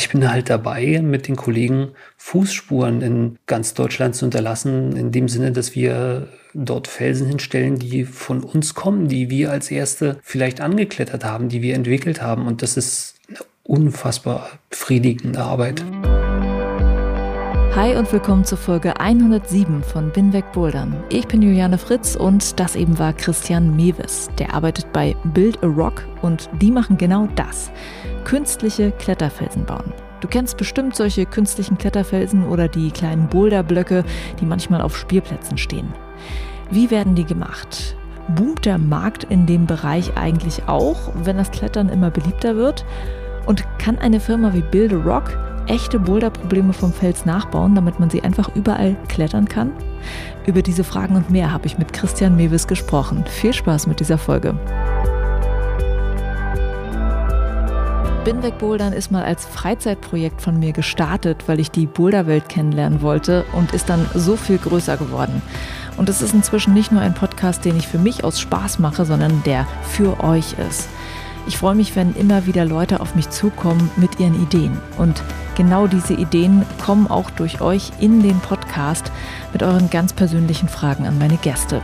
Ich 0.00 0.08
bin 0.08 0.30
halt 0.30 0.48
dabei, 0.48 1.02
mit 1.02 1.28
den 1.28 1.36
Kollegen 1.36 1.88
Fußspuren 2.16 3.02
in 3.02 3.38
ganz 3.44 3.74
Deutschland 3.74 4.14
zu 4.14 4.24
hinterlassen, 4.24 4.96
in 4.96 5.12
dem 5.12 5.28
Sinne, 5.28 5.52
dass 5.52 5.74
wir 5.74 6.26
dort 6.54 6.88
Felsen 6.88 7.26
hinstellen, 7.26 7.78
die 7.78 8.06
von 8.06 8.42
uns 8.42 8.72
kommen, 8.72 9.08
die 9.08 9.28
wir 9.28 9.50
als 9.50 9.70
erste 9.70 10.16
vielleicht 10.22 10.62
angeklettert 10.62 11.26
haben, 11.26 11.50
die 11.50 11.60
wir 11.60 11.74
entwickelt 11.74 12.22
haben. 12.22 12.46
Und 12.46 12.62
das 12.62 12.78
ist 12.78 13.16
eine 13.28 13.40
unfassbar 13.62 14.48
befriedigende 14.70 15.40
Arbeit. 15.40 15.84
Hi 17.76 17.96
und 17.96 18.12
willkommen 18.12 18.44
zur 18.44 18.58
Folge 18.58 18.98
107 18.98 19.84
von 19.84 20.10
Binweg 20.10 20.50
Bouldern. 20.50 21.04
Ich 21.08 21.28
bin 21.28 21.40
Juliane 21.40 21.78
Fritz 21.78 22.16
und 22.16 22.58
das 22.58 22.74
eben 22.74 22.98
war 22.98 23.12
Christian 23.12 23.76
Mewes. 23.76 24.28
Der 24.38 24.54
arbeitet 24.54 24.92
bei 24.92 25.14
Build 25.22 25.62
a 25.62 25.68
Rock 25.68 26.04
und 26.20 26.50
die 26.60 26.72
machen 26.72 26.98
genau 26.98 27.28
das 27.36 27.70
künstliche 28.24 28.90
Kletterfelsen 28.90 29.66
bauen. 29.66 29.92
Du 30.20 30.26
kennst 30.26 30.56
bestimmt 30.56 30.96
solche 30.96 31.26
künstlichen 31.26 31.78
Kletterfelsen 31.78 32.44
oder 32.48 32.66
die 32.66 32.90
kleinen 32.90 33.28
Boulderblöcke, 33.28 34.04
die 34.40 34.46
manchmal 34.46 34.80
auf 34.80 34.96
Spielplätzen 34.96 35.56
stehen. 35.56 35.94
Wie 36.72 36.90
werden 36.90 37.14
die 37.14 37.24
gemacht? 37.24 37.96
Boomt 38.34 38.64
der 38.64 38.78
Markt 38.78 39.24
in 39.24 39.46
dem 39.46 39.66
Bereich 39.66 40.16
eigentlich 40.16 40.68
auch, 40.68 41.12
wenn 41.22 41.36
das 41.36 41.52
Klettern 41.52 41.88
immer 41.88 42.10
beliebter 42.10 42.56
wird? 42.56 42.84
Und 43.50 43.64
kann 43.80 43.98
eine 43.98 44.20
Firma 44.20 44.54
wie 44.54 44.62
Build 44.62 44.92
a 44.92 44.96
Rock 44.98 45.36
echte 45.66 45.98
Boulderprobleme 45.98 46.72
vom 46.72 46.92
Fels 46.92 47.26
nachbauen, 47.26 47.74
damit 47.74 47.98
man 47.98 48.08
sie 48.08 48.22
einfach 48.22 48.54
überall 48.54 48.94
klettern 49.08 49.48
kann? 49.48 49.72
Über 50.46 50.62
diese 50.62 50.84
Fragen 50.84 51.16
und 51.16 51.30
mehr 51.30 51.52
habe 51.52 51.66
ich 51.66 51.76
mit 51.76 51.92
Christian 51.92 52.36
Mewis 52.36 52.68
gesprochen. 52.68 53.24
Viel 53.26 53.52
Spaß 53.52 53.88
mit 53.88 53.98
dieser 53.98 54.18
Folge. 54.18 54.54
Binweg 58.24 58.56
Bouldern 58.58 58.92
ist 58.92 59.10
mal 59.10 59.24
als 59.24 59.46
Freizeitprojekt 59.46 60.40
von 60.40 60.60
mir 60.60 60.70
gestartet, 60.70 61.48
weil 61.48 61.58
ich 61.58 61.72
die 61.72 61.86
Boulderwelt 61.86 62.48
kennenlernen 62.48 63.02
wollte 63.02 63.44
und 63.52 63.72
ist 63.72 63.90
dann 63.90 64.08
so 64.14 64.36
viel 64.36 64.58
größer 64.58 64.96
geworden. 64.96 65.42
Und 65.96 66.08
es 66.08 66.22
ist 66.22 66.34
inzwischen 66.34 66.72
nicht 66.72 66.92
nur 66.92 67.00
ein 67.00 67.14
Podcast, 67.14 67.64
den 67.64 67.76
ich 67.76 67.88
für 67.88 67.98
mich 67.98 68.22
aus 68.22 68.38
Spaß 68.38 68.78
mache, 68.78 69.04
sondern 69.04 69.42
der 69.42 69.66
für 69.82 70.22
euch 70.22 70.54
ist. 70.68 70.88
Ich 71.50 71.58
freue 71.58 71.74
mich, 71.74 71.96
wenn 71.96 72.14
immer 72.14 72.46
wieder 72.46 72.64
Leute 72.64 73.00
auf 73.00 73.16
mich 73.16 73.28
zukommen 73.28 73.90
mit 73.96 74.20
ihren 74.20 74.40
Ideen. 74.40 74.78
Und 74.98 75.20
genau 75.56 75.88
diese 75.88 76.14
Ideen 76.14 76.64
kommen 76.80 77.08
auch 77.08 77.28
durch 77.28 77.60
euch 77.60 77.90
in 77.98 78.22
den 78.22 78.38
Podcast 78.38 79.10
mit 79.52 79.64
euren 79.64 79.90
ganz 79.90 80.12
persönlichen 80.12 80.68
Fragen 80.68 81.08
an 81.08 81.18
meine 81.18 81.38
Gäste. 81.38 81.82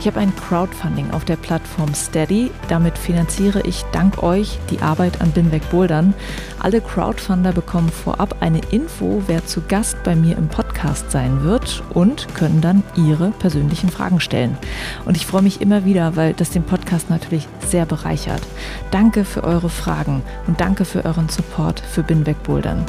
Ich 0.00 0.06
habe 0.06 0.20
ein 0.20 0.34
Crowdfunding 0.34 1.10
auf 1.10 1.24
der 1.24 1.36
Plattform 1.36 1.92
Steady. 1.94 2.50
Damit 2.68 2.96
finanziere 2.96 3.62
ich 3.62 3.82
dank 3.92 4.22
euch 4.22 4.58
die 4.70 4.80
Arbeit 4.80 5.20
an 5.20 5.32
Binweg 5.32 5.68
Bouldern. 5.70 6.14
Alle 6.60 6.80
Crowdfunder 6.80 7.52
bekommen 7.52 7.88
vorab 7.88 8.36
eine 8.40 8.60
Info, 8.70 9.22
wer 9.26 9.44
zu 9.44 9.62
Gast 9.62 10.02
bei 10.04 10.14
mir 10.14 10.36
im 10.38 10.48
Podcast 10.48 11.10
sein 11.10 11.42
wird 11.42 11.82
und 11.90 12.32
können 12.34 12.60
dann 12.60 12.82
ihre 12.94 13.30
persönlichen 13.30 13.88
Fragen 13.88 14.20
stellen. 14.20 14.56
Und 15.04 15.16
ich 15.16 15.26
freue 15.26 15.42
mich 15.42 15.60
immer 15.60 15.84
wieder, 15.84 16.14
weil 16.16 16.32
das 16.32 16.50
den 16.50 16.62
Podcast 16.62 17.10
natürlich 17.10 17.48
sehr 17.66 17.86
bereichert. 17.86 18.42
Danke 18.90 19.24
für 19.24 19.44
eure 19.44 19.68
Fragen 19.68 20.22
und 20.46 20.60
danke 20.60 20.84
für 20.84 21.04
euren 21.04 21.28
Support 21.28 21.80
für 21.80 22.02
Binweg 22.02 22.42
Bouldern. 22.44 22.84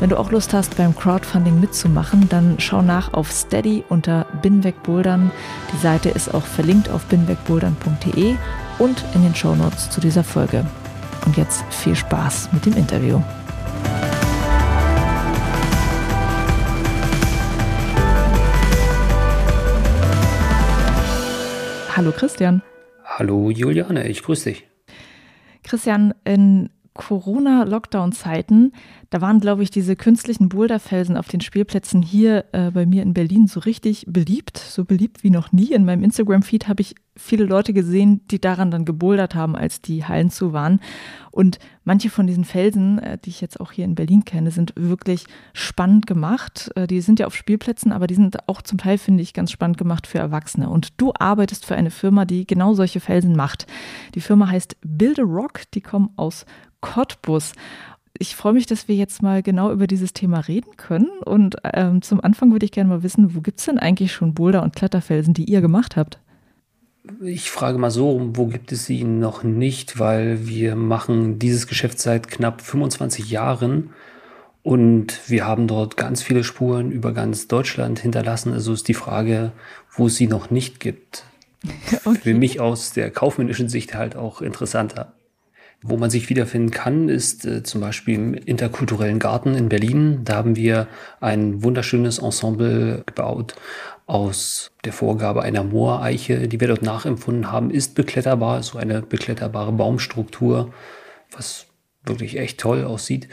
Wenn 0.00 0.08
du 0.10 0.18
auch 0.18 0.32
Lust 0.32 0.52
hast, 0.52 0.76
beim 0.76 0.96
Crowdfunding 0.96 1.60
mitzumachen, 1.60 2.28
dann 2.28 2.56
schau 2.58 2.82
nach 2.82 3.14
auf 3.14 3.30
Steady 3.30 3.84
unter 3.88 4.26
Binwegbouldern. 4.42 5.30
Die 5.72 5.76
Seite 5.76 6.08
ist 6.08 6.34
auch 6.34 6.44
verlinkt 6.44 6.88
auf 6.88 7.04
binwegbouldern.de 7.04 8.34
und 8.78 9.04
in 9.14 9.22
den 9.22 9.34
Shownotes 9.34 9.90
zu 9.90 10.00
dieser 10.00 10.24
Folge. 10.24 10.66
Und 11.24 11.36
jetzt 11.36 11.62
viel 11.70 11.94
Spaß 11.94 12.50
mit 12.52 12.66
dem 12.66 12.76
Interview. 12.76 13.20
Hallo 21.94 22.10
Christian. 22.10 22.62
Hallo 23.04 23.50
Juliane, 23.50 24.08
ich 24.08 24.22
grüße 24.22 24.50
dich. 24.50 24.66
Christian, 25.62 26.14
in 26.24 26.70
Corona-Lockdown-Zeiten, 26.94 28.72
da 29.10 29.20
waren, 29.20 29.40
glaube 29.40 29.62
ich, 29.62 29.70
diese 29.70 29.96
künstlichen 29.96 30.48
Boulderfelsen 30.48 31.16
auf 31.16 31.28
den 31.28 31.40
Spielplätzen 31.40 32.02
hier 32.02 32.44
äh, 32.52 32.70
bei 32.70 32.86
mir 32.86 33.02
in 33.02 33.14
Berlin 33.14 33.46
so 33.46 33.60
richtig 33.60 34.04
beliebt, 34.08 34.58
so 34.58 34.84
beliebt 34.84 35.22
wie 35.22 35.30
noch 35.30 35.52
nie. 35.52 35.72
In 35.72 35.84
meinem 35.84 36.04
Instagram-Feed 36.04 36.68
habe 36.68 36.82
ich 36.82 36.94
viele 37.16 37.44
Leute 37.44 37.72
gesehen, 37.72 38.26
die 38.30 38.40
daran 38.40 38.70
dann 38.70 38.84
gebouldert 38.84 39.34
haben, 39.34 39.54
als 39.54 39.80
die 39.80 40.04
Hallen 40.04 40.30
zu 40.30 40.52
waren. 40.52 40.80
Und 41.30 41.58
manche 41.84 42.10
von 42.10 42.26
diesen 42.26 42.44
Felsen, 42.44 42.98
äh, 42.98 43.18
die 43.18 43.30
ich 43.30 43.40
jetzt 43.40 43.60
auch 43.60 43.72
hier 43.72 43.84
in 43.84 43.94
Berlin 43.94 44.24
kenne, 44.24 44.50
sind 44.50 44.72
wirklich 44.76 45.24
spannend 45.52 46.06
gemacht. 46.06 46.70
Äh, 46.74 46.86
die 46.86 47.00
sind 47.00 47.20
ja 47.20 47.26
auf 47.26 47.34
Spielplätzen, 47.34 47.92
aber 47.92 48.06
die 48.06 48.14
sind 48.14 48.48
auch 48.48 48.62
zum 48.62 48.78
Teil, 48.78 48.98
finde 48.98 49.22
ich, 49.22 49.34
ganz 49.34 49.50
spannend 49.50 49.78
gemacht 49.78 50.06
für 50.06 50.18
Erwachsene. 50.18 50.68
Und 50.68 51.00
du 51.00 51.12
arbeitest 51.18 51.64
für 51.64 51.74
eine 51.74 51.90
Firma, 51.90 52.24
die 52.24 52.46
genau 52.46 52.74
solche 52.74 53.00
Felsen 53.00 53.36
macht. 53.36 53.66
Die 54.14 54.20
Firma 54.20 54.48
heißt 54.48 54.76
Build 54.84 55.18
a 55.20 55.22
Rock, 55.22 55.62
die 55.74 55.80
kommen 55.80 56.10
aus 56.16 56.44
Cottbus. 56.82 57.52
Ich 58.18 58.36
freue 58.36 58.52
mich, 58.52 58.66
dass 58.66 58.88
wir 58.88 58.94
jetzt 58.94 59.22
mal 59.22 59.42
genau 59.42 59.72
über 59.72 59.86
dieses 59.86 60.12
Thema 60.12 60.40
reden 60.40 60.76
können. 60.76 61.08
Und 61.24 61.56
ähm, 61.72 62.02
zum 62.02 62.20
Anfang 62.20 62.52
würde 62.52 62.66
ich 62.66 62.72
gerne 62.72 62.90
mal 62.90 63.02
wissen, 63.02 63.34
wo 63.34 63.40
gibt 63.40 63.60
es 63.60 63.64
denn 63.64 63.78
eigentlich 63.78 64.12
schon 64.12 64.34
Boulder- 64.34 64.62
und 64.62 64.76
Kletterfelsen, 64.76 65.32
die 65.32 65.44
ihr 65.44 65.62
gemacht 65.62 65.96
habt? 65.96 66.18
Ich 67.20 67.50
frage 67.50 67.78
mal 67.78 67.90
so, 67.90 68.30
wo 68.34 68.46
gibt 68.46 68.70
es 68.70 68.84
sie 68.84 69.02
noch 69.02 69.42
nicht, 69.42 69.98
weil 69.98 70.46
wir 70.46 70.76
machen 70.76 71.38
dieses 71.38 71.66
Geschäft 71.66 71.98
seit 71.98 72.28
knapp 72.28 72.60
25 72.60 73.30
Jahren 73.30 73.90
und 74.62 75.28
wir 75.28 75.44
haben 75.44 75.66
dort 75.66 75.96
ganz 75.96 76.22
viele 76.22 76.44
Spuren 76.44 76.92
über 76.92 77.12
ganz 77.12 77.48
Deutschland 77.48 77.98
hinterlassen. 77.98 78.52
Also 78.52 78.72
ist 78.72 78.86
die 78.86 78.94
Frage, 78.94 79.50
wo 79.90 80.06
es 80.06 80.16
sie 80.16 80.28
noch 80.28 80.50
nicht 80.50 80.80
gibt. 80.80 81.24
Okay. 82.04 82.18
Für 82.20 82.34
mich 82.34 82.58
aus 82.58 82.92
der 82.92 83.12
kaufmännischen 83.12 83.68
Sicht 83.68 83.94
halt 83.94 84.16
auch 84.16 84.42
interessanter. 84.42 85.12
Wo 85.84 85.96
man 85.96 86.10
sich 86.10 86.28
wiederfinden 86.30 86.70
kann, 86.70 87.08
ist 87.08 87.44
äh, 87.44 87.64
zum 87.64 87.80
Beispiel 87.80 88.14
im 88.14 88.34
interkulturellen 88.34 89.18
Garten 89.18 89.54
in 89.54 89.68
Berlin. 89.68 90.20
Da 90.24 90.36
haben 90.36 90.54
wir 90.54 90.86
ein 91.20 91.64
wunderschönes 91.64 92.18
Ensemble 92.18 93.02
gebaut 93.04 93.56
aus 94.06 94.70
der 94.84 94.92
Vorgabe 94.92 95.42
einer 95.42 95.64
Mooreiche, 95.64 96.48
die 96.48 96.60
wir 96.60 96.68
dort 96.68 96.82
nachempfunden 96.82 97.50
haben, 97.50 97.70
ist 97.70 97.94
bekletterbar, 97.94 98.62
so 98.62 98.78
eine 98.78 99.02
bekletterbare 99.02 99.72
Baumstruktur, 99.72 100.72
was 101.30 101.66
wirklich 102.04 102.38
echt 102.38 102.60
toll 102.60 102.84
aussieht. 102.84 103.28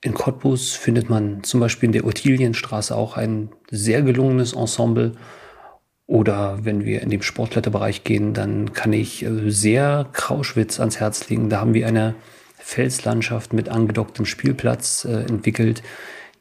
In 0.00 0.14
Cottbus 0.14 0.72
findet 0.72 1.08
man 1.08 1.42
zum 1.44 1.60
Beispiel 1.60 1.88
in 1.88 1.92
der 1.92 2.04
Ottilienstraße 2.04 2.94
auch 2.94 3.16
ein 3.16 3.50
sehr 3.70 4.02
gelungenes 4.02 4.52
Ensemble 4.52 5.12
oder 6.12 6.58
wenn 6.62 6.84
wir 6.84 7.00
in 7.00 7.08
den 7.08 7.22
Sportkletterbereich 7.22 8.04
gehen, 8.04 8.34
dann 8.34 8.74
kann 8.74 8.92
ich 8.92 9.24
äh, 9.24 9.50
sehr 9.50 10.06
Krauschwitz 10.12 10.78
ans 10.78 11.00
Herz 11.00 11.30
legen. 11.30 11.48
Da 11.48 11.60
haben 11.60 11.72
wir 11.72 11.86
eine 11.86 12.14
Felslandschaft 12.58 13.54
mit 13.54 13.70
angedocktem 13.70 14.26
Spielplatz 14.26 15.06
äh, 15.06 15.22
entwickelt, 15.22 15.82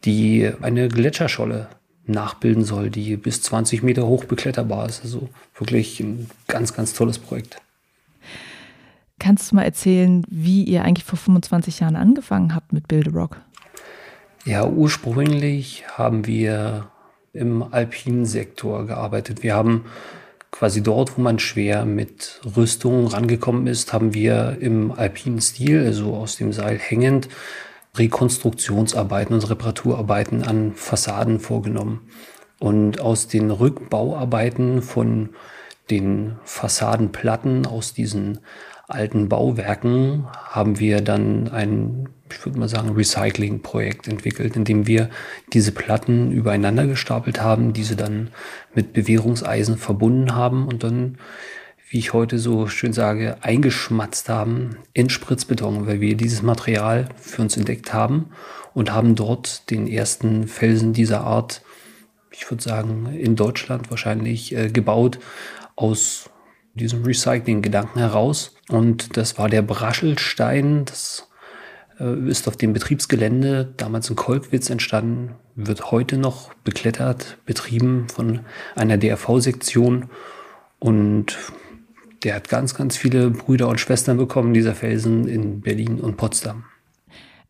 die 0.04 0.52
eine 0.62 0.90
Gletscherscholle 0.90 1.70
nachbilden 2.06 2.66
soll, 2.66 2.90
die 2.90 3.16
bis 3.16 3.44
20 3.44 3.82
Meter 3.82 4.06
hoch 4.08 4.26
bekletterbar 4.26 4.90
ist. 4.90 5.04
Also 5.06 5.30
wirklich 5.56 6.02
ein 6.02 6.30
ganz, 6.50 6.74
ganz 6.74 6.94
tolles 6.94 7.18
Projekt. 7.18 7.62
Kannst 9.20 9.52
du 9.52 9.56
mal 9.56 9.64
erzählen, 9.64 10.26
wie 10.28 10.66
ihr 10.66 10.84
eigentlich 10.84 11.06
vor 11.06 11.18
25 11.18 11.80
Jahren 11.80 11.96
angefangen 11.96 12.54
habt 12.54 12.74
mit 12.74 12.90
Build 12.90 13.14
Rock? 13.14 13.40
Ja, 14.44 14.68
ursprünglich 14.68 15.86
haben 15.96 16.28
wir 16.28 16.92
im 17.34 17.64
alpinen 17.64 18.26
Sektor 18.26 18.86
gearbeitet. 18.86 19.44
Wir 19.44 19.56
haben 19.56 19.86
quasi 20.52 20.84
dort, 20.84 21.18
wo 21.18 21.22
man 21.22 21.40
schwer 21.40 21.86
mit 21.86 22.42
Rüstungen 22.56 23.08
rangekommen 23.08 23.68
ist, 23.68 23.94
haben 23.94 24.14
wir 24.14 24.58
im 24.60 24.92
alpinen 24.92 25.42
Stil, 25.42 25.86
also 25.86 26.14
aus 26.14 26.36
dem 26.36 26.54
Seil 26.54 26.78
hängend, 26.78 27.30
Rekonstruktionsarbeiten 27.98 29.34
und 29.34 29.50
Reparaturarbeiten 29.50 30.44
an 30.44 30.74
Fassaden 30.76 31.40
vorgenommen. 31.40 32.08
Und 32.60 33.00
aus 33.02 33.28
den 33.28 33.50
Rückbauarbeiten 33.50 34.82
von 34.82 35.30
den 35.90 36.38
Fassadenplatten, 36.44 37.66
aus 37.66 37.94
diesen 37.94 38.40
alten 38.92 39.30
Bauwerken 39.30 40.28
haben 40.34 40.80
wir 40.80 41.02
dann 41.02 41.48
ein, 41.50 42.10
ich 42.32 42.46
würde 42.46 42.60
mal 42.60 42.70
sagen, 42.70 42.90
Recycling-Projekt 42.90 44.08
entwickelt, 44.08 44.56
in 44.56 44.64
dem 44.64 44.88
wir 44.88 45.10
diese 45.54 45.72
Platten 45.72 46.32
übereinander 46.32 46.88
gestapelt 46.88 47.42
haben, 47.42 47.74
diese 47.74 47.96
dann 47.96 48.30
mit 48.74 48.94
Bewährungseisen 48.94 49.78
verbunden 49.78 50.36
haben 50.36 50.68
und 50.68 50.84
dann, 50.84 51.18
wie 51.90 52.00
ich 52.00 52.14
heute 52.14 52.40
so 52.40 52.68
schön 52.68 52.94
sage, 52.94 53.38
eingeschmatzt 53.42 54.30
haben 54.30 54.78
in 54.94 55.10
Spritzbeton, 55.10 55.88
weil 55.88 56.00
wir 56.00 56.16
dieses 56.16 56.42
Material 56.42 57.10
für 57.18 57.42
uns 57.42 57.58
entdeckt 57.58 57.94
haben 57.94 58.32
und 58.74 58.94
haben 58.94 59.16
dort 59.16 59.70
den 59.70 59.88
ersten 59.88 60.48
Felsen 60.48 60.94
dieser 60.94 61.22
Art, 61.22 61.62
ich 62.32 62.50
würde 62.50 62.64
sagen, 62.64 63.08
in 63.14 63.36
Deutschland 63.36 63.90
wahrscheinlich 63.90 64.56
äh, 64.56 64.70
gebaut 64.70 65.20
aus 65.76 66.31
diesem 66.74 67.04
Recycling-Gedanken 67.04 68.00
heraus. 68.00 68.56
Und 68.70 69.18
das 69.18 69.38
war 69.38 69.50
der 69.50 69.62
Braschelstein. 69.62 70.86
Das 70.86 71.30
äh, 72.00 72.30
ist 72.30 72.48
auf 72.48 72.58
dem 72.58 72.74
Betriebsgelände 72.74 73.74
damals 73.78 74.10
in 74.10 74.16
Kolkwitz 74.16 74.70
entstanden, 74.70 75.36
wird 75.56 75.92
heute 75.92 76.18
noch 76.18 76.54
beklettert, 76.64 77.38
betrieben 77.46 78.08
von 78.10 78.42
einer 78.76 78.98
DRV-Sektion. 78.98 80.10
Und 80.80 81.38
der 82.24 82.36
hat 82.36 82.50
ganz, 82.50 82.76
ganz 82.76 82.98
viele 82.98 83.30
Brüder 83.30 83.68
und 83.68 83.80
Schwestern 83.80 84.18
bekommen, 84.18 84.54
dieser 84.54 84.76
Felsen 84.76 85.28
in 85.28 85.62
Berlin 85.62 86.00
und 86.00 86.18
Potsdam. 86.18 86.66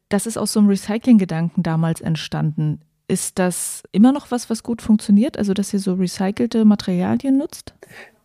Das 0.10 0.26
ist 0.26 0.38
aus 0.38 0.54
so 0.54 0.60
einem 0.60 0.70
Recycling-Gedanken 0.70 1.64
damals 1.64 2.02
entstanden. 2.02 2.82
Ist 3.08 3.40
das 3.40 3.84
immer 3.92 4.12
noch 4.12 4.32
was, 4.32 4.50
was 4.50 4.64
gut 4.64 4.82
funktioniert? 4.82 5.38
Also, 5.38 5.54
dass 5.54 5.74
ihr 5.74 5.80
so 5.80 5.94
recycelte 5.94 6.66
Materialien 6.66 7.38
nutzt? 7.38 7.74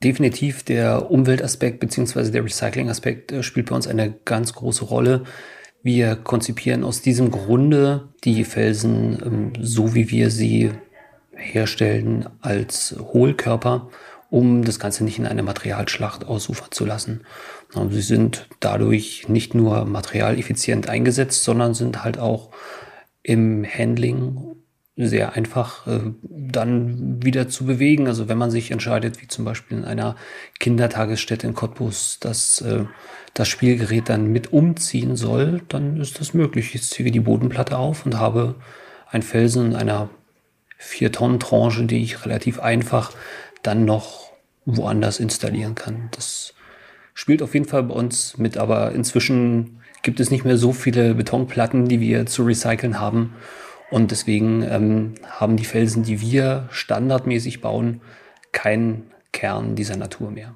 Definitiv 0.03 0.63
der 0.63 1.11
Umweltaspekt 1.11 1.81
bzw. 1.81 2.31
der 2.31 2.45
Recycling-Aspekt 2.45 3.33
äh, 3.33 3.43
spielt 3.43 3.71
bei 3.71 3.77
uns 3.77 3.87
eine 3.87 4.15
ganz 4.25 4.53
große 4.53 4.85
Rolle. 4.85 5.25
Wir 5.83 6.17
konzipieren 6.17 6.85
aus 6.85 7.01
diesem 7.01 7.31
Grunde 7.31 8.09
die 8.25 8.45
Felsen 8.45 9.19
ähm, 9.25 9.53
so, 9.61 9.95
wie 9.95 10.11
wir 10.11 10.31
sie 10.31 10.73
herstellen, 11.35 12.29
als 12.41 12.97
Hohlkörper, 12.99 13.89
um 14.31 14.65
das 14.65 14.81
Ganze 14.81 15.05
nicht 15.05 15.19
in 15.19 15.27
eine 15.27 15.43
Materialschlacht 15.43 16.25
ausufern 16.25 16.73
zu 16.73 16.85
lassen. 16.85 17.23
Sie 17.91 18.01
sind 18.01 18.49
dadurch 18.61 19.29
nicht 19.29 19.55
nur 19.55 19.85
materialeffizient 19.85 20.89
eingesetzt, 20.89 21.45
sondern 21.45 21.75
sind 21.75 22.03
halt 22.03 22.19
auch 22.19 22.51
im 23.23 23.65
Handling 23.65 24.56
sehr 24.97 25.35
einfach 25.35 25.87
äh, 25.87 26.01
dann 26.23 27.23
wieder 27.23 27.49
zu 27.49 27.67
bewegen. 27.67 28.07
Also 28.07 28.29
wenn 28.29 28.39
man 28.39 28.51
sich 28.51 28.71
entscheidet, 28.71 29.21
wie 29.21 29.29
zum 29.29 29.45
Beispiel 29.45 29.79
in 29.79 29.85
einer 29.85 30.17
Kindertagesstätte 30.59 31.47
in 31.47 31.55
Cottbus, 31.55 32.19
dass 32.21 32.63
äh, 32.63 32.85
das 33.35 33.49
Spielgerät 33.49 34.09
dann 34.09 34.33
mit 34.33 34.53
umziehen 34.53 35.15
soll, 35.17 35.61
dann 35.69 36.01
ist 36.01 36.19
das 36.21 36.33
möglich. 36.33 36.75
Ich 36.75 36.83
ziehe 36.85 37.11
die 37.11 37.21
Bodenplatte 37.21 37.77
auf 37.77 38.07
und 38.07 38.19
habe 38.19 38.55
ein 39.11 39.23
Felsen 39.23 39.67
in 39.67 39.77
einer 39.77 40.09
4-Tonnen-Tranche, 40.81 41.85
die 41.85 42.03
ich 42.03 42.25
relativ 42.25 42.61
einfach 42.61 43.13
dann 43.63 43.85
noch 43.85 44.31
woanders 44.65 45.21
installieren 45.21 45.75
kann. 45.75 46.09
Das 46.13 46.55
spielt 47.13 47.43
auf 47.43 47.53
jeden 47.53 47.67
Fall 47.67 47.83
bei 47.83 47.95
uns 47.95 48.39
mit, 48.39 48.57
aber 48.57 48.93
inzwischen 48.93 49.81
gibt 50.03 50.21
es 50.21 50.31
nicht 50.31 50.45
mehr 50.45 50.57
so 50.57 50.73
viele 50.73 51.15
Betonplatten, 51.15 51.89
die 51.89 52.01
wir 52.01 52.27
zu 52.27 52.45
recyceln 52.45 52.99
haben. 53.01 53.35
Und 53.91 54.11
deswegen 54.11 54.63
ähm, 54.63 55.15
haben 55.29 55.57
die 55.57 55.65
Felsen, 55.65 56.03
die 56.03 56.21
wir 56.21 56.69
standardmäßig 56.71 57.61
bauen, 57.61 58.01
keinen 58.53 59.05
Kern 59.33 59.77
dieser 59.77 59.97
Natur 59.97 60.31
mehr. 60.31 60.55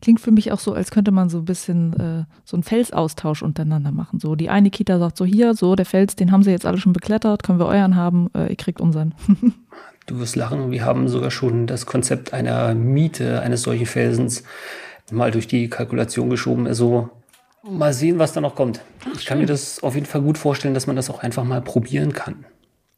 Klingt 0.00 0.20
für 0.20 0.30
mich 0.30 0.50
auch 0.50 0.60
so, 0.60 0.72
als 0.72 0.90
könnte 0.90 1.10
man 1.10 1.28
so 1.28 1.38
ein 1.38 1.44
bisschen 1.44 1.92
äh, 1.92 2.24
so 2.44 2.56
einen 2.56 2.62
Felsaustausch 2.62 3.42
untereinander 3.42 3.92
machen. 3.92 4.18
So 4.18 4.34
die 4.34 4.48
eine 4.48 4.70
Kita 4.70 4.98
sagt 4.98 5.18
so 5.18 5.26
hier, 5.26 5.54
so 5.54 5.74
der 5.74 5.84
Fels, 5.84 6.16
den 6.16 6.32
haben 6.32 6.42
sie 6.42 6.50
jetzt 6.50 6.64
alle 6.64 6.78
schon 6.78 6.94
beklettert, 6.94 7.42
können 7.42 7.58
wir 7.58 7.66
euren 7.66 7.96
haben, 7.96 8.30
äh, 8.34 8.48
ihr 8.48 8.56
kriegt 8.56 8.80
unseren. 8.80 9.14
du 10.06 10.18
wirst 10.18 10.36
lachen, 10.36 10.70
wir 10.70 10.84
haben 10.86 11.08
sogar 11.08 11.30
schon 11.30 11.66
das 11.66 11.84
Konzept 11.84 12.32
einer 12.32 12.74
Miete 12.74 13.42
eines 13.42 13.62
solchen 13.62 13.84
Felsens 13.84 14.42
mal 15.12 15.30
durch 15.30 15.46
die 15.46 15.68
Kalkulation 15.68 16.30
geschoben. 16.30 16.66
Also 16.66 17.10
Mal 17.62 17.92
sehen, 17.92 18.18
was 18.18 18.32
da 18.32 18.40
noch 18.40 18.54
kommt. 18.54 18.80
Ach, 19.04 19.18
ich 19.18 19.26
kann 19.26 19.38
mir 19.38 19.46
das 19.46 19.82
auf 19.82 19.94
jeden 19.94 20.06
Fall 20.06 20.22
gut 20.22 20.38
vorstellen, 20.38 20.74
dass 20.74 20.86
man 20.86 20.96
das 20.96 21.10
auch 21.10 21.22
einfach 21.22 21.44
mal 21.44 21.60
probieren 21.60 22.12
kann. 22.12 22.46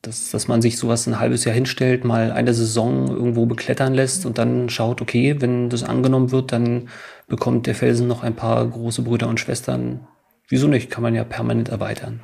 Dass, 0.03 0.31
dass 0.31 0.49
man 0.49 0.63
sich 0.63 0.79
sowas 0.79 1.07
ein 1.07 1.19
halbes 1.19 1.45
Jahr 1.45 1.55
hinstellt, 1.55 2.05
mal 2.05 2.33
eine 2.33 2.55
Saison 2.55 3.09
irgendwo 3.09 3.47
beklettern 3.47 3.95
lässt 3.95 4.27
und 4.27 4.39
dann 4.39 4.69
schaut, 4.69 5.01
okay, 5.01 5.41
wenn 5.41 5.69
das 5.69 5.85
angenommen 5.85 6.33
wird, 6.33 6.53
dann 6.53 6.89
bekommt 7.29 7.67
der 7.67 7.75
Felsen 7.75 8.09
noch 8.09 8.23
ein 8.23 8.35
paar 8.35 8.67
große 8.67 9.03
Brüder 9.03 9.29
und 9.29 9.41
Schwestern. 9.41 10.07
Wieso 10.49 10.69
nicht? 10.69 10.91
Kann 10.91 11.03
man 11.03 11.15
ja 11.15 11.25
permanent 11.25 11.69
erweitern. 11.69 12.21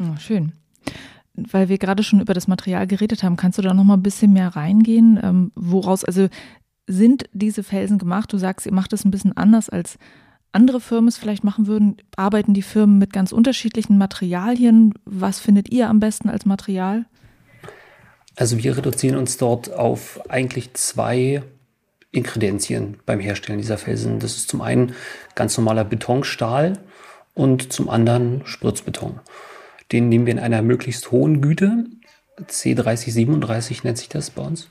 Oh, 0.00 0.16
schön. 0.18 0.52
Weil 1.34 1.68
wir 1.68 1.78
gerade 1.78 2.02
schon 2.02 2.20
über 2.20 2.34
das 2.34 2.48
Material 2.48 2.86
geredet 2.86 3.22
haben, 3.22 3.36
kannst 3.36 3.58
du 3.58 3.62
da 3.62 3.72
noch 3.72 3.84
mal 3.84 3.94
ein 3.94 4.02
bisschen 4.02 4.32
mehr 4.32 4.56
reingehen? 4.56 5.20
Ähm, 5.22 5.52
woraus, 5.54 6.04
also 6.04 6.28
sind 6.86 7.28
diese 7.32 7.62
Felsen 7.62 7.98
gemacht? 7.98 8.32
Du 8.32 8.38
sagst, 8.38 8.66
ihr 8.66 8.72
macht 8.72 8.92
es 8.92 9.04
ein 9.04 9.10
bisschen 9.10 9.36
anders 9.36 9.68
als 9.68 9.98
andere 10.52 10.80
Firmen 10.80 11.08
es 11.08 11.18
vielleicht 11.18 11.44
machen 11.44 11.66
würden, 11.66 11.96
arbeiten 12.16 12.54
die 12.54 12.62
Firmen 12.62 12.98
mit 12.98 13.12
ganz 13.12 13.32
unterschiedlichen 13.32 13.98
Materialien. 13.98 14.94
Was 15.04 15.38
findet 15.38 15.70
ihr 15.70 15.88
am 15.88 16.00
besten 16.00 16.28
als 16.28 16.46
Material? 16.46 17.04
Also 18.36 18.58
wir 18.58 18.76
reduzieren 18.76 19.16
uns 19.16 19.36
dort 19.36 19.72
auf 19.72 20.20
eigentlich 20.28 20.74
zwei 20.74 21.42
Ingredienzien 22.12 22.98
beim 23.04 23.20
Herstellen 23.20 23.58
dieser 23.58 23.78
Felsen. 23.78 24.20
Das 24.20 24.36
ist 24.36 24.48
zum 24.48 24.62
einen 24.62 24.94
ganz 25.34 25.56
normaler 25.58 25.84
Betonstahl 25.84 26.78
und 27.34 27.72
zum 27.72 27.90
anderen 27.90 28.42
Spritzbeton. 28.44 29.20
Den 29.92 30.08
nehmen 30.08 30.26
wir 30.26 30.32
in 30.32 30.38
einer 30.38 30.62
möglichst 30.62 31.10
hohen 31.10 31.40
Güte. 31.40 31.84
C3037 32.40 33.80
nennt 33.82 33.98
sich 33.98 34.08
das 34.08 34.30
bei 34.30 34.42
uns 34.42 34.68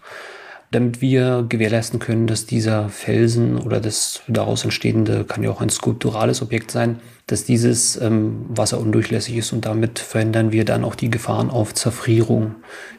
damit 0.72 1.02
wir 1.02 1.46
gewährleisten 1.48 2.00
können, 2.00 2.28
dass 2.28 2.46
dieser 2.46 2.90
Felsen 2.90 3.58
oder 3.58 3.80
das 3.80 4.22
daraus 4.28 4.64
entstehende, 4.64 5.24
kann 5.24 5.44
ja 5.44 5.50
auch 5.50 5.62
ein 5.62 5.70
skulpturales 5.70 6.42
Objekt 6.42 6.72
sein, 6.72 7.00
dass 7.26 7.46
dieses 7.46 8.00
ähm, 8.02 8.46
wasserundurchlässig 8.50 9.38
ist 9.38 9.54
und 9.54 9.66
damit 9.66 10.00
verhindern 10.00 10.52
wir 10.52 10.66
dann 10.66 10.84
auch 10.84 10.96
die 10.96 11.10
Gefahren 11.10 11.50
auf 11.50 11.74
Zerfrierung 11.74 12.56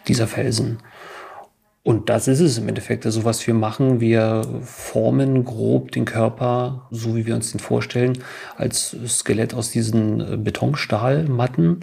dieser 0.07 0.27
Felsen. 0.27 0.79
Und 1.83 2.11
das 2.11 2.29
ist 2.29 2.41
es 2.41 2.59
im 2.59 2.69
Endeffekt. 2.69 3.07
Also 3.07 3.25
was 3.25 3.47
wir 3.47 3.55
machen, 3.55 4.01
wir 4.01 4.43
formen 4.63 5.45
grob 5.45 5.91
den 5.93 6.05
Körper, 6.05 6.87
so 6.91 7.17
wie 7.17 7.25
wir 7.25 7.35
uns 7.35 7.51
den 7.51 7.61
vorstellen, 7.61 8.19
als 8.57 8.95
Skelett 9.07 9.55
aus 9.55 9.71
diesen 9.71 10.21
äh, 10.21 10.37
Betonstahlmatten. 10.37 11.81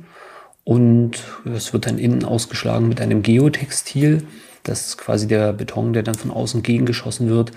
Und 0.64 1.24
es 1.46 1.74
wird 1.74 1.86
dann 1.86 2.00
innen 2.00 2.24
ausgeschlagen 2.24 2.88
mit 2.88 3.00
einem 3.00 3.22
Geotextil 3.22 4.24
das 4.65 4.88
ist 4.88 4.97
quasi 4.97 5.27
der 5.27 5.53
Beton, 5.53 5.94
der 5.94 6.03
dann 6.03 6.15
von 6.15 6.31
außen 6.31 6.62
gegengeschossen 6.62 7.29
wird. 7.29 7.51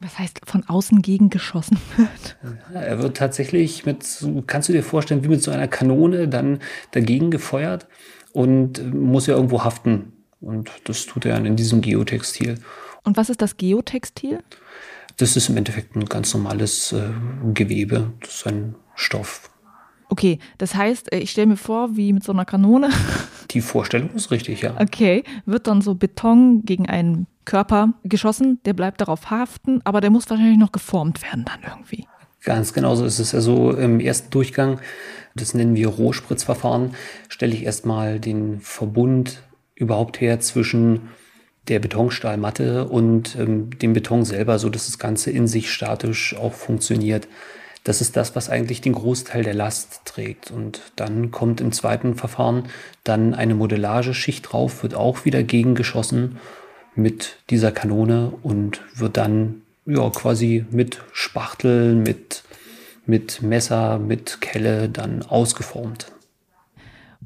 Was 0.00 0.18
heißt 0.18 0.40
von 0.46 0.64
außen 0.66 1.02
gegengeschossen 1.02 1.78
wird? 1.96 2.36
Er 2.74 3.02
wird 3.02 3.18
tatsächlich 3.18 3.84
mit, 3.84 4.04
kannst 4.46 4.68
du 4.68 4.72
dir 4.72 4.82
vorstellen, 4.82 5.22
wie 5.22 5.28
mit 5.28 5.42
so 5.42 5.50
einer 5.50 5.68
Kanone 5.68 6.26
dann 6.26 6.60
dagegen 6.92 7.30
gefeuert 7.30 7.86
und 8.32 8.94
muss 8.94 9.26
ja 9.26 9.34
irgendwo 9.34 9.62
haften. 9.62 10.12
Und 10.40 10.70
das 10.84 11.04
tut 11.04 11.26
er 11.26 11.34
dann 11.34 11.44
in 11.44 11.56
diesem 11.56 11.82
Geotextil. 11.82 12.58
Und 13.04 13.18
was 13.18 13.28
ist 13.28 13.42
das 13.42 13.58
Geotextil? 13.58 14.42
Das 15.18 15.36
ist 15.36 15.50
im 15.50 15.58
Endeffekt 15.58 15.94
ein 15.96 16.06
ganz 16.06 16.32
normales 16.32 16.92
äh, 16.92 17.10
Gewebe. 17.52 18.12
Das 18.20 18.36
ist 18.36 18.46
ein 18.46 18.74
Stoff. 18.94 19.50
Okay, 20.10 20.40
das 20.58 20.74
heißt, 20.74 21.12
äh, 21.12 21.18
ich 21.18 21.30
stelle 21.30 21.46
mir 21.46 21.56
vor, 21.56 21.96
wie 21.96 22.12
mit 22.12 22.24
so 22.24 22.32
einer 22.32 22.44
Kanone 22.44 22.90
Die 23.52 23.60
Vorstellung 23.60 24.10
ist 24.10 24.30
richtig, 24.30 24.60
ja. 24.60 24.74
Okay, 24.78 25.24
wird 25.46 25.66
dann 25.66 25.80
so 25.80 25.94
Beton 25.94 26.64
gegen 26.64 26.88
einen 26.88 27.26
Körper 27.44 27.94
geschossen, 28.04 28.60
der 28.64 28.74
bleibt 28.74 29.00
darauf 29.00 29.30
haften, 29.30 29.80
aber 29.84 30.00
der 30.00 30.10
muss 30.10 30.28
wahrscheinlich 30.28 30.58
noch 30.58 30.72
geformt 30.72 31.22
werden 31.22 31.44
dann 31.44 31.60
irgendwie. 31.68 32.06
Ganz 32.44 32.72
genau 32.72 32.94
so 32.94 33.04
ist 33.04 33.18
es. 33.18 33.34
Also 33.34 33.72
im 33.72 34.00
ersten 34.00 34.30
Durchgang, 34.30 34.80
das 35.34 35.54
nennen 35.54 35.74
wir 35.74 35.88
Rohspritzverfahren, 35.88 36.94
stelle 37.28 37.54
ich 37.54 37.64
erstmal 37.64 38.18
den 38.18 38.60
Verbund 38.60 39.42
überhaupt 39.74 40.20
her 40.20 40.40
zwischen 40.40 41.08
der 41.68 41.78
Betonstahlmatte 41.78 42.88
und 42.88 43.36
ähm, 43.36 43.70
dem 43.78 43.92
Beton 43.92 44.24
selber, 44.24 44.58
so 44.58 44.70
dass 44.70 44.86
das 44.86 44.98
Ganze 44.98 45.30
in 45.30 45.46
sich 45.46 45.70
statisch 45.70 46.36
auch 46.36 46.52
funktioniert. 46.54 47.28
Das 47.84 48.00
ist 48.00 48.16
das, 48.16 48.36
was 48.36 48.50
eigentlich 48.50 48.80
den 48.80 48.92
Großteil 48.92 49.42
der 49.42 49.54
Last 49.54 50.02
trägt. 50.04 50.50
Und 50.50 50.80
dann 50.96 51.30
kommt 51.30 51.60
im 51.60 51.72
zweiten 51.72 52.14
Verfahren 52.14 52.64
dann 53.04 53.34
eine 53.34 53.54
Modellageschicht 53.54 54.52
drauf, 54.52 54.82
wird 54.82 54.94
auch 54.94 55.24
wieder 55.24 55.42
gegengeschossen 55.42 56.38
mit 56.94 57.38
dieser 57.48 57.72
Kanone 57.72 58.32
und 58.42 58.82
wird 58.94 59.16
dann 59.16 59.62
ja, 59.86 60.10
quasi 60.10 60.66
mit 60.70 61.00
Spachtel, 61.12 61.94
mit, 61.94 62.44
mit 63.06 63.42
Messer, 63.42 63.98
mit 63.98 64.40
Kelle 64.40 64.88
dann 64.88 65.22
ausgeformt. 65.22 66.12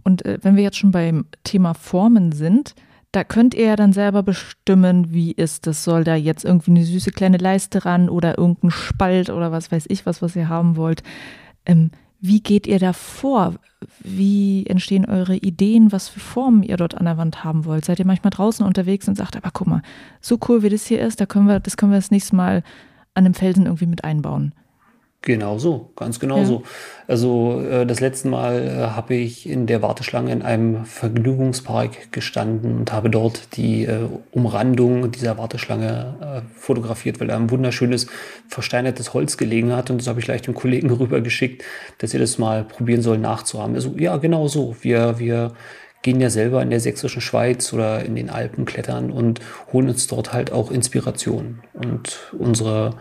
Und 0.02 0.24
äh, 0.24 0.38
wenn 0.42 0.56
wir 0.56 0.62
jetzt 0.62 0.76
schon 0.76 0.92
beim 0.92 1.26
Thema 1.42 1.74
Formen 1.74 2.32
sind, 2.32 2.74
Da 3.14 3.22
könnt 3.22 3.54
ihr 3.54 3.66
ja 3.66 3.76
dann 3.76 3.92
selber 3.92 4.24
bestimmen, 4.24 5.12
wie 5.12 5.30
ist 5.30 5.68
das. 5.68 5.84
Soll 5.84 6.02
da 6.02 6.16
jetzt 6.16 6.44
irgendwie 6.44 6.72
eine 6.72 6.82
süße 6.82 7.12
kleine 7.12 7.36
Leiste 7.36 7.84
ran 7.84 8.08
oder 8.08 8.38
irgendein 8.38 8.72
Spalt 8.72 9.30
oder 9.30 9.52
was 9.52 9.70
weiß 9.70 9.84
ich 9.88 10.04
was, 10.04 10.20
was 10.20 10.34
ihr 10.34 10.48
haben 10.48 10.74
wollt. 10.74 11.04
Ähm, 11.64 11.92
wie 12.20 12.40
geht 12.40 12.66
ihr 12.66 12.80
da 12.80 12.92
vor? 12.92 13.54
Wie 14.02 14.66
entstehen 14.66 15.04
eure 15.04 15.36
Ideen, 15.36 15.92
was 15.92 16.08
für 16.08 16.18
Formen 16.18 16.64
ihr 16.64 16.76
dort 16.76 16.96
an 16.96 17.04
der 17.04 17.16
Wand 17.16 17.44
haben 17.44 17.66
wollt? 17.66 17.84
Seid 17.84 18.00
ihr 18.00 18.06
manchmal 18.06 18.30
draußen 18.30 18.66
unterwegs 18.66 19.06
und 19.06 19.14
sagt, 19.14 19.36
aber 19.36 19.50
guck 19.52 19.68
mal, 19.68 19.82
so 20.20 20.36
cool 20.48 20.64
wie 20.64 20.70
das 20.70 20.86
hier 20.86 21.00
ist, 21.00 21.20
da 21.20 21.26
können 21.26 21.46
wir, 21.46 21.60
das 21.60 21.76
können 21.76 21.92
wir 21.92 21.98
das 21.98 22.10
nächste 22.10 22.34
Mal 22.34 22.64
an 23.14 23.26
einem 23.26 23.34
Felsen 23.34 23.66
irgendwie 23.66 23.86
mit 23.86 24.02
einbauen? 24.02 24.54
Genau 25.26 25.56
so, 25.56 25.90
ganz 25.96 26.20
genau 26.20 26.38
ja. 26.38 26.44
so. 26.44 26.62
Also 27.06 27.62
äh, 27.62 27.86
das 27.86 28.00
letzte 28.00 28.28
Mal 28.28 28.62
äh, 28.62 28.70
habe 28.94 29.14
ich 29.14 29.48
in 29.48 29.66
der 29.66 29.80
Warteschlange 29.80 30.30
in 30.30 30.42
einem 30.42 30.84
Vergnügungspark 30.84 32.12
gestanden 32.12 32.76
und 32.76 32.92
habe 32.92 33.08
dort 33.08 33.56
die 33.56 33.86
äh, 33.86 34.06
Umrandung 34.32 35.10
dieser 35.10 35.38
Warteschlange 35.38 36.14
äh, 36.20 36.58
fotografiert, 36.60 37.20
weil 37.20 37.28
da 37.28 37.36
ein 37.36 37.50
wunderschönes 37.50 38.06
versteinertes 38.48 39.14
Holz 39.14 39.38
gelegen 39.38 39.74
hat 39.74 39.88
und 39.88 39.98
das 39.98 40.08
habe 40.08 40.20
ich 40.20 40.26
gleich 40.26 40.42
dem 40.42 40.52
Kollegen 40.52 40.90
rübergeschickt, 40.90 41.64
dass 41.98 42.12
er 42.12 42.20
das 42.20 42.36
mal 42.36 42.62
probieren 42.62 43.00
soll 43.00 43.16
nachzuhaben. 43.16 43.74
Also 43.74 43.94
ja, 43.96 44.18
genau 44.18 44.46
so. 44.46 44.76
Wir, 44.82 45.18
wir 45.18 45.54
gehen 46.02 46.20
ja 46.20 46.28
selber 46.28 46.60
in 46.60 46.68
der 46.68 46.80
sächsischen 46.80 47.22
Schweiz 47.22 47.72
oder 47.72 48.04
in 48.04 48.14
den 48.14 48.28
Alpen 48.28 48.66
klettern 48.66 49.10
und 49.10 49.40
holen 49.72 49.88
uns 49.88 50.06
dort 50.06 50.34
halt 50.34 50.52
auch 50.52 50.70
Inspiration 50.70 51.60
und 51.72 52.30
unsere 52.38 52.96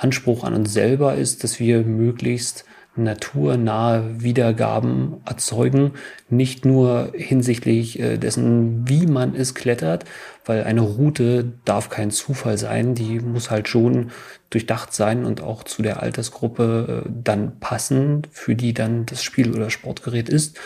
Anspruch 0.00 0.44
an 0.44 0.54
uns 0.54 0.72
selber 0.72 1.14
ist, 1.14 1.44
dass 1.44 1.60
wir 1.60 1.82
möglichst 1.82 2.64
naturnahe 2.96 4.20
Wiedergaben 4.20 5.18
erzeugen, 5.24 5.92
nicht 6.28 6.64
nur 6.64 7.12
hinsichtlich 7.14 8.00
äh, 8.00 8.18
dessen, 8.18 8.88
wie 8.88 9.06
man 9.06 9.34
es 9.34 9.54
klettert, 9.54 10.04
weil 10.44 10.64
eine 10.64 10.80
Route 10.80 11.52
darf 11.64 11.88
kein 11.88 12.10
Zufall 12.10 12.58
sein, 12.58 12.94
die 12.94 13.20
muss 13.20 13.50
halt 13.50 13.68
schon 13.68 14.10
durchdacht 14.50 14.92
sein 14.92 15.24
und 15.24 15.40
auch 15.40 15.62
zu 15.62 15.82
der 15.82 16.02
Altersgruppe 16.02 17.04
äh, 17.06 17.10
dann 17.22 17.60
passen, 17.60 18.22
für 18.32 18.56
die 18.56 18.74
dann 18.74 19.06
das 19.06 19.22
Spiel 19.22 19.54
oder 19.54 19.70
Sportgerät 19.70 20.28
ist. 20.28 20.58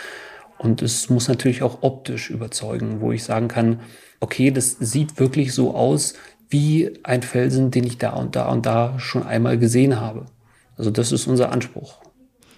Und 0.57 0.81
es 0.81 1.09
muss 1.09 1.27
natürlich 1.27 1.61
auch 1.61 1.83
optisch 1.83 2.29
überzeugen, 2.29 3.01
wo 3.01 3.11
ich 3.11 3.23
sagen 3.23 3.49
kann, 3.49 3.81
okay, 4.19 4.49
das 4.51 4.77
sieht 4.79 5.19
wirklich 5.19 5.53
so 5.53 5.75
aus, 5.75 6.15
wie 6.49 6.91
ein 7.03 7.21
Felsen, 7.21 7.71
den 7.71 7.85
ich 7.85 7.97
da 7.97 8.11
und 8.11 8.35
da 8.35 8.49
und 8.49 8.65
da 8.65 8.99
schon 8.99 9.23
einmal 9.23 9.57
gesehen 9.57 9.99
habe. 9.99 10.25
Also 10.77 10.91
das 10.91 11.11
ist 11.11 11.27
unser 11.27 11.51
Anspruch. 11.51 11.99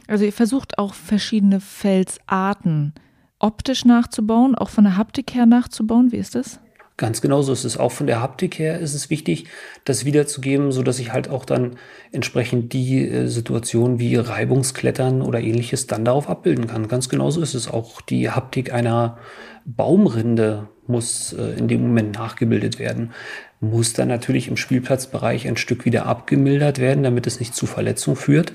Also 0.08 0.26
ihr 0.26 0.34
versucht 0.34 0.78
auch 0.78 0.94
verschiedene 0.94 1.60
Felsarten 1.60 2.94
optisch 3.40 3.86
nachzubauen, 3.86 4.56
auch 4.56 4.70
von 4.70 4.86
der 4.86 4.98
Haptik 4.98 5.34
her 5.34 5.46
nachzubauen. 5.46 6.12
Wie 6.12 6.18
ist 6.18 6.36
das? 6.36 6.60
Ganz 6.98 7.22
genauso 7.22 7.54
ist 7.54 7.64
es 7.64 7.78
auch 7.78 7.92
von 7.92 8.08
der 8.08 8.22
Haptik 8.22 8.58
her 8.58 8.80
ist 8.80 8.96
es 8.96 9.12
wichtig, 9.12 9.46
das 9.86 10.04
wiederzugeben, 10.04 10.72
so 10.72 10.82
dass 10.82 10.98
ich 10.98 11.14
halt 11.14 11.30
auch 11.30 11.46
dann 11.46 11.76
entsprechend 12.12 12.74
die 12.74 13.08
äh, 13.08 13.28
Situation 13.28 14.00
wie 14.00 14.16
Reibungsklettern 14.16 15.22
oder 15.22 15.40
ähnliches 15.40 15.86
dann 15.86 16.06
darauf 16.06 16.28
abbilden 16.28 16.66
kann. 16.66 16.88
Ganz 16.88 17.08
genauso 17.08 17.40
ist 17.42 17.54
es 17.54 17.68
auch 17.68 18.02
die 18.02 18.32
Haptik 18.32 18.74
einer 18.74 19.20
Baumrinde 19.66 20.70
muss 20.88 21.34
äh, 21.34 21.58
in 21.60 21.68
dem 21.68 21.82
Moment 21.82 22.16
nachgebildet 22.16 22.80
werden 22.80 23.12
muss 23.60 23.94
dann 23.94 24.08
natürlich 24.08 24.48
im 24.48 24.58
Spielplatzbereich 24.58 25.48
ein 25.48 25.58
Stück 25.58 25.86
wieder 25.86 26.06
abgemildert 26.06 26.80
werden, 26.80 27.04
damit 27.04 27.28
es 27.28 27.40
nicht 27.40 27.56
zu 27.56 27.66
Verletzungen 27.66 28.18
führt. 28.18 28.54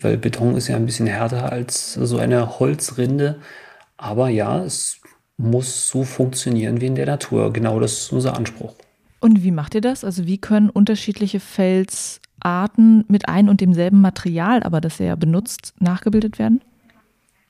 Weil 0.00 0.16
Beton 0.16 0.56
ist 0.56 0.68
ja 0.68 0.76
ein 0.76 0.86
bisschen 0.86 1.06
härter 1.06 1.52
als 1.52 1.94
so 1.94 2.18
eine 2.18 2.58
Holzrinde. 2.58 3.40
Aber 3.96 4.28
ja, 4.28 4.64
es 4.64 5.00
muss 5.36 5.88
so 5.88 6.04
funktionieren 6.04 6.80
wie 6.80 6.86
in 6.86 6.94
der 6.94 7.06
Natur. 7.06 7.52
Genau 7.52 7.80
das 7.80 7.92
ist 7.92 8.12
unser 8.12 8.36
Anspruch. 8.36 8.74
Und 9.20 9.42
wie 9.42 9.50
macht 9.50 9.74
ihr 9.74 9.80
das? 9.80 10.04
Also 10.04 10.26
wie 10.26 10.38
können 10.38 10.68
unterschiedliche 10.68 11.40
Felsarten 11.40 13.04
mit 13.08 13.28
ein 13.28 13.48
und 13.48 13.60
demselben 13.60 14.00
Material, 14.00 14.62
aber 14.62 14.80
das 14.80 15.00
ihr 15.00 15.06
ja 15.06 15.16
benutzt, 15.16 15.74
nachgebildet 15.80 16.38
werden? 16.38 16.62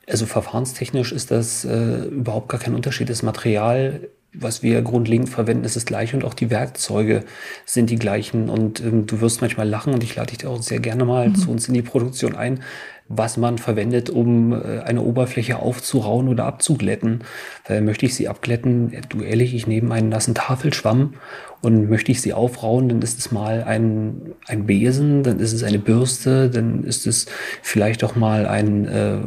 Also 0.09 0.27
verfahrenstechnisch 0.27 1.13
ist 1.13 1.31
das 1.31 1.65
äh, 1.65 2.05
überhaupt 2.07 2.49
gar 2.49 2.61
kein 2.61 2.75
Unterschied. 2.75 3.09
Das 3.09 3.23
Material 3.23 4.09
was 4.35 4.63
wir 4.63 4.83
grundlegend 4.83 5.29
verwenden, 5.29 5.65
ist 5.65 5.77
das 5.77 5.87
gleiche 5.87 6.17
und 6.17 6.25
auch 6.25 6.35
die 6.35 6.51
Werkzeuge 6.51 7.25
sind 7.65 7.91
die 7.91 7.99
gleichen. 7.99 8.49
Und 8.49 8.81
ähm, 8.81 9.07
du 9.07 9.21
wirst 9.21 9.41
manchmal 9.41 9.69
lachen 9.69 9.95
und 9.95 10.03
ich 10.03 10.15
lade 10.17 10.37
dich 10.37 10.47
auch 10.47 10.61
sehr 10.61 10.81
gerne 10.81 11.05
mal 11.05 11.29
mhm. 11.29 11.35
zu 11.37 11.51
uns 11.51 11.69
in 11.69 11.75
die 11.75 11.83
Produktion 11.83 12.35
ein, 12.35 12.61
was 13.09 13.37
man 13.37 13.59
verwendet, 13.59 14.11
um 14.11 14.53
äh, 14.53 14.81
eine 14.81 15.03
Oberfläche 15.03 15.59
aufzurauen 15.59 16.29
oder 16.29 16.47
abzuglätten. 16.47 17.25
Weil 17.67 17.83
möchte 17.83 18.07
ich 18.07 18.15
sie 18.15 18.29
abglätten, 18.29 18.93
du 19.09 19.21
ehrlich, 19.21 19.55
ich 19.55 19.67
nehme 19.67 19.95
einen 19.95 20.09
nassen 20.09 20.35
Tafelschwamm 20.35 21.15
und 21.61 21.89
möchte 21.89 22.13
ich 22.13 22.21
sie 22.21 22.33
aufrauen, 22.33 22.89
dann 22.89 23.03
ist 23.03 23.19
es 23.19 23.31
mal 23.31 23.63
ein, 23.65 24.35
ein 24.47 24.67
Besen, 24.67 25.23
dann 25.23 25.39
ist 25.39 25.53
es 25.53 25.63
eine 25.63 25.79
Bürste, 25.79 26.51
dann 26.51 26.83
ist 26.85 27.07
es 27.07 27.27
vielleicht 27.63 28.05
auch 28.05 28.17
mal 28.17 28.47
ein 28.47 28.87
äh, 28.87 29.19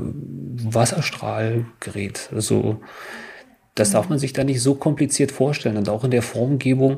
Wasserstrahlgerät. 0.63 2.29
Also 2.33 2.81
das 3.79 3.91
darf 3.91 4.09
man 4.09 4.19
sich 4.19 4.33
da 4.33 4.43
nicht 4.43 4.61
so 4.61 4.75
kompliziert 4.75 5.31
vorstellen. 5.31 5.77
Und 5.77 5.89
auch 5.89 6.03
in 6.03 6.11
der 6.11 6.23
Formgebung, 6.23 6.97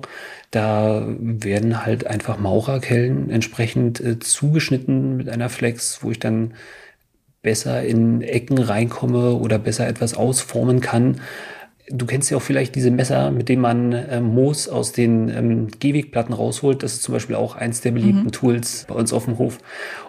da 0.51 1.05
werden 1.07 1.85
halt 1.85 2.07
einfach 2.07 2.39
Maurerkellen 2.39 3.29
entsprechend 3.29 3.99
äh, 3.99 4.19
zugeschnitten 4.19 5.17
mit 5.17 5.29
einer 5.29 5.49
Flex, 5.49 5.99
wo 6.03 6.11
ich 6.11 6.19
dann 6.19 6.53
besser 7.41 7.83
in 7.83 8.21
Ecken 8.21 8.57
reinkomme 8.57 9.33
oder 9.33 9.59
besser 9.59 9.87
etwas 9.87 10.13
ausformen 10.13 10.81
kann. 10.81 11.21
Du 11.91 12.05
kennst 12.05 12.29
ja 12.29 12.37
auch 12.37 12.41
vielleicht 12.41 12.75
diese 12.75 12.91
Messer, 12.91 13.31
mit 13.31 13.49
denen 13.49 13.61
man 13.61 13.93
äh, 13.93 14.21
Moos 14.21 14.69
aus 14.69 14.91
den 14.91 15.29
ähm, 15.29 15.67
Gehwegplatten 15.79 16.33
rausholt. 16.33 16.83
Das 16.83 16.93
ist 16.93 17.03
zum 17.03 17.13
Beispiel 17.13 17.35
auch 17.35 17.55
eins 17.55 17.81
der 17.81 17.91
beliebten 17.91 18.25
mhm. 18.25 18.31
Tools 18.31 18.85
bei 18.87 18.95
uns 18.95 19.11
auf 19.11 19.25
dem 19.25 19.37
Hof, 19.37 19.57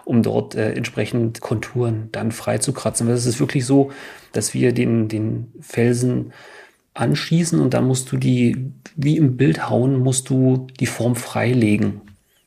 um 0.05 0.21
dort 0.21 0.55
äh, 0.55 0.73
entsprechend 0.73 1.41
Konturen 1.41 2.09
dann 2.11 2.31
frei 2.31 2.59
zu 2.59 2.71
kratzen. 2.71 3.07
Das 3.07 3.25
ist 3.25 3.39
wirklich 3.39 3.65
so, 3.65 3.91
dass 4.31 4.53
wir 4.53 4.73
den, 4.73 5.07
den 5.07 5.51
Felsen 5.59 6.33
anschießen 6.93 7.59
und 7.59 7.73
dann 7.73 7.87
musst 7.87 8.11
du 8.11 8.17
die, 8.17 8.71
wie 8.95 9.17
im 9.17 9.37
Bild 9.37 9.69
hauen, 9.69 9.99
musst 9.99 10.29
du 10.29 10.67
die 10.79 10.85
Form 10.85 11.15
freilegen. 11.15 12.01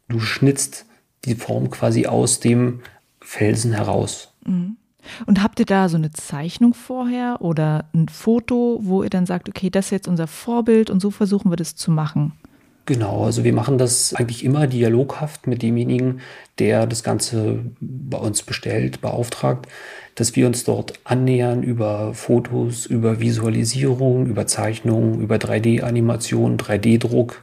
Du 0.08 0.20
schnitzt 0.20 0.86
die 1.24 1.34
Form 1.34 1.70
quasi 1.70 2.06
aus 2.06 2.40
dem 2.40 2.80
Felsen 3.20 3.72
heraus. 3.72 4.34
Mhm. 4.44 4.76
Und 5.26 5.42
habt 5.42 5.60
ihr 5.60 5.66
da 5.66 5.88
so 5.88 5.96
eine 5.96 6.12
Zeichnung 6.12 6.72
vorher 6.72 7.38
oder 7.40 7.86
ein 7.94 8.08
Foto, 8.08 8.78
wo 8.82 9.02
ihr 9.02 9.10
dann 9.10 9.26
sagt, 9.26 9.48
okay, 9.48 9.70
das 9.70 9.86
ist 9.86 9.90
jetzt 9.90 10.08
unser 10.08 10.26
Vorbild 10.26 10.88
und 10.90 11.00
so 11.00 11.10
versuchen 11.10 11.50
wir 11.50 11.56
das 11.56 11.76
zu 11.76 11.90
machen? 11.90 12.32
Genau, 12.86 13.24
also 13.24 13.44
wir 13.44 13.54
machen 13.54 13.78
das 13.78 14.14
eigentlich 14.14 14.44
immer 14.44 14.66
dialoghaft 14.66 15.46
mit 15.46 15.62
demjenigen, 15.62 16.20
der 16.58 16.86
das 16.86 17.02
Ganze 17.02 17.60
bei 17.80 18.18
uns 18.18 18.42
bestellt, 18.42 19.00
beauftragt, 19.00 19.66
dass 20.14 20.36
wir 20.36 20.46
uns 20.46 20.64
dort 20.64 20.94
annähern 21.04 21.62
über 21.62 22.14
Fotos, 22.14 22.86
über 22.86 23.20
Visualisierung, 23.20 24.26
über 24.26 24.46
Zeichnungen, 24.46 25.20
über 25.20 25.36
3D-Animation, 25.36 26.56
3D-Druck, 26.56 27.42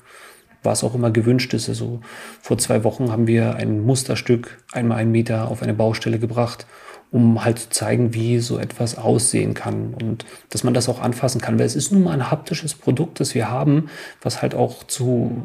was 0.63 0.83
auch 0.83 0.95
immer 0.95 1.11
gewünscht 1.11 1.53
ist. 1.53 1.69
Also 1.69 2.01
vor 2.41 2.57
zwei 2.57 2.83
Wochen 2.83 3.11
haben 3.11 3.27
wir 3.27 3.55
ein 3.55 3.81
Musterstück 3.81 4.63
einmal 4.71 4.99
einen 4.99 5.11
Meter 5.11 5.49
auf 5.49 5.61
eine 5.61 5.73
Baustelle 5.73 6.19
gebracht 6.19 6.65
um 7.11 7.43
halt 7.43 7.59
zu 7.59 7.69
zeigen, 7.69 8.13
wie 8.13 8.39
so 8.39 8.57
etwas 8.57 8.97
aussehen 8.97 9.53
kann 9.53 9.93
und 9.93 10.25
dass 10.49 10.63
man 10.63 10.73
das 10.73 10.87
auch 10.87 11.01
anfassen 11.01 11.41
kann, 11.41 11.59
weil 11.59 11.65
es 11.65 11.75
ist 11.75 11.91
nun 11.91 12.03
mal 12.03 12.13
ein 12.13 12.31
haptisches 12.31 12.73
Produkt, 12.73 13.19
das 13.19 13.35
wir 13.35 13.49
haben, 13.49 13.89
was 14.21 14.41
halt 14.41 14.55
auch 14.55 14.85
zu 14.85 15.43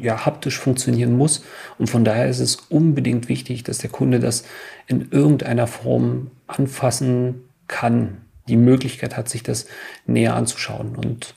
ja 0.00 0.24
haptisch 0.24 0.58
funktionieren 0.58 1.16
muss. 1.16 1.42
Und 1.76 1.90
von 1.90 2.04
daher 2.04 2.28
ist 2.28 2.38
es 2.38 2.56
unbedingt 2.68 3.28
wichtig, 3.28 3.64
dass 3.64 3.78
der 3.78 3.90
Kunde 3.90 4.20
das 4.20 4.44
in 4.86 5.08
irgendeiner 5.10 5.66
Form 5.66 6.30
anfassen 6.46 7.42
kann, 7.66 8.18
die 8.46 8.56
Möglichkeit 8.56 9.16
hat, 9.16 9.28
sich 9.28 9.42
das 9.42 9.66
näher 10.06 10.36
anzuschauen. 10.36 10.94
Und 10.94 11.34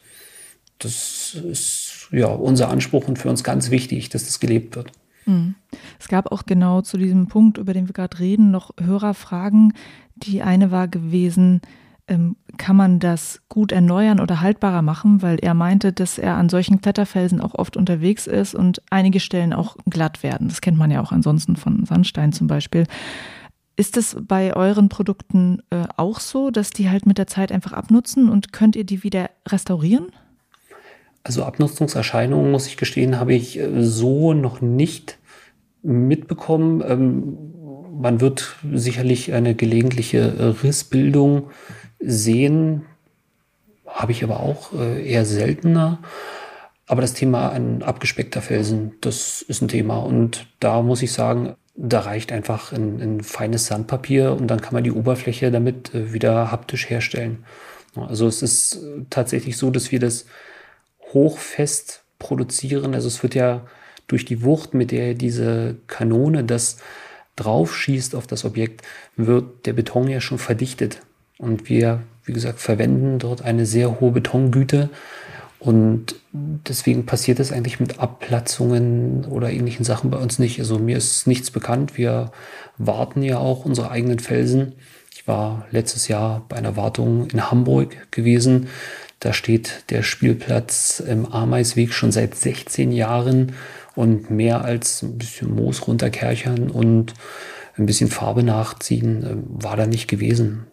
das 0.77 1.35
ist 1.35 2.07
ja 2.11 2.27
unser 2.27 2.69
Anspruch 2.69 3.07
und 3.07 3.17
für 3.17 3.29
uns 3.29 3.43
ganz 3.43 3.71
wichtig, 3.71 4.09
dass 4.09 4.25
das 4.25 4.39
gelebt 4.39 4.75
wird. 4.75 4.91
Mhm. 5.25 5.56
Es 6.00 6.08
gab 6.08 6.32
auch 6.32 6.46
genau 6.46 6.82
zu 6.82 6.98
diesem 6.98 7.28
Punkt, 7.28 7.58
über 7.58 7.74
den 7.74 7.88
wir 7.88 7.94
gerade 7.94 8.20
reden, 8.20 8.51
noch 8.51 8.72
Hörerfragen. 8.80 9.74
Die 10.16 10.42
eine 10.42 10.72
war 10.72 10.88
gewesen, 10.88 11.62
ähm, 12.08 12.36
kann 12.58 12.75
man 12.75 13.00
das 13.00 13.42
gut 13.48 13.72
erneuern 13.72 14.20
oder 14.20 14.42
haltbarer 14.42 14.82
machen, 14.82 15.22
weil 15.22 15.38
er 15.42 15.54
meinte, 15.54 15.94
dass 15.94 16.18
er 16.18 16.36
an 16.36 16.50
solchen 16.50 16.82
Kletterfelsen 16.82 17.40
auch 17.40 17.56
oft 17.56 17.78
unterwegs 17.78 18.28
ist 18.28 18.54
und 18.54 18.82
einige 18.90 19.20
Stellen 19.20 19.54
auch 19.54 19.78
glatt 19.90 20.22
werden. 20.24 20.50
Das 20.50 20.62
kennt 20.62 20.78
man 20.78 20.92
ja 20.92 21.01
auch 21.01 21.12
ansonsten 21.12 21.56
von 21.56 21.86
Sandstein 21.86 22.34
zum 22.34 22.48
Beispiel. 22.48 22.86
Ist 23.78 23.98
das 23.98 24.18
bei 24.22 24.54
euren 24.56 24.90
Produkten 24.90 25.60
äh, 25.70 25.86
auch 25.96 26.20
so, 26.20 26.51
dass 26.51 26.72
die 26.72 26.90
halt 26.90 27.06
mit 27.06 27.18
der 27.18 27.28
Zeit 27.28 27.51
einfach 27.51 27.72
abnutzen 27.72 28.30
und 28.30 28.51
könnt 28.51 28.75
ihr 28.75 28.84
die 28.84 29.04
wieder 29.04 29.30
restaurieren? 29.48 30.08
Also 31.24 31.44
Abnutzungserscheinungen, 31.44 32.51
muss 32.51 32.68
ich 32.68 32.78
gestehen, 32.78 33.20
habe 33.20 33.34
ich 33.34 33.60
äh, 33.60 33.84
so 33.84 34.34
noch 34.34 34.62
nicht 34.62 35.20
mitbekommen. 35.84 36.84
Ähm, 36.88 37.38
man 38.00 38.22
wird 38.22 38.56
sicherlich 38.74 39.34
eine 39.34 39.54
gelegentliche 39.54 40.20
äh, 40.20 40.44
Rissbildung 40.63 41.51
sehen, 42.00 42.84
habe 43.86 44.12
ich 44.12 44.24
aber 44.24 44.40
auch 44.40 44.74
äh, 44.74 45.08
eher 45.08 45.25
seltener. 45.25 46.00
Aber 46.88 47.01
das 47.01 47.13
Thema 47.13 47.51
ein 47.51 47.84
abgespeckter 47.84 48.42
Felsen, 48.42 48.94
das 49.01 49.42
ist 49.42 49.62
ein 49.62 49.68
Thema. 49.68 50.00
Und 50.00 50.48
da 50.60 50.82
muss 50.82 51.04
ich 51.04 51.13
sagen, 51.13 51.56
da 51.75 52.01
reicht 52.01 52.32
einfach 52.32 52.74
ein, 52.74 53.00
ein 53.00 53.22
feines 53.22 53.68
Sandpapier 53.68 54.34
und 54.34 54.48
dann 54.48 54.60
kann 54.60 54.74
man 54.74 54.84
die 54.84 54.92
Oberfläche 54.92 55.51
damit 55.51 55.92
wieder 55.94 56.51
haptisch 56.51 56.90
herstellen. 56.90 57.46
Also 57.96 58.28
es 58.28 58.42
ist 58.42 58.82
tatsächlich 59.10 59.58
so, 59.58 59.70
dass 59.70 59.92
wir 59.92 60.00
das 60.00 60.25
hochfest 61.13 62.03
produzieren. 62.20 62.94
Also 62.94 63.08
es 63.08 63.24
wird 63.24 63.36
ja 63.36 63.65
durch 64.08 64.25
die 64.25 64.44
Wucht, 64.44 64.74
mit 64.74 64.91
der 64.91 65.13
diese 65.13 65.77
Kanone 65.88 66.44
das 66.44 66.77
drauf 67.36 67.75
schießt 67.75 68.15
auf 68.15 68.27
das 68.27 68.46
Objekt, 68.46 68.82
wird 69.15 69.65
der 69.65 69.74
Beton 69.74 70.08
ja 70.08 70.22
schon 70.22 70.38
verdichtet. 70.38 71.01
Und 71.38 71.70
wir, 71.70 72.03
wie 72.25 72.34
gesagt, 72.34 72.60
verwenden 72.60 73.20
dort 73.20 73.41
eine 73.41 73.65
sehr 73.65 74.00
hohe 74.00 74.12
Betongüte. 74.12 74.89
Und 75.60 76.15
deswegen 76.34 77.06
passiert 77.06 77.39
das 77.39 77.51
eigentlich 77.51 77.80
mit 77.80 78.00
Abplatzungen 78.00 79.25
oder 79.25 79.51
ähnlichen 79.51 79.86
Sachen 79.86 80.10
bei 80.10 80.18
uns 80.18 80.39
nicht. 80.39 80.60
Also 80.60 80.80
mir 80.80 80.98
ist 80.98 81.27
nichts 81.27 81.51
bekannt. 81.51 81.98
Wir 81.98 82.32
warten 82.77 83.22
ja 83.22 83.38
auch 83.38 83.65
unsere 83.65 83.91
eigenen 83.91 84.20
Felsen. 84.20 84.74
Ich 85.13 85.27
war 85.27 85.68
letztes 85.72 86.08
Jahr 86.08 86.46
bei 86.50 86.58
einer 86.58 86.75
Wartung 86.75 87.30
in 87.30 87.51
Hamburg 87.51 88.12
gewesen. 88.12 88.70
Da 89.22 89.34
steht 89.34 89.86
der 89.92 90.04
Spielplatz 90.04 91.00
im 91.00 91.25
Ameisweg 91.25 91.94
schon 91.94 92.12
seit 92.12 92.36
16 92.36 92.92
Jahren 92.92 93.54
und 93.96 94.32
mehr 94.32 94.66
als 94.66 95.04
ein 95.04 95.18
bisschen 95.18 95.56
Moos 95.56 95.88
runterkerchern 95.88 96.72
und 96.72 97.13
ein 97.78 97.86
bisschen 97.86 98.10
Farbe 98.10 98.44
nachziehen 98.44 99.24
äh, 99.24 99.63
war 99.63 99.78
da 99.78 99.86
nicht 99.86 100.08
gewesen. 100.08 100.66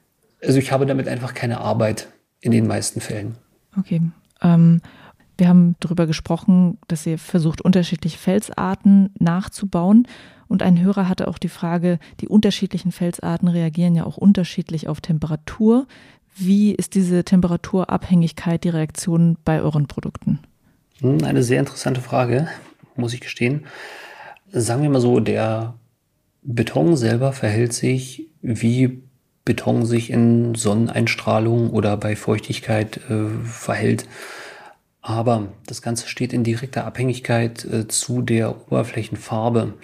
Also 0.42 0.58
ich 0.58 0.72
habe 0.72 0.86
damit 0.86 1.08
einfach 1.08 1.34
keine 1.34 1.60
Arbeit 1.60 2.08
in 2.40 2.52
den 2.52 2.66
meisten 2.66 3.00
Fällen. 3.00 3.36
Okay. 3.76 4.00
Ähm, 4.40 4.80
wir 5.36 5.48
haben 5.48 5.76
darüber 5.80 6.06
gesprochen, 6.06 6.78
dass 6.88 7.06
ihr 7.06 7.18
versucht, 7.18 7.60
unterschiedliche 7.60 8.18
Felsarten 8.18 9.10
nachzubauen. 9.18 10.08
Und 10.48 10.62
ein 10.62 10.80
Hörer 10.80 11.08
hatte 11.08 11.28
auch 11.28 11.38
die 11.38 11.50
Frage, 11.50 11.98
die 12.20 12.28
unterschiedlichen 12.28 12.92
Felsarten 12.92 13.48
reagieren 13.48 13.94
ja 13.94 14.04
auch 14.04 14.16
unterschiedlich 14.16 14.88
auf 14.88 15.02
Temperatur. 15.02 15.86
Wie 16.38 16.72
ist 16.72 16.94
diese 16.94 17.24
Temperaturabhängigkeit 17.24 18.62
die 18.62 18.68
Reaktion 18.68 19.36
bei 19.44 19.60
euren 19.60 19.88
Produkten? 19.88 20.38
Hm, 21.00 21.24
eine 21.24 21.42
sehr 21.42 21.58
interessante 21.58 22.00
Frage, 22.00 22.48
muss 22.94 23.12
ich 23.12 23.20
gestehen. 23.20 23.66
Sagen 24.52 24.82
wir 24.82 24.90
mal 24.90 25.00
so, 25.00 25.18
der 25.18 25.74
Beton 26.42 26.96
selber 26.96 27.32
verhält 27.32 27.72
sich 27.72 28.28
wie 28.40 29.02
Beton 29.44 29.84
sich 29.84 30.10
in 30.10 30.54
Sonneneinstrahlung 30.54 31.70
oder 31.70 31.96
bei 31.96 32.14
Feuchtigkeit 32.14 32.98
äh, 33.08 33.28
verhält. 33.44 34.06
Aber 35.00 35.48
das 35.66 35.82
Ganze 35.82 36.06
steht 36.06 36.32
in 36.32 36.44
direkter 36.44 36.84
Abhängigkeit 36.84 37.64
äh, 37.64 37.88
zu 37.88 38.22
der 38.22 38.66
Oberflächenfarbe. 38.66 39.74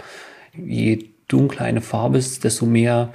Je 0.56 1.08
dunkler 1.28 1.62
eine 1.62 1.80
Farbe 1.80 2.18
ist, 2.18 2.44
desto 2.44 2.66
mehr 2.66 3.12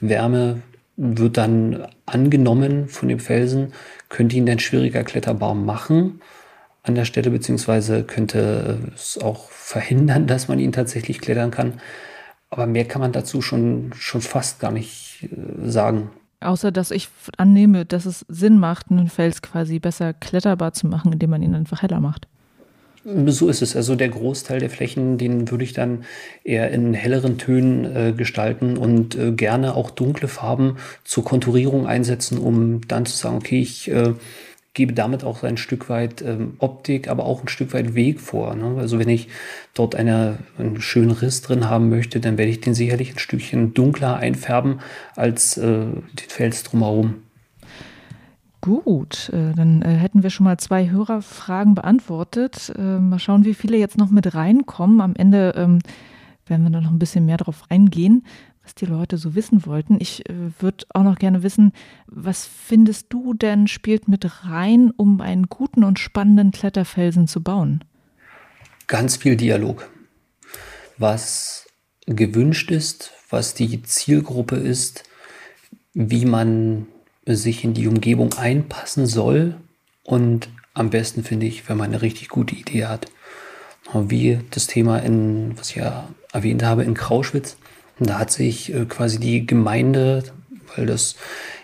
Wärme 0.00 0.62
wird 0.96 1.36
dann 1.36 1.86
angenommen 2.06 2.88
von 2.88 3.08
dem 3.08 3.18
Felsen, 3.18 3.72
könnte 4.08 4.36
ihn 4.36 4.46
dann 4.46 4.58
schwieriger 4.58 5.04
kletterbar 5.04 5.54
machen 5.54 6.20
an 6.82 6.94
der 6.94 7.04
Stelle, 7.04 7.30
beziehungsweise 7.30 8.04
könnte 8.04 8.78
es 8.94 9.18
auch 9.18 9.50
verhindern, 9.50 10.26
dass 10.26 10.48
man 10.48 10.58
ihn 10.58 10.72
tatsächlich 10.72 11.20
klettern 11.20 11.50
kann. 11.50 11.80
Aber 12.48 12.66
mehr 12.66 12.84
kann 12.84 13.00
man 13.00 13.12
dazu 13.12 13.42
schon, 13.42 13.92
schon 13.96 14.20
fast 14.20 14.60
gar 14.60 14.70
nicht 14.70 15.28
äh, 15.30 15.68
sagen. 15.68 16.10
Außer 16.40 16.70
dass 16.70 16.90
ich 16.90 17.08
annehme, 17.36 17.84
dass 17.84 18.06
es 18.06 18.24
Sinn 18.28 18.58
macht, 18.58 18.90
einen 18.90 19.08
Fels 19.08 19.42
quasi 19.42 19.78
besser 19.78 20.12
kletterbar 20.12 20.72
zu 20.72 20.86
machen, 20.86 21.12
indem 21.12 21.30
man 21.30 21.42
ihn 21.42 21.54
einfach 21.54 21.82
heller 21.82 22.00
macht. 22.00 22.28
So 23.08 23.48
ist 23.48 23.62
es. 23.62 23.76
Also 23.76 23.94
der 23.94 24.08
Großteil 24.08 24.58
der 24.58 24.68
Flächen, 24.68 25.16
den 25.16 25.48
würde 25.48 25.62
ich 25.62 25.72
dann 25.72 26.04
eher 26.42 26.72
in 26.72 26.92
helleren 26.92 27.38
Tönen 27.38 27.84
äh, 27.84 28.12
gestalten 28.12 28.76
und 28.76 29.14
äh, 29.14 29.30
gerne 29.30 29.76
auch 29.76 29.90
dunkle 29.90 30.26
Farben 30.26 30.78
zur 31.04 31.24
Konturierung 31.24 31.86
einsetzen, 31.86 32.36
um 32.38 32.80
dann 32.88 33.06
zu 33.06 33.16
sagen, 33.16 33.36
okay, 33.36 33.60
ich 33.60 33.88
äh, 33.92 34.14
gebe 34.74 34.92
damit 34.92 35.22
auch 35.22 35.44
ein 35.44 35.56
Stück 35.56 35.88
weit 35.88 36.20
ähm, 36.20 36.54
Optik, 36.58 37.06
aber 37.06 37.26
auch 37.26 37.42
ein 37.42 37.48
Stück 37.48 37.74
weit 37.74 37.94
Weg 37.94 38.20
vor. 38.20 38.56
Ne? 38.56 38.74
Also 38.76 38.98
wenn 38.98 39.08
ich 39.08 39.28
dort 39.72 39.94
eine, 39.94 40.38
einen 40.58 40.80
schönen 40.80 41.12
Riss 41.12 41.42
drin 41.42 41.70
haben 41.70 41.88
möchte, 41.88 42.18
dann 42.18 42.38
werde 42.38 42.50
ich 42.50 42.60
den 42.60 42.74
sicherlich 42.74 43.14
ein 43.14 43.20
Stückchen 43.20 43.72
dunkler 43.72 44.16
einfärben 44.16 44.80
als 45.14 45.56
äh, 45.58 45.62
den 45.62 46.28
Fels 46.28 46.64
drumherum. 46.64 47.25
Gut, 48.66 49.28
äh, 49.28 49.52
dann 49.54 49.80
äh, 49.82 49.94
hätten 49.94 50.24
wir 50.24 50.30
schon 50.30 50.42
mal 50.42 50.58
zwei 50.58 50.90
Hörerfragen 50.90 51.76
beantwortet. 51.76 52.72
Äh, 52.76 52.98
mal 52.98 53.20
schauen, 53.20 53.44
wie 53.44 53.54
viele 53.54 53.76
jetzt 53.76 53.96
noch 53.96 54.10
mit 54.10 54.34
reinkommen. 54.34 55.00
Am 55.00 55.14
Ende 55.14 55.52
ähm, 55.56 55.78
werden 56.46 56.64
wir 56.64 56.70
da 56.70 56.80
noch 56.80 56.90
ein 56.90 56.98
bisschen 56.98 57.26
mehr 57.26 57.36
drauf 57.36 57.62
eingehen 57.68 58.24
was 58.64 58.74
die 58.74 58.86
Leute 58.86 59.16
so 59.16 59.36
wissen 59.36 59.64
wollten. 59.64 59.98
Ich 60.00 60.28
äh, 60.28 60.34
würde 60.58 60.86
auch 60.92 61.04
noch 61.04 61.20
gerne 61.20 61.44
wissen, 61.44 61.72
was 62.08 62.46
findest 62.46 63.12
du 63.12 63.32
denn 63.32 63.68
spielt 63.68 64.08
mit 64.08 64.44
rein, 64.44 64.90
um 64.96 65.20
einen 65.20 65.46
guten 65.46 65.84
und 65.84 66.00
spannenden 66.00 66.50
Kletterfelsen 66.50 67.28
zu 67.28 67.44
bauen? 67.44 67.84
Ganz 68.88 69.16
viel 69.16 69.36
Dialog. 69.36 69.88
Was 70.98 71.68
gewünscht 72.06 72.72
ist, 72.72 73.12
was 73.30 73.54
die 73.54 73.84
Zielgruppe 73.84 74.56
ist, 74.56 75.04
wie 75.94 76.24
man 76.24 76.88
sich 77.26 77.64
in 77.64 77.74
die 77.74 77.88
Umgebung 77.88 78.34
einpassen 78.34 79.06
soll 79.06 79.56
und 80.04 80.48
am 80.74 80.90
besten 80.90 81.24
finde 81.24 81.46
ich, 81.46 81.68
wenn 81.68 81.76
man 81.76 81.90
eine 81.90 82.02
richtig 82.02 82.28
gute 82.28 82.54
Idee 82.54 82.86
hat. 82.86 83.06
Wie 83.92 84.40
das 84.50 84.66
Thema 84.66 84.98
in, 84.98 85.56
was 85.56 85.70
ich 85.70 85.76
ja 85.76 86.08
erwähnt 86.32 86.62
habe, 86.62 86.84
in 86.84 86.94
Krauschwitz 86.94 87.56
da 87.98 88.18
hat 88.18 88.30
sich 88.30 88.74
äh, 88.74 88.84
quasi 88.84 89.18
die 89.18 89.46
Gemeinde, 89.46 90.24
weil 90.74 90.86
das 90.86 91.16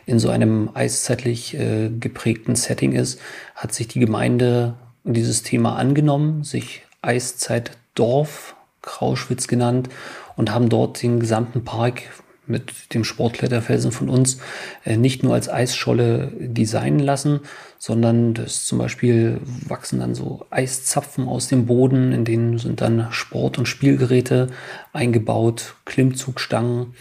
in 0.07 0.19
so 0.19 0.31
einem 0.31 0.71
eiszeitlich 0.75 1.55
äh, 1.55 1.91
geprägten 1.91 2.57
Setting 2.57 2.93
ist, 2.93 3.21
hat 3.55 3.75
sich 3.75 3.89
die 3.89 4.01
Gemeinde 4.01 4.75
dieses 5.05 5.43
Thema 5.43 5.77
angenommen, 5.77 6.45
sich 6.45 6.83
Eiszeitdorf 7.03 8.57
Krauschwitz 8.81 9.47
genannt 9.47 9.89
und 10.37 10.53
haben 10.53 10.69
dort 10.69 11.03
den 11.03 11.21
gesamten 11.21 11.65
Park 11.65 12.03
mit 12.47 12.95
dem 12.95 13.05
Sportkletterfelsen 13.05 13.93
von 13.93 14.09
uns 14.09 14.39
äh, 14.85 14.97
nicht 14.97 15.23
nur 15.23 15.35
als 15.35 15.49
Eisscholle 15.49 16.33
designen 16.39 17.01
lassen, 17.01 17.41
sondern 17.79 18.35
das 18.35 18.65
zum 18.65 18.79
Beispiel 18.79 19.41
wachsen 19.67 20.01
dann 20.01 20.15
so 20.15 20.47
Eiszapfen 20.51 21.29
aus 21.29 21.49
dem 21.49 21.67
Boden, 21.67 22.13
in 22.13 22.25
denen 22.25 22.59
sind 22.59 22.81
dann 22.81 23.09
Sport- 23.11 23.59
und 23.59 23.67
Spielgeräte 23.67 24.49
eingebaut, 24.93 25.77
Klimmzugstangen. 25.85 26.95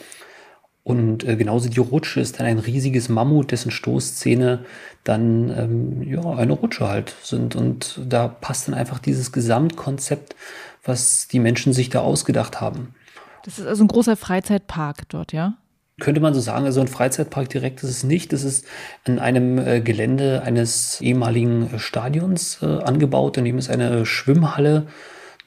Und 0.83 1.23
äh, 1.23 1.35
genauso 1.35 1.69
die 1.69 1.79
Rutsche 1.79 2.21
ist 2.21 2.39
dann 2.39 2.47
ein 2.47 2.59
riesiges 2.59 3.09
Mammut, 3.09 3.51
dessen 3.51 3.71
Stoßzähne 3.71 4.65
dann 5.03 5.53
ähm, 5.55 6.01
ja, 6.03 6.23
eine 6.31 6.53
Rutsche 6.53 6.87
halt 6.87 7.15
sind. 7.23 7.55
Und 7.55 7.99
da 8.03 8.27
passt 8.27 8.67
dann 8.67 8.75
einfach 8.75 8.99
dieses 8.99 9.31
Gesamtkonzept, 9.31 10.35
was 10.83 11.27
die 11.27 11.39
Menschen 11.39 11.73
sich 11.73 11.89
da 11.89 11.99
ausgedacht 11.99 12.61
haben. 12.61 12.95
Das 13.43 13.59
ist 13.59 13.67
also 13.67 13.83
ein 13.83 13.87
großer 13.87 14.15
Freizeitpark 14.15 15.09
dort, 15.09 15.33
ja? 15.33 15.55
Könnte 15.99 16.21
man 16.21 16.33
so 16.33 16.39
sagen, 16.39 16.65
also 16.65 16.81
ein 16.81 16.87
Freizeitpark 16.87 17.49
direkt 17.49 17.83
ist 17.83 17.89
es 17.89 18.03
nicht. 18.03 18.33
Das 18.33 18.43
ist 18.43 18.65
an 19.05 19.19
einem 19.19 19.59
äh, 19.59 19.81
Gelände 19.81 20.41
eines 20.43 20.99
ehemaligen 21.01 21.73
äh, 21.73 21.79
Stadions 21.79 22.61
äh, 22.61 22.65
angebaut. 22.65 23.37
Daneben 23.37 23.57
ist 23.57 23.69
eine 23.69 24.05
Schwimmhalle 24.05 24.87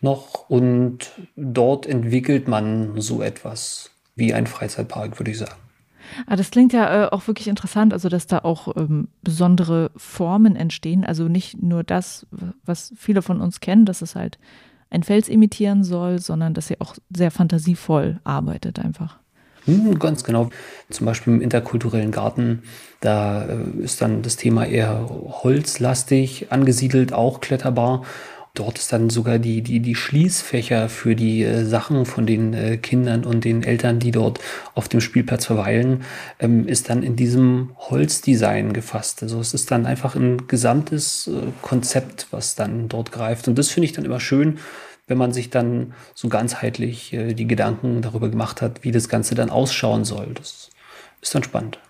noch 0.00 0.48
und 0.48 1.12
dort 1.35 1.87
entwickelt 1.87 2.46
man 2.46 3.00
so 3.00 3.22
etwas 3.22 3.90
wie 4.14 4.33
ein 4.33 4.46
Freizeitpark, 4.46 5.18
würde 5.18 5.33
ich 5.33 5.38
sagen. 5.38 5.57
Ah, 6.26 6.37
das 6.37 6.50
klingt 6.50 6.72
ja 6.72 7.04
äh, 7.04 7.09
auch 7.11 7.26
wirklich 7.26 7.48
interessant, 7.48 7.92
also 7.92 8.09
dass 8.09 8.26
da 8.26 8.40
auch 8.40 8.76
ähm, 8.76 9.09
besondere 9.22 9.90
Formen 9.96 10.54
entstehen. 10.54 11.04
Also 11.04 11.28
nicht 11.28 11.62
nur 11.62 11.83
das, 11.83 12.26
was 12.64 12.92
viele 12.96 13.22
von 13.22 13.40
uns 13.40 13.61
kennen, 13.61 13.87
dass 13.87 14.02
es 14.02 14.14
halt 14.14 14.38
ein 14.90 15.03
Fels 15.03 15.29
imitieren 15.29 15.85
soll, 15.85 16.18
sondern 16.18 16.55
dass 16.55 16.68
sie 16.68 16.81
auch 16.81 16.94
sehr 17.14 17.31
fantasievoll 17.31 18.20
arbeitet 18.25 18.79
einfach. 18.79 19.18
Hm, 19.66 19.99
ganz 19.99 20.25
genau. 20.25 20.51
Zum 20.90 21.07
Beispiel 21.07 21.35
im 21.35 21.40
interkulturellen 21.40 22.11
Garten, 22.11 22.62
da 23.01 23.44
äh, 23.44 23.83
ist 23.83 24.03
dann 24.03 24.23
das 24.23 24.37
Thema 24.37 24.66
eher 24.66 25.09
holzlastig 25.09 26.53
angesiedelt, 26.53 27.12
auch 27.12 27.40
kletterbar. 27.40 28.05
Dort 28.55 28.79
ist 28.79 28.93
dann 28.93 29.11
sogar 29.11 29.40
die, 29.40 29.62
die, 29.62 29.81
die 29.81 29.97
Schließfächer 29.97 30.88
für 30.88 31.17
die 31.17 31.43
äh, 31.43 31.64
Sachen 31.64 32.07
von 32.07 32.25
den 32.25 32.55
äh, 32.55 32.77
Kindern 32.77 33.25
und 33.25 33.45
den 33.45 33.64
Eltern, 33.64 33.99
die 33.99 34.12
dort 34.12 34.38
auf 34.77 34.88
dem 34.88 35.01
Spielplatz 35.01 35.47
verweilen, 35.47 36.05
ähm, 36.38 36.69
ist 36.69 36.88
dann 36.88 37.03
in 37.03 37.17
diesem 37.17 37.71
Holzdesign 37.77 38.73
gefasst. 38.73 39.25
Also 39.25 39.40
es 39.40 39.55
ist 39.55 39.73
dann 39.73 39.87
einfach 39.87 40.14
ein 40.14 40.47
gesamtes 40.47 41.27
äh, 41.27 41.49
Konzept, 41.62 42.29
was 42.31 42.55
dann 42.55 42.88
dort 42.88 43.11
greift. 43.11 43.49
Und 43.49 43.59
das 43.59 43.71
finde 43.71 43.87
ich 43.87 43.93
dann 43.93 44.05
immer 44.05 44.21
schön, 44.21 44.59
wenn 45.09 45.19
man 45.19 45.33
sich 45.33 45.51
dann 45.51 45.93
so 46.14 46.29
ganzheitlich 46.29 47.12
äh, 47.12 47.35
die 47.35 47.49
Gedanken 47.49 48.03
darüber 48.03 48.29
gemacht 48.29 48.62
hat, 48.62 48.85
wie 48.85 48.93
das 48.93 49.09
Ganze 49.09 49.35
dann 49.35 49.51
ausschauen 49.51 50.05
soll. 50.05 50.29
Das 50.33 50.71
ist 51.21 51.35
dann 51.35 51.43
spannend. 51.43 51.81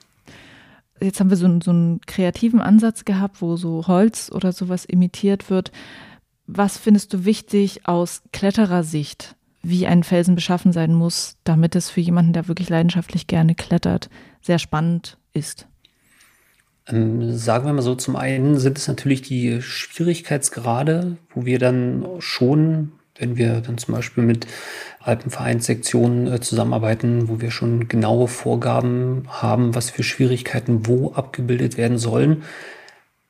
Jetzt 0.98 1.20
haben 1.20 1.28
wir 1.28 1.36
so, 1.36 1.60
so 1.62 1.72
einen 1.72 2.00
kreativen 2.06 2.62
Ansatz 2.62 3.04
gehabt, 3.04 3.42
wo 3.42 3.56
so 3.56 3.86
Holz 3.86 4.30
oder 4.32 4.52
sowas 4.52 4.86
imitiert 4.86 5.50
wird. 5.50 5.72
Was 6.46 6.76
findest 6.76 7.12
du 7.12 7.24
wichtig 7.24 7.86
aus 7.86 8.22
Kletterersicht, 8.32 9.34
wie 9.62 9.86
ein 9.86 10.02
Felsen 10.02 10.34
beschaffen 10.34 10.72
sein 10.72 10.92
muss, 10.92 11.36
damit 11.44 11.74
es 11.74 11.88
für 11.88 12.00
jemanden, 12.00 12.34
der 12.34 12.48
wirklich 12.48 12.68
leidenschaftlich 12.68 13.26
gerne 13.26 13.54
klettert, 13.54 14.10
sehr 14.42 14.58
spannend 14.58 15.16
ist? 15.32 15.66
Ähm, 16.86 17.34
sagen 17.34 17.64
wir 17.66 17.72
mal 17.72 17.82
so, 17.82 17.94
zum 17.94 18.16
einen 18.16 18.58
sind 18.58 18.76
es 18.76 18.88
natürlich 18.88 19.22
die 19.22 19.62
Schwierigkeitsgrade, 19.62 21.16
wo 21.30 21.46
wir 21.46 21.58
dann 21.58 22.04
schon, 22.18 22.92
wenn 23.18 23.38
wir 23.38 23.62
dann 23.62 23.78
zum 23.78 23.94
Beispiel 23.94 24.22
mit 24.22 24.46
Alpenvereinssektionen 25.00 26.30
äh, 26.30 26.40
zusammenarbeiten, 26.40 27.28
wo 27.28 27.40
wir 27.40 27.50
schon 27.50 27.88
genaue 27.88 28.28
Vorgaben 28.28 29.24
haben, 29.28 29.74
was 29.74 29.88
für 29.88 30.02
Schwierigkeiten 30.02 30.86
wo 30.86 31.12
abgebildet 31.12 31.78
werden 31.78 31.96
sollen, 31.96 32.42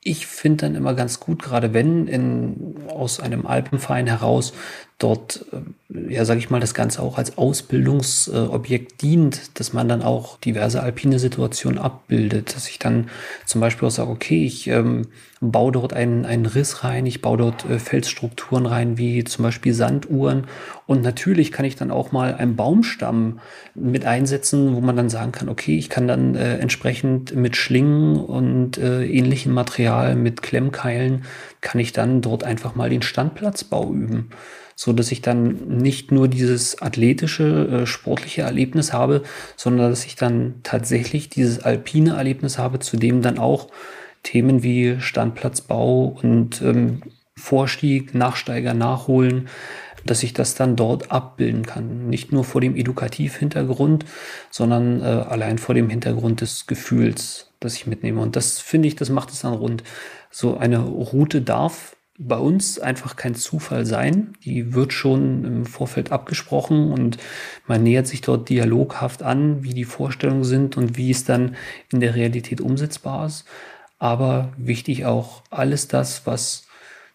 ich 0.04 0.26
finde 0.26 0.66
dann 0.66 0.74
immer 0.74 0.94
ganz 0.94 1.18
gut, 1.18 1.42
gerade 1.42 1.72
wenn 1.72 2.06
in, 2.06 2.76
aus 2.88 3.20
einem 3.20 3.46
Alpenverein 3.46 4.06
heraus 4.06 4.52
dort, 4.98 5.44
äh, 5.52 6.14
ja, 6.14 6.24
sage 6.24 6.38
ich 6.38 6.50
mal, 6.50 6.60
das 6.60 6.74
Ganze 6.74 7.02
auch 7.02 7.18
als 7.18 7.36
Ausbildungsobjekt 7.36 9.02
dient, 9.02 9.58
dass 9.58 9.72
man 9.72 9.88
dann 9.88 10.02
auch 10.02 10.38
diverse 10.38 10.82
alpine 10.82 11.18
Situationen 11.18 11.78
abbildet, 11.78 12.54
dass 12.54 12.68
ich 12.68 12.78
dann 12.78 13.08
zum 13.44 13.60
Beispiel 13.60 13.88
auch 13.88 13.92
sage, 13.92 14.10
okay, 14.10 14.44
ich 14.44 14.68
ähm, 14.68 15.08
baue 15.40 15.72
dort 15.72 15.92
einen, 15.92 16.24
einen 16.24 16.46
Riss 16.46 16.84
rein, 16.84 17.06
ich 17.06 17.20
baue 17.20 17.38
dort 17.38 17.68
äh, 17.68 17.80
Felsstrukturen 17.80 18.66
rein, 18.66 18.96
wie 18.96 19.24
zum 19.24 19.42
Beispiel 19.42 19.74
Sanduhren. 19.74 20.46
Und 20.86 21.02
natürlich 21.02 21.50
kann 21.50 21.66
ich 21.66 21.74
dann 21.74 21.90
auch 21.90 22.12
mal 22.12 22.34
einen 22.34 22.54
Baumstamm 22.54 23.40
mit 23.74 24.04
einsetzen, 24.04 24.76
wo 24.76 24.80
man 24.80 24.96
dann 24.96 25.08
sagen 25.08 25.32
kann, 25.32 25.48
okay, 25.48 25.76
ich 25.76 25.90
kann 25.90 26.06
dann 26.06 26.36
äh, 26.36 26.58
entsprechend 26.58 27.34
mit 27.34 27.56
Schlingen 27.56 28.16
und 28.16 28.78
äh, 28.78 29.04
ähnlichem 29.06 29.52
Material, 29.52 30.14
mit 30.14 30.42
Klemmkeilen, 30.42 31.24
kann 31.60 31.80
ich 31.80 31.92
dann 31.92 32.20
dort 32.20 32.44
einfach 32.44 32.76
mal 32.76 32.90
den 32.90 33.02
Standplatzbau 33.02 33.92
üben 33.92 34.30
so 34.76 34.92
dass 34.92 35.12
ich 35.12 35.22
dann 35.22 35.78
nicht 35.78 36.10
nur 36.12 36.28
dieses 36.28 36.80
athletische, 36.82 37.68
äh, 37.82 37.86
sportliche 37.86 38.42
Erlebnis 38.42 38.92
habe, 38.92 39.22
sondern 39.56 39.90
dass 39.90 40.04
ich 40.04 40.16
dann 40.16 40.56
tatsächlich 40.62 41.28
dieses 41.28 41.60
alpine 41.60 42.16
Erlebnis 42.16 42.58
habe, 42.58 42.78
zu 42.78 42.96
dem 42.96 43.22
dann 43.22 43.38
auch 43.38 43.68
Themen 44.22 44.62
wie 44.62 45.00
Standplatzbau 45.00 46.06
und 46.06 46.60
ähm, 46.62 47.02
Vorstieg, 47.36 48.14
Nachsteiger 48.14 48.74
nachholen, 48.74 49.48
dass 50.04 50.22
ich 50.22 50.32
das 50.32 50.54
dann 50.54 50.76
dort 50.76 51.10
abbilden 51.10 51.64
kann. 51.64 52.08
Nicht 52.08 52.32
nur 52.32 52.44
vor 52.44 52.60
dem 52.60 52.76
Edukativhintergrund, 52.76 54.04
sondern 54.50 55.00
äh, 55.00 55.04
allein 55.04 55.58
vor 55.58 55.74
dem 55.74 55.88
Hintergrund 55.88 56.40
des 56.40 56.66
Gefühls, 56.66 57.50
das 57.60 57.76
ich 57.76 57.86
mitnehme. 57.86 58.20
Und 58.20 58.36
das 58.36 58.60
finde 58.60 58.88
ich, 58.88 58.96
das 58.96 59.08
macht 59.08 59.30
es 59.30 59.40
dann 59.40 59.54
rund. 59.54 59.82
So 60.30 60.56
eine 60.56 60.78
Route 60.80 61.42
darf 61.42 61.96
bei 62.18 62.36
uns 62.36 62.78
einfach 62.78 63.16
kein 63.16 63.34
Zufall 63.34 63.86
sein. 63.86 64.34
Die 64.44 64.72
wird 64.72 64.92
schon 64.92 65.44
im 65.44 65.66
Vorfeld 65.66 66.12
abgesprochen 66.12 66.92
und 66.92 67.18
man 67.66 67.82
nähert 67.82 68.06
sich 68.06 68.20
dort 68.20 68.48
dialoghaft 68.48 69.22
an, 69.22 69.64
wie 69.64 69.74
die 69.74 69.84
Vorstellungen 69.84 70.44
sind 70.44 70.76
und 70.76 70.96
wie 70.96 71.10
es 71.10 71.24
dann 71.24 71.56
in 71.90 72.00
der 72.00 72.14
Realität 72.14 72.60
umsetzbar 72.60 73.26
ist. 73.26 73.44
Aber 73.98 74.52
wichtig 74.56 75.06
auch 75.06 75.42
alles 75.50 75.88
das, 75.88 76.26
was 76.26 76.66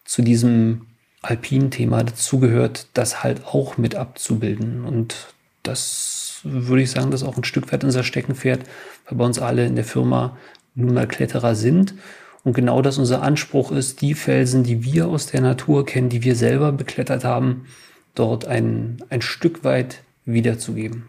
zu 0.04 0.22
diesem 0.22 0.86
alpinen 1.22 1.70
Thema 1.70 2.02
dazugehört, 2.02 2.88
das 2.94 3.22
halt 3.22 3.46
auch 3.46 3.78
mit 3.78 3.94
abzubilden. 3.94 4.84
Und 4.84 5.34
das 5.62 6.40
würde 6.42 6.82
ich 6.82 6.90
sagen, 6.90 7.10
das 7.10 7.22
ist 7.22 7.28
auch 7.28 7.36
ein 7.36 7.44
Stück 7.44 7.72
weit 7.72 7.84
unser 7.84 8.02
Steckenpferd, 8.02 8.60
weil 9.06 9.18
bei 9.18 9.24
uns 9.24 9.38
alle 9.38 9.66
in 9.66 9.76
der 9.76 9.84
Firma 9.84 10.36
nun 10.74 10.94
mal 10.94 11.08
Kletterer 11.08 11.54
sind 11.54 11.94
und 12.44 12.54
genau 12.54 12.80
das 12.82 12.98
unser 12.98 13.22
Anspruch 13.22 13.70
ist, 13.70 14.00
die 14.00 14.14
Felsen, 14.14 14.62
die 14.62 14.82
wir 14.82 15.08
aus 15.08 15.26
der 15.26 15.40
Natur 15.40 15.84
kennen, 15.84 16.08
die 16.08 16.24
wir 16.24 16.36
selber 16.36 16.72
beklettert 16.72 17.24
haben, 17.24 17.66
dort 18.14 18.46
ein, 18.46 19.02
ein 19.10 19.22
Stück 19.22 19.64
weit 19.64 20.02
wiederzugeben. 20.24 21.04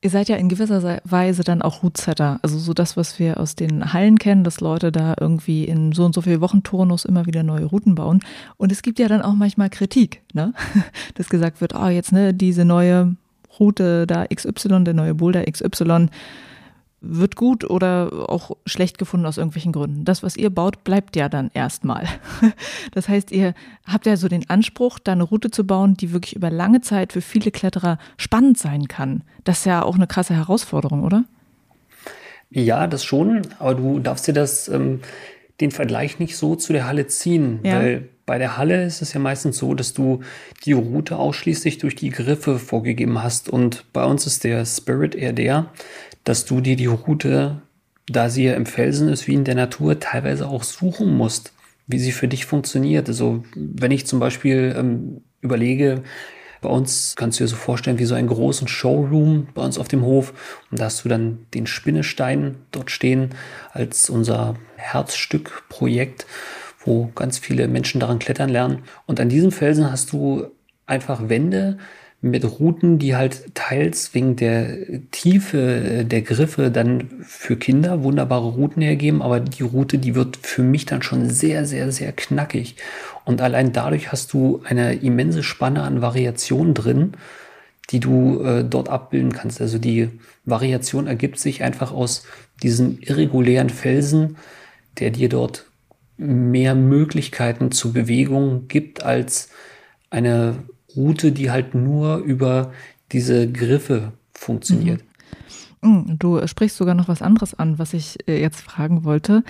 Ihr 0.00 0.10
seid 0.10 0.28
ja 0.28 0.36
in 0.36 0.50
gewisser 0.50 1.00
Weise 1.04 1.44
dann 1.44 1.62
auch 1.62 1.82
Rootsetter, 1.82 2.38
also 2.42 2.58
so 2.58 2.74
das, 2.74 2.94
was 2.94 3.18
wir 3.18 3.40
aus 3.40 3.54
den 3.54 3.94
Hallen 3.94 4.18
kennen, 4.18 4.44
dass 4.44 4.60
Leute 4.60 4.92
da 4.92 5.14
irgendwie 5.18 5.64
in 5.64 5.92
so 5.92 6.04
und 6.04 6.14
so 6.14 6.20
viel 6.20 6.42
Wochenturnus 6.42 7.06
immer 7.06 7.24
wieder 7.24 7.42
neue 7.42 7.64
Routen 7.64 7.94
bauen. 7.94 8.20
Und 8.58 8.70
es 8.70 8.82
gibt 8.82 8.98
ja 8.98 9.08
dann 9.08 9.22
auch 9.22 9.32
manchmal 9.32 9.70
Kritik, 9.70 10.20
ne? 10.34 10.52
dass 11.14 11.30
gesagt 11.30 11.62
wird, 11.62 11.74
oh, 11.74 11.86
jetzt 11.86 12.12
ne, 12.12 12.34
diese 12.34 12.66
neue 12.66 13.16
Route 13.58 14.06
da 14.06 14.26
XY, 14.26 14.84
der 14.84 14.92
neue 14.92 15.14
Boulder 15.14 15.44
XY, 15.50 16.08
wird 17.06 17.36
gut 17.36 17.68
oder 17.68 18.28
auch 18.28 18.56
schlecht 18.66 18.98
gefunden 18.98 19.26
aus 19.26 19.36
irgendwelchen 19.36 19.72
Gründen. 19.72 20.04
Das, 20.04 20.22
was 20.22 20.36
ihr 20.36 20.50
baut, 20.50 20.84
bleibt 20.84 21.16
ja 21.16 21.28
dann 21.28 21.50
erstmal. 21.54 22.06
Das 22.92 23.08
heißt, 23.08 23.32
ihr 23.32 23.54
habt 23.86 24.06
ja 24.06 24.16
so 24.16 24.28
den 24.28 24.48
Anspruch, 24.48 24.98
da 24.98 25.12
eine 25.12 25.24
Route 25.24 25.50
zu 25.50 25.66
bauen, 25.66 25.96
die 25.96 26.12
wirklich 26.12 26.36
über 26.36 26.50
lange 26.50 26.80
Zeit 26.80 27.12
für 27.12 27.20
viele 27.20 27.50
Kletterer 27.50 27.98
spannend 28.16 28.58
sein 28.58 28.88
kann. 28.88 29.22
Das 29.42 29.58
ist 29.58 29.66
ja 29.66 29.82
auch 29.82 29.96
eine 29.96 30.06
krasse 30.06 30.34
Herausforderung, 30.34 31.02
oder? 31.02 31.24
Ja, 32.50 32.86
das 32.86 33.04
schon, 33.04 33.42
aber 33.58 33.74
du 33.74 33.98
darfst 33.98 34.28
dir 34.28 34.32
das, 34.32 34.68
ähm, 34.68 35.00
den 35.60 35.70
Vergleich 35.70 36.18
nicht 36.18 36.36
so 36.36 36.54
zu 36.56 36.72
der 36.72 36.86
Halle 36.86 37.06
ziehen, 37.06 37.60
ja. 37.62 37.76
weil 37.76 38.08
bei 38.26 38.38
der 38.38 38.56
Halle 38.56 38.84
ist 38.84 39.02
es 39.02 39.12
ja 39.12 39.20
meistens 39.20 39.58
so, 39.58 39.74
dass 39.74 39.92
du 39.92 40.20
die 40.64 40.72
Route 40.72 41.16
ausschließlich 41.16 41.78
durch 41.78 41.94
die 41.94 42.10
Griffe 42.10 42.58
vorgegeben 42.58 43.22
hast 43.22 43.48
und 43.48 43.84
bei 43.92 44.04
uns 44.04 44.26
ist 44.26 44.44
der 44.44 44.64
Spirit 44.64 45.14
eher 45.14 45.32
der, 45.32 45.70
dass 46.24 46.44
du 46.44 46.60
dir 46.60 46.76
die 46.76 46.86
Route, 46.86 47.62
da 48.06 48.28
sie 48.28 48.44
ja 48.44 48.54
im 48.54 48.66
Felsen 48.66 49.08
ist 49.08 49.28
wie 49.28 49.34
in 49.34 49.44
der 49.44 49.54
Natur, 49.54 50.00
teilweise 50.00 50.48
auch 50.48 50.64
suchen 50.64 51.16
musst, 51.16 51.52
wie 51.86 51.98
sie 51.98 52.12
für 52.12 52.28
dich 52.28 52.46
funktioniert. 52.46 53.08
Also 53.08 53.44
wenn 53.54 53.90
ich 53.90 54.06
zum 54.06 54.20
Beispiel 54.20 54.74
ähm, 54.76 55.20
überlege, 55.40 56.02
bei 56.64 56.70
uns 56.70 57.14
kannst 57.14 57.38
du 57.38 57.44
dir 57.44 57.48
so 57.48 57.56
vorstellen 57.56 57.98
wie 57.98 58.06
so 58.06 58.14
einen 58.14 58.28
großen 58.28 58.68
Showroom 58.68 59.48
bei 59.52 59.62
uns 59.62 59.76
auf 59.76 59.86
dem 59.86 60.02
Hof. 60.02 60.32
Und 60.70 60.80
da 60.80 60.86
hast 60.86 61.04
du 61.04 61.10
dann 61.10 61.46
den 61.52 61.66
Spinnestein 61.66 62.56
dort 62.70 62.90
stehen 62.90 63.30
als 63.72 64.08
unser 64.08 64.54
Herzstückprojekt, 64.76 66.24
wo 66.82 67.10
ganz 67.14 67.36
viele 67.38 67.68
Menschen 67.68 68.00
daran 68.00 68.18
klettern 68.18 68.48
lernen. 68.48 68.84
Und 69.04 69.20
an 69.20 69.28
diesem 69.28 69.52
Felsen 69.52 69.90
hast 69.90 70.12
du 70.12 70.46
einfach 70.86 71.28
Wände, 71.28 71.76
mit 72.24 72.58
Routen, 72.58 72.98
die 72.98 73.16
halt 73.16 73.54
teils 73.54 74.14
wegen 74.14 74.34
der 74.34 74.78
Tiefe 75.10 76.06
der 76.06 76.22
Griffe 76.22 76.70
dann 76.70 77.10
für 77.22 77.56
Kinder 77.56 78.02
wunderbare 78.02 78.48
Routen 78.48 78.80
hergeben, 78.80 79.20
aber 79.20 79.40
die 79.40 79.62
Route, 79.62 79.98
die 79.98 80.14
wird 80.14 80.38
für 80.38 80.62
mich 80.62 80.86
dann 80.86 81.02
schon 81.02 81.28
sehr, 81.28 81.66
sehr, 81.66 81.92
sehr 81.92 82.12
knackig. 82.12 82.76
Und 83.26 83.42
allein 83.42 83.74
dadurch 83.74 84.10
hast 84.10 84.32
du 84.32 84.62
eine 84.64 84.94
immense 84.94 85.42
Spanne 85.42 85.82
an 85.82 86.00
Variationen 86.00 86.72
drin, 86.72 87.12
die 87.90 88.00
du 88.00 88.42
äh, 88.42 88.64
dort 88.64 88.88
abbilden 88.88 89.32
kannst. 89.34 89.60
Also 89.60 89.76
die 89.76 90.08
Variation 90.46 91.06
ergibt 91.06 91.38
sich 91.38 91.62
einfach 91.62 91.92
aus 91.92 92.24
diesem 92.62 93.00
irregulären 93.02 93.68
Felsen, 93.68 94.38
der 94.98 95.10
dir 95.10 95.28
dort 95.28 95.66
mehr 96.16 96.74
Möglichkeiten 96.74 97.70
zur 97.70 97.92
Bewegung 97.92 98.66
gibt 98.68 99.02
als 99.02 99.50
eine 100.08 100.54
Route, 100.96 101.32
die 101.32 101.50
halt 101.50 101.74
nur 101.74 102.18
über 102.18 102.72
diese 103.12 103.50
Griffe 103.50 104.12
funktioniert. 104.32 105.02
Mhm. 105.82 105.90
mhm. 105.90 106.18
Du 106.18 106.46
sprichst 106.46 106.76
sogar 106.76 106.94
noch 106.94 107.08
was 107.08 107.22
anderes 107.22 107.54
an, 107.54 107.78
was 107.78 107.94
ich 107.94 108.18
äh, 108.28 108.40
jetzt 108.40 108.60
fragen 108.60 109.04
wollte. 109.04 109.44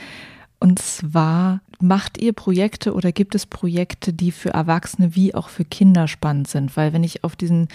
Und 0.60 0.78
zwar, 0.78 1.60
macht 1.80 2.18
ihr 2.18 2.32
Projekte 2.32 2.94
oder 2.94 3.12
gibt 3.12 3.34
es 3.34 3.44
Projekte, 3.44 4.12
die 4.12 4.32
für 4.32 4.50
Erwachsene 4.50 5.14
wie 5.14 5.34
auch 5.34 5.48
für 5.48 5.64
Kinder 5.64 6.08
spannend 6.08 6.48
sind? 6.48 6.76
Weil 6.76 6.92
wenn 6.92 7.04
ich 7.04 7.22
auf 7.22 7.36
diesen 7.36 7.68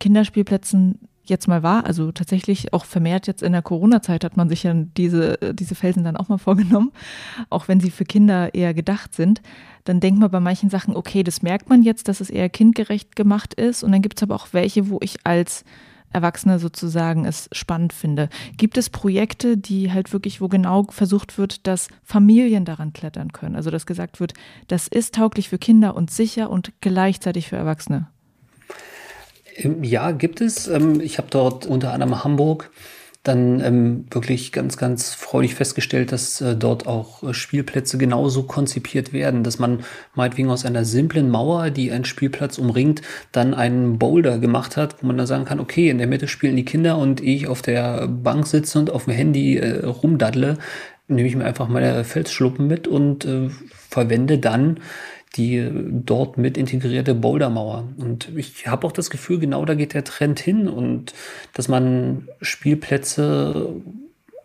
Kinderspielplätzen 0.00 0.98
jetzt 1.32 1.48
mal 1.48 1.64
war, 1.64 1.84
also 1.84 2.12
tatsächlich 2.12 2.72
auch 2.72 2.84
vermehrt 2.84 3.26
jetzt 3.26 3.42
in 3.42 3.52
der 3.52 3.62
Corona-Zeit 3.62 4.22
hat 4.22 4.36
man 4.36 4.48
sich 4.48 4.62
ja 4.62 4.72
diese, 4.74 5.36
diese 5.52 5.74
Felsen 5.74 6.04
dann 6.04 6.16
auch 6.16 6.28
mal 6.28 6.38
vorgenommen, 6.38 6.92
auch 7.50 7.66
wenn 7.66 7.80
sie 7.80 7.90
für 7.90 8.04
Kinder 8.04 8.54
eher 8.54 8.74
gedacht 8.74 9.14
sind 9.14 9.42
dann 9.84 10.00
denkt 10.00 10.20
man 10.20 10.30
bei 10.30 10.40
manchen 10.40 10.70
Sachen, 10.70 10.94
okay, 10.96 11.22
das 11.22 11.42
merkt 11.42 11.68
man 11.68 11.82
jetzt, 11.82 12.08
dass 12.08 12.20
es 12.20 12.30
eher 12.30 12.48
kindgerecht 12.48 13.16
gemacht 13.16 13.54
ist. 13.54 13.82
Und 13.82 13.92
dann 13.92 14.02
gibt 14.02 14.18
es 14.18 14.22
aber 14.22 14.34
auch 14.34 14.48
welche, 14.52 14.88
wo 14.88 14.98
ich 15.02 15.18
als 15.24 15.64
Erwachsene 16.12 16.58
sozusagen 16.58 17.24
es 17.24 17.48
spannend 17.52 17.92
finde. 17.92 18.28
Gibt 18.56 18.76
es 18.76 18.90
Projekte, 18.90 19.56
die 19.56 19.92
halt 19.92 20.12
wirklich, 20.12 20.40
wo 20.40 20.48
genau 20.48 20.84
versucht 20.90 21.38
wird, 21.38 21.66
dass 21.66 21.88
Familien 22.04 22.64
daran 22.64 22.92
klettern 22.92 23.32
können? 23.32 23.56
Also 23.56 23.70
dass 23.70 23.86
gesagt 23.86 24.20
wird, 24.20 24.34
das 24.68 24.88
ist 24.88 25.14
tauglich 25.14 25.48
für 25.48 25.58
Kinder 25.58 25.96
und 25.96 26.10
sicher 26.10 26.50
und 26.50 26.72
gleichzeitig 26.80 27.48
für 27.48 27.56
Erwachsene. 27.56 28.08
Ja, 29.56 30.12
gibt 30.12 30.40
es. 30.40 30.68
Ähm, 30.68 31.00
ich 31.00 31.18
habe 31.18 31.28
dort 31.30 31.66
unter 31.66 31.92
anderem 31.92 32.24
Hamburg 32.24 32.70
dann 33.22 33.60
ähm, 33.60 34.06
wirklich 34.10 34.50
ganz, 34.50 34.76
ganz 34.76 35.14
freudig 35.14 35.54
festgestellt, 35.54 36.10
dass 36.10 36.40
äh, 36.40 36.56
dort 36.56 36.88
auch 36.88 37.22
äh, 37.22 37.32
Spielplätze 37.32 37.96
genauso 37.96 38.42
konzipiert 38.44 39.12
werden, 39.12 39.44
dass 39.44 39.60
man 39.60 39.84
meinetwegen 40.14 40.50
aus 40.50 40.64
einer 40.64 40.84
simplen 40.84 41.30
Mauer, 41.30 41.70
die 41.70 41.92
einen 41.92 42.04
Spielplatz 42.04 42.58
umringt, 42.58 43.00
dann 43.30 43.54
einen 43.54 43.98
Boulder 43.98 44.38
gemacht 44.38 44.76
hat, 44.76 45.00
wo 45.00 45.06
man 45.06 45.18
dann 45.18 45.28
sagen 45.28 45.44
kann, 45.44 45.60
okay, 45.60 45.88
in 45.88 45.98
der 45.98 46.08
Mitte 46.08 46.26
spielen 46.26 46.56
die 46.56 46.64
Kinder 46.64 46.98
und 46.98 47.20
ich 47.20 47.46
auf 47.46 47.62
der 47.62 48.08
Bank 48.08 48.48
sitze 48.48 48.80
und 48.80 48.90
auf 48.90 49.04
dem 49.04 49.14
Handy 49.14 49.56
äh, 49.56 49.84
rumdaddle, 49.86 50.58
nehme 51.06 51.28
ich 51.28 51.36
mir 51.36 51.44
einfach 51.44 51.68
meine 51.68 52.02
Felsschluppen 52.04 52.66
mit 52.66 52.88
und 52.88 53.28
verwende 53.90 54.38
dann 54.38 54.78
die 55.36 55.70
dort 55.72 56.36
mit 56.36 56.58
integrierte 56.58 57.14
Bouldermauer. 57.14 57.88
Und 57.96 58.30
ich 58.36 58.66
habe 58.66 58.86
auch 58.86 58.92
das 58.92 59.10
Gefühl, 59.10 59.38
genau 59.38 59.64
da 59.64 59.74
geht 59.74 59.94
der 59.94 60.04
Trend 60.04 60.40
hin 60.40 60.68
und 60.68 61.14
dass 61.54 61.68
man 61.68 62.28
Spielplätze 62.40 63.70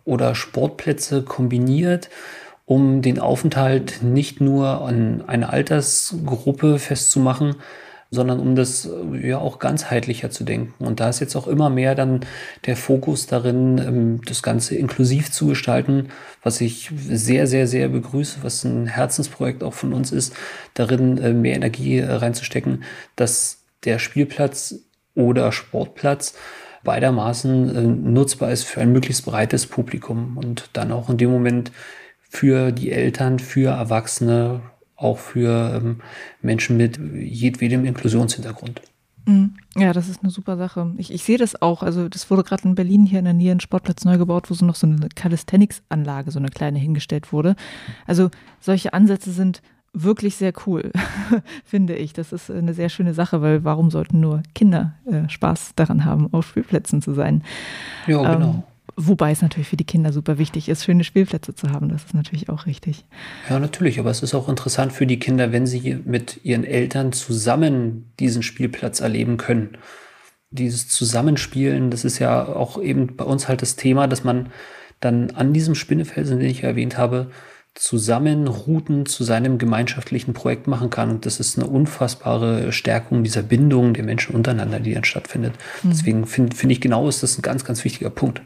oder 0.04 0.34
Sportplätze 0.34 1.22
kombiniert, 1.22 2.08
um 2.64 3.02
den 3.02 3.18
Aufenthalt 3.18 4.02
nicht 4.02 4.40
nur 4.40 4.82
an 4.82 5.24
eine 5.26 5.50
Altersgruppe 5.50 6.78
festzumachen, 6.78 7.56
sondern 8.10 8.40
um 8.40 8.56
das 8.56 8.88
ja 9.20 9.38
auch 9.38 9.58
ganzheitlicher 9.58 10.30
zu 10.30 10.44
denken. 10.44 10.84
Und 10.84 11.00
da 11.00 11.08
ist 11.10 11.20
jetzt 11.20 11.36
auch 11.36 11.46
immer 11.46 11.68
mehr 11.68 11.94
dann 11.94 12.20
der 12.64 12.76
Fokus 12.76 13.26
darin, 13.26 13.78
ähm, 13.78 14.20
das 14.24 14.42
Ganze 14.42 14.76
inklusiv 14.76 15.30
zu 15.30 15.48
gestalten, 15.48 16.08
was 16.42 16.60
ich 16.60 16.90
sehr, 16.96 17.46
sehr, 17.46 17.66
sehr 17.66 17.88
begrüße, 17.88 18.38
was 18.42 18.64
ein 18.64 18.86
Herzensprojekt 18.86 19.62
auch 19.62 19.74
von 19.74 19.92
uns 19.92 20.12
ist, 20.12 20.34
darin 20.74 21.18
äh, 21.18 21.32
mehr 21.32 21.56
Energie 21.56 21.98
äh, 21.98 22.10
reinzustecken, 22.10 22.84
dass 23.16 23.58
der 23.84 23.98
Spielplatz 23.98 24.76
oder 25.14 25.52
Sportplatz 25.52 26.34
beidermaßen 26.84 27.76
äh, 27.76 27.82
nutzbar 27.82 28.50
ist 28.52 28.64
für 28.64 28.80
ein 28.80 28.92
möglichst 28.92 29.26
breites 29.26 29.66
Publikum 29.66 30.38
und 30.38 30.70
dann 30.72 30.92
auch 30.92 31.10
in 31.10 31.18
dem 31.18 31.30
Moment 31.30 31.72
für 32.30 32.72
die 32.72 32.92
Eltern, 32.92 33.38
für 33.38 33.70
Erwachsene 33.70 34.60
auch 34.98 35.18
für 35.18 35.76
ähm, 35.76 36.00
Menschen 36.42 36.76
mit 36.76 36.98
jedwedem 37.14 37.84
Inklusionshintergrund. 37.84 38.82
Mhm. 39.26 39.54
Ja, 39.76 39.92
das 39.92 40.08
ist 40.08 40.22
eine 40.22 40.30
super 40.30 40.56
Sache. 40.56 40.92
Ich, 40.96 41.12
ich 41.12 41.22
sehe 41.22 41.38
das 41.38 41.60
auch. 41.60 41.82
Also, 41.82 42.08
das 42.08 42.30
wurde 42.30 42.42
gerade 42.42 42.64
in 42.64 42.74
Berlin 42.74 43.04
hier 43.04 43.20
in 43.20 43.26
der 43.26 43.34
Nähe 43.34 43.52
ein 43.52 43.60
Sportplatz 43.60 44.04
neu 44.04 44.18
gebaut, 44.18 44.50
wo 44.50 44.54
so 44.54 44.64
noch 44.64 44.74
so 44.74 44.86
eine 44.86 45.08
Calisthenics-Anlage, 45.14 46.30
so 46.30 46.38
eine 46.38 46.48
kleine 46.48 46.78
hingestellt 46.78 47.32
wurde. 47.32 47.54
Also, 48.06 48.30
solche 48.60 48.92
Ansätze 48.92 49.30
sind 49.30 49.62
wirklich 49.92 50.36
sehr 50.36 50.52
cool, 50.66 50.92
finde 51.64 51.94
ich. 51.94 52.12
Das 52.12 52.32
ist 52.32 52.50
eine 52.50 52.74
sehr 52.74 52.88
schöne 52.88 53.14
Sache, 53.14 53.42
weil 53.42 53.64
warum 53.64 53.90
sollten 53.90 54.20
nur 54.20 54.42
Kinder 54.54 54.94
äh, 55.06 55.28
Spaß 55.28 55.72
daran 55.76 56.04
haben, 56.04 56.32
auf 56.32 56.46
Spielplätzen 56.46 57.02
zu 57.02 57.14
sein? 57.14 57.44
Ja, 58.06 58.34
genau. 58.34 58.50
Ähm, 58.50 58.62
Wobei 59.00 59.30
es 59.30 59.42
natürlich 59.42 59.68
für 59.68 59.76
die 59.76 59.84
Kinder 59.84 60.12
super 60.12 60.38
wichtig 60.38 60.68
ist, 60.68 60.84
schöne 60.84 61.04
Spielplätze 61.04 61.54
zu 61.54 61.70
haben. 61.70 61.88
Das 61.88 62.04
ist 62.04 62.14
natürlich 62.14 62.48
auch 62.48 62.66
richtig. 62.66 63.04
Ja, 63.48 63.60
natürlich. 63.60 64.00
Aber 64.00 64.10
es 64.10 64.24
ist 64.24 64.34
auch 64.34 64.48
interessant 64.48 64.92
für 64.92 65.06
die 65.06 65.20
Kinder, 65.20 65.52
wenn 65.52 65.68
sie 65.68 66.00
mit 66.04 66.40
ihren 66.42 66.64
Eltern 66.64 67.12
zusammen 67.12 68.12
diesen 68.18 68.42
Spielplatz 68.42 68.98
erleben 68.98 69.36
können. 69.36 69.78
Dieses 70.50 70.88
Zusammenspielen, 70.88 71.92
das 71.92 72.04
ist 72.04 72.18
ja 72.18 72.44
auch 72.44 72.82
eben 72.82 73.14
bei 73.16 73.22
uns 73.22 73.46
halt 73.46 73.62
das 73.62 73.76
Thema, 73.76 74.08
dass 74.08 74.24
man 74.24 74.50
dann 74.98 75.30
an 75.30 75.52
diesem 75.52 75.76
Spinnefelsen, 75.76 76.40
den 76.40 76.50
ich 76.50 76.64
erwähnt 76.64 76.98
habe, 76.98 77.30
zusammen 77.76 78.48
Routen 78.48 79.06
zu 79.06 79.22
seinem 79.22 79.58
gemeinschaftlichen 79.58 80.34
Projekt 80.34 80.66
machen 80.66 80.90
kann. 80.90 81.10
Und 81.10 81.24
das 81.24 81.38
ist 81.38 81.56
eine 81.56 81.68
unfassbare 81.68 82.72
Stärkung 82.72 83.22
dieser 83.22 83.42
Bindung 83.42 83.94
der 83.94 84.02
Menschen 84.02 84.34
untereinander, 84.34 84.80
die 84.80 84.94
dann 84.94 85.04
stattfindet. 85.04 85.54
Mhm. 85.84 85.90
Deswegen 85.90 86.26
finde 86.26 86.56
find 86.56 86.72
ich 86.72 86.80
genau, 86.80 87.08
ist 87.08 87.22
das 87.22 87.38
ein 87.38 87.42
ganz, 87.42 87.64
ganz 87.64 87.84
wichtiger 87.84 88.10
Punkt. 88.10 88.42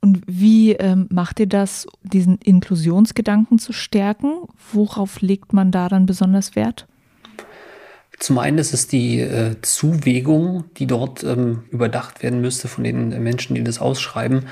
Und 0.00 0.22
wie 0.26 0.72
ähm, 0.72 1.06
macht 1.10 1.40
ihr 1.40 1.46
das, 1.46 1.86
diesen 2.02 2.38
Inklusionsgedanken 2.38 3.58
zu 3.58 3.72
stärken? 3.72 4.32
Worauf 4.72 5.20
legt 5.20 5.52
man 5.52 5.70
da 5.70 5.88
dann 5.88 6.06
besonders 6.06 6.56
Wert? 6.56 6.86
Zum 8.18 8.38
einen 8.38 8.58
ist 8.58 8.74
es 8.74 8.86
die 8.86 9.20
äh, 9.20 9.56
Zuwägung, 9.62 10.64
die 10.76 10.86
dort 10.86 11.24
ähm, 11.24 11.64
überdacht 11.70 12.22
werden 12.22 12.42
müsste 12.42 12.68
von 12.68 12.84
den 12.84 13.22
Menschen, 13.22 13.54
die 13.54 13.64
das 13.64 13.78
ausschreiben. 13.78 14.44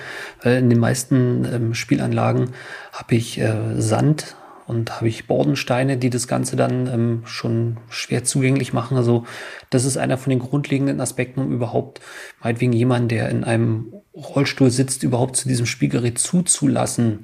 Weil 0.42 0.56
in 0.58 0.70
den 0.70 0.78
meisten 0.78 1.44
ähm, 1.44 1.74
Spielanlagen 1.74 2.50
habe 2.92 3.14
ich 3.14 3.38
äh, 3.38 3.78
Sand 3.78 4.36
und 4.66 4.96
habe 4.96 5.08
ich 5.08 5.26
Bordensteine, 5.26 5.98
die 5.98 6.10
das 6.10 6.28
Ganze 6.28 6.56
dann 6.56 6.86
ähm, 6.86 7.22
schon 7.24 7.76
schwer 7.90 8.24
zugänglich 8.24 8.72
machen. 8.72 8.96
Also 8.96 9.24
das 9.68 9.84
ist 9.84 9.98
einer 9.98 10.16
von 10.16 10.30
den 10.30 10.40
grundlegenden 10.40 11.00
Aspekten, 11.00 11.40
um 11.40 11.52
überhaupt 11.52 12.00
meinetwegen 12.42 12.72
jemanden, 12.72 13.08
der 13.08 13.28
in 13.28 13.44
einem 13.44 13.92
Rollstuhl 14.14 14.70
sitzt, 14.70 15.02
überhaupt 15.02 15.36
zu 15.36 15.48
diesem 15.48 15.66
Spielgerät 15.66 16.18
zuzulassen. 16.18 17.20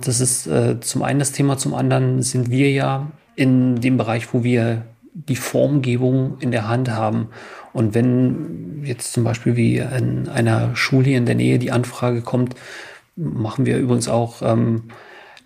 Das 0.00 0.20
ist 0.20 0.46
äh, 0.46 0.80
zum 0.80 1.02
einen 1.02 1.18
das 1.18 1.32
Thema, 1.32 1.58
zum 1.58 1.74
anderen 1.74 2.22
sind 2.22 2.50
wir 2.50 2.70
ja 2.70 3.10
in 3.36 3.80
dem 3.80 3.96
Bereich, 3.96 4.32
wo 4.32 4.44
wir 4.44 4.86
die 5.12 5.36
Formgebung 5.36 6.38
in 6.40 6.50
der 6.50 6.68
Hand 6.68 6.90
haben. 6.90 7.28
Und 7.72 7.94
wenn 7.94 8.82
jetzt 8.84 9.12
zum 9.12 9.24
Beispiel 9.24 9.56
wie 9.56 9.78
in 9.78 10.28
einer 10.28 10.74
Schule 10.76 11.10
in 11.10 11.26
der 11.26 11.34
Nähe 11.34 11.58
die 11.58 11.72
Anfrage 11.72 12.22
kommt, 12.22 12.54
machen 13.16 13.66
wir 13.66 13.78
übrigens 13.78 14.08
auch 14.08 14.42
ähm, 14.42 14.84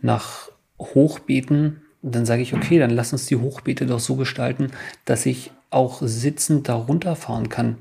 nach 0.00 0.50
Hochbeeten, 0.78 1.82
dann 2.02 2.26
sage 2.26 2.42
ich, 2.42 2.54
okay, 2.54 2.78
dann 2.78 2.90
lass 2.90 3.12
uns 3.12 3.26
die 3.26 3.36
Hochbeete 3.36 3.86
doch 3.86 4.00
so 4.00 4.16
gestalten, 4.16 4.70
dass 5.04 5.26
ich 5.26 5.50
auch 5.70 6.02
sitzend 6.02 6.68
da 6.68 6.74
runterfahren 6.74 7.48
kann. 7.48 7.78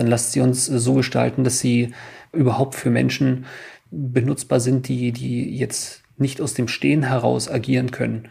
Dann 0.00 0.06
lasst 0.06 0.32
sie 0.32 0.40
uns 0.40 0.64
so 0.64 0.94
gestalten, 0.94 1.44
dass 1.44 1.58
sie 1.58 1.92
überhaupt 2.32 2.74
für 2.74 2.88
Menschen 2.88 3.44
benutzbar 3.90 4.58
sind, 4.58 4.88
die, 4.88 5.12
die 5.12 5.54
jetzt 5.58 6.02
nicht 6.16 6.40
aus 6.40 6.54
dem 6.54 6.68
Stehen 6.68 7.02
heraus 7.02 7.50
agieren 7.50 7.90
können. 7.90 8.30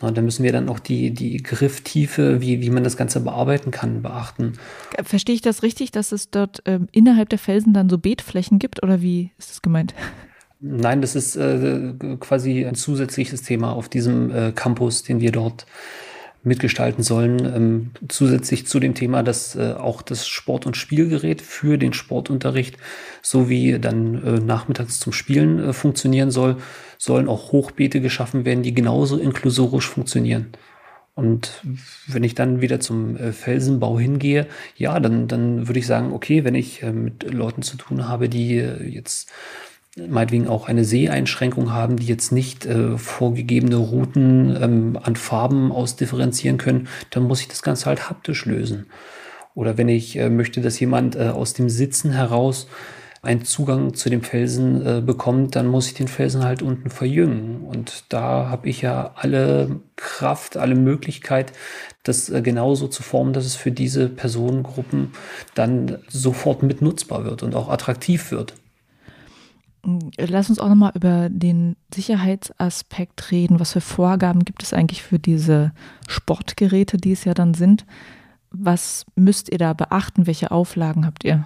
Und 0.00 0.16
da 0.16 0.22
müssen 0.22 0.44
wir 0.44 0.52
dann 0.52 0.68
auch 0.68 0.78
die, 0.78 1.10
die 1.10 1.42
Grifftiefe, 1.42 2.40
wie, 2.40 2.60
wie 2.60 2.70
man 2.70 2.84
das 2.84 2.96
Ganze 2.96 3.18
bearbeiten 3.18 3.72
kann, 3.72 4.00
beachten. 4.00 4.52
Verstehe 5.02 5.34
ich 5.34 5.42
das 5.42 5.64
richtig, 5.64 5.90
dass 5.90 6.12
es 6.12 6.30
dort 6.30 6.64
äh, 6.68 6.78
innerhalb 6.92 7.30
der 7.30 7.40
Felsen 7.40 7.74
dann 7.74 7.90
so 7.90 7.98
Beetflächen 7.98 8.60
gibt 8.60 8.80
oder 8.84 9.02
wie 9.02 9.32
ist 9.38 9.50
das 9.50 9.60
gemeint? 9.60 9.94
Nein, 10.60 11.00
das 11.00 11.16
ist 11.16 11.34
äh, 11.34 11.94
quasi 12.20 12.64
ein 12.64 12.76
zusätzliches 12.76 13.42
Thema 13.42 13.72
auf 13.72 13.88
diesem 13.88 14.30
äh, 14.30 14.52
Campus, 14.52 15.02
den 15.02 15.18
wir 15.18 15.32
dort 15.32 15.66
mitgestalten 16.42 17.02
sollen. 17.02 17.44
Ähm, 17.44 17.90
zusätzlich 18.08 18.66
zu 18.66 18.80
dem 18.80 18.94
Thema, 18.94 19.22
dass 19.22 19.56
äh, 19.56 19.72
auch 19.72 20.02
das 20.02 20.26
Sport- 20.26 20.66
und 20.66 20.76
Spielgerät 20.76 21.42
für 21.42 21.78
den 21.78 21.92
Sportunterricht 21.92 22.76
sowie 23.22 23.78
dann 23.78 24.24
äh, 24.24 24.40
nachmittags 24.40 25.00
zum 25.00 25.12
Spielen 25.12 25.58
äh, 25.58 25.72
funktionieren 25.72 26.30
soll, 26.30 26.56
sollen 26.96 27.28
auch 27.28 27.52
Hochbeete 27.52 28.00
geschaffen 28.00 28.44
werden, 28.44 28.62
die 28.62 28.74
genauso 28.74 29.18
inklusorisch 29.18 29.88
funktionieren. 29.88 30.48
Und 31.18 31.64
wenn 32.06 32.22
ich 32.22 32.36
dann 32.36 32.60
wieder 32.60 32.78
zum 32.78 33.16
äh, 33.16 33.32
Felsenbau 33.32 33.98
hingehe, 33.98 34.46
ja, 34.76 35.00
dann, 35.00 35.26
dann 35.26 35.66
würde 35.66 35.80
ich 35.80 35.86
sagen, 35.88 36.12
okay, 36.12 36.44
wenn 36.44 36.54
ich 36.54 36.84
äh, 36.84 36.92
mit 36.92 37.24
Leuten 37.24 37.62
zu 37.62 37.76
tun 37.76 38.06
habe, 38.06 38.28
die 38.28 38.58
äh, 38.58 38.84
jetzt 38.84 39.28
meinetwegen 40.08 40.48
auch 40.48 40.68
eine 40.68 40.84
Seheinschränkung 40.84 41.72
haben, 41.72 41.96
die 41.96 42.06
jetzt 42.06 42.32
nicht 42.32 42.66
äh, 42.66 42.96
vorgegebene 42.96 43.76
Routen 43.76 44.56
ähm, 44.60 44.98
an 45.02 45.16
Farben 45.16 45.72
ausdifferenzieren 45.72 46.58
können, 46.58 46.88
dann 47.10 47.24
muss 47.24 47.40
ich 47.40 47.48
das 47.48 47.62
Ganze 47.62 47.86
halt 47.86 48.08
haptisch 48.08 48.46
lösen. 48.46 48.86
Oder 49.54 49.76
wenn 49.76 49.88
ich 49.88 50.16
äh, 50.16 50.30
möchte, 50.30 50.60
dass 50.60 50.78
jemand 50.78 51.16
äh, 51.16 51.28
aus 51.28 51.54
dem 51.54 51.68
Sitzen 51.68 52.12
heraus 52.12 52.68
einen 53.22 53.44
Zugang 53.44 53.94
zu 53.94 54.10
dem 54.10 54.22
Felsen 54.22 54.86
äh, 54.86 55.00
bekommt, 55.00 55.56
dann 55.56 55.66
muss 55.66 55.88
ich 55.88 55.94
den 55.94 56.08
Felsen 56.08 56.44
halt 56.44 56.62
unten 56.62 56.90
verjüngen. 56.90 57.62
Und 57.62 58.04
da 58.10 58.48
habe 58.48 58.68
ich 58.68 58.82
ja 58.82 59.12
alle 59.16 59.80
Kraft, 59.96 60.56
alle 60.56 60.76
Möglichkeit, 60.76 61.52
das 62.04 62.30
äh, 62.30 62.40
genauso 62.42 62.86
zu 62.86 63.02
formen, 63.02 63.32
dass 63.32 63.44
es 63.44 63.56
für 63.56 63.72
diese 63.72 64.08
Personengruppen 64.08 65.12
dann 65.54 65.98
sofort 66.08 66.62
mitnutzbar 66.62 67.24
wird 67.24 67.42
und 67.42 67.54
auch 67.54 67.68
attraktiv 67.68 68.30
wird. 68.30 68.54
Lass 69.84 70.50
uns 70.50 70.58
auch 70.58 70.68
nochmal 70.68 70.92
über 70.94 71.28
den 71.30 71.76
Sicherheitsaspekt 71.94 73.30
reden. 73.30 73.60
Was 73.60 73.72
für 73.72 73.80
Vorgaben 73.80 74.44
gibt 74.44 74.62
es 74.62 74.72
eigentlich 74.72 75.02
für 75.02 75.18
diese 75.18 75.72
Sportgeräte, 76.08 76.96
die 76.96 77.12
es 77.12 77.24
ja 77.24 77.34
dann 77.34 77.54
sind? 77.54 77.86
Was 78.50 79.06
müsst 79.14 79.50
ihr 79.50 79.58
da 79.58 79.72
beachten? 79.72 80.26
Welche 80.26 80.50
Auflagen 80.50 81.06
habt 81.06 81.24
ihr? 81.24 81.44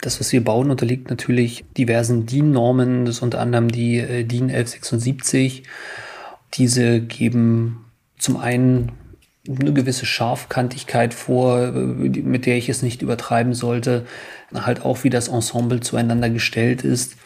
Das, 0.00 0.18
was 0.18 0.32
wir 0.32 0.42
bauen, 0.42 0.70
unterliegt 0.70 1.10
natürlich 1.10 1.64
diversen 1.76 2.26
DIN-Normen. 2.26 3.04
Das 3.04 3.16
ist 3.16 3.22
unter 3.22 3.40
anderem 3.40 3.70
die 3.70 3.98
äh, 3.98 4.24
DIN 4.24 4.50
1176. 4.50 5.62
Diese 6.54 7.00
geben 7.00 7.84
zum 8.18 8.36
einen 8.36 8.92
eine 9.48 9.72
gewisse 9.72 10.06
Scharfkantigkeit 10.06 11.14
vor, 11.14 11.72
mit 11.72 12.46
der 12.46 12.56
ich 12.56 12.68
es 12.68 12.82
nicht 12.82 13.02
übertreiben 13.02 13.54
sollte. 13.54 14.06
Halt 14.54 14.84
auch, 14.84 15.04
wie 15.04 15.10
das 15.10 15.28
Ensemble 15.28 15.80
zueinander 15.80 16.30
gestellt 16.30 16.82
ist. 16.82 17.16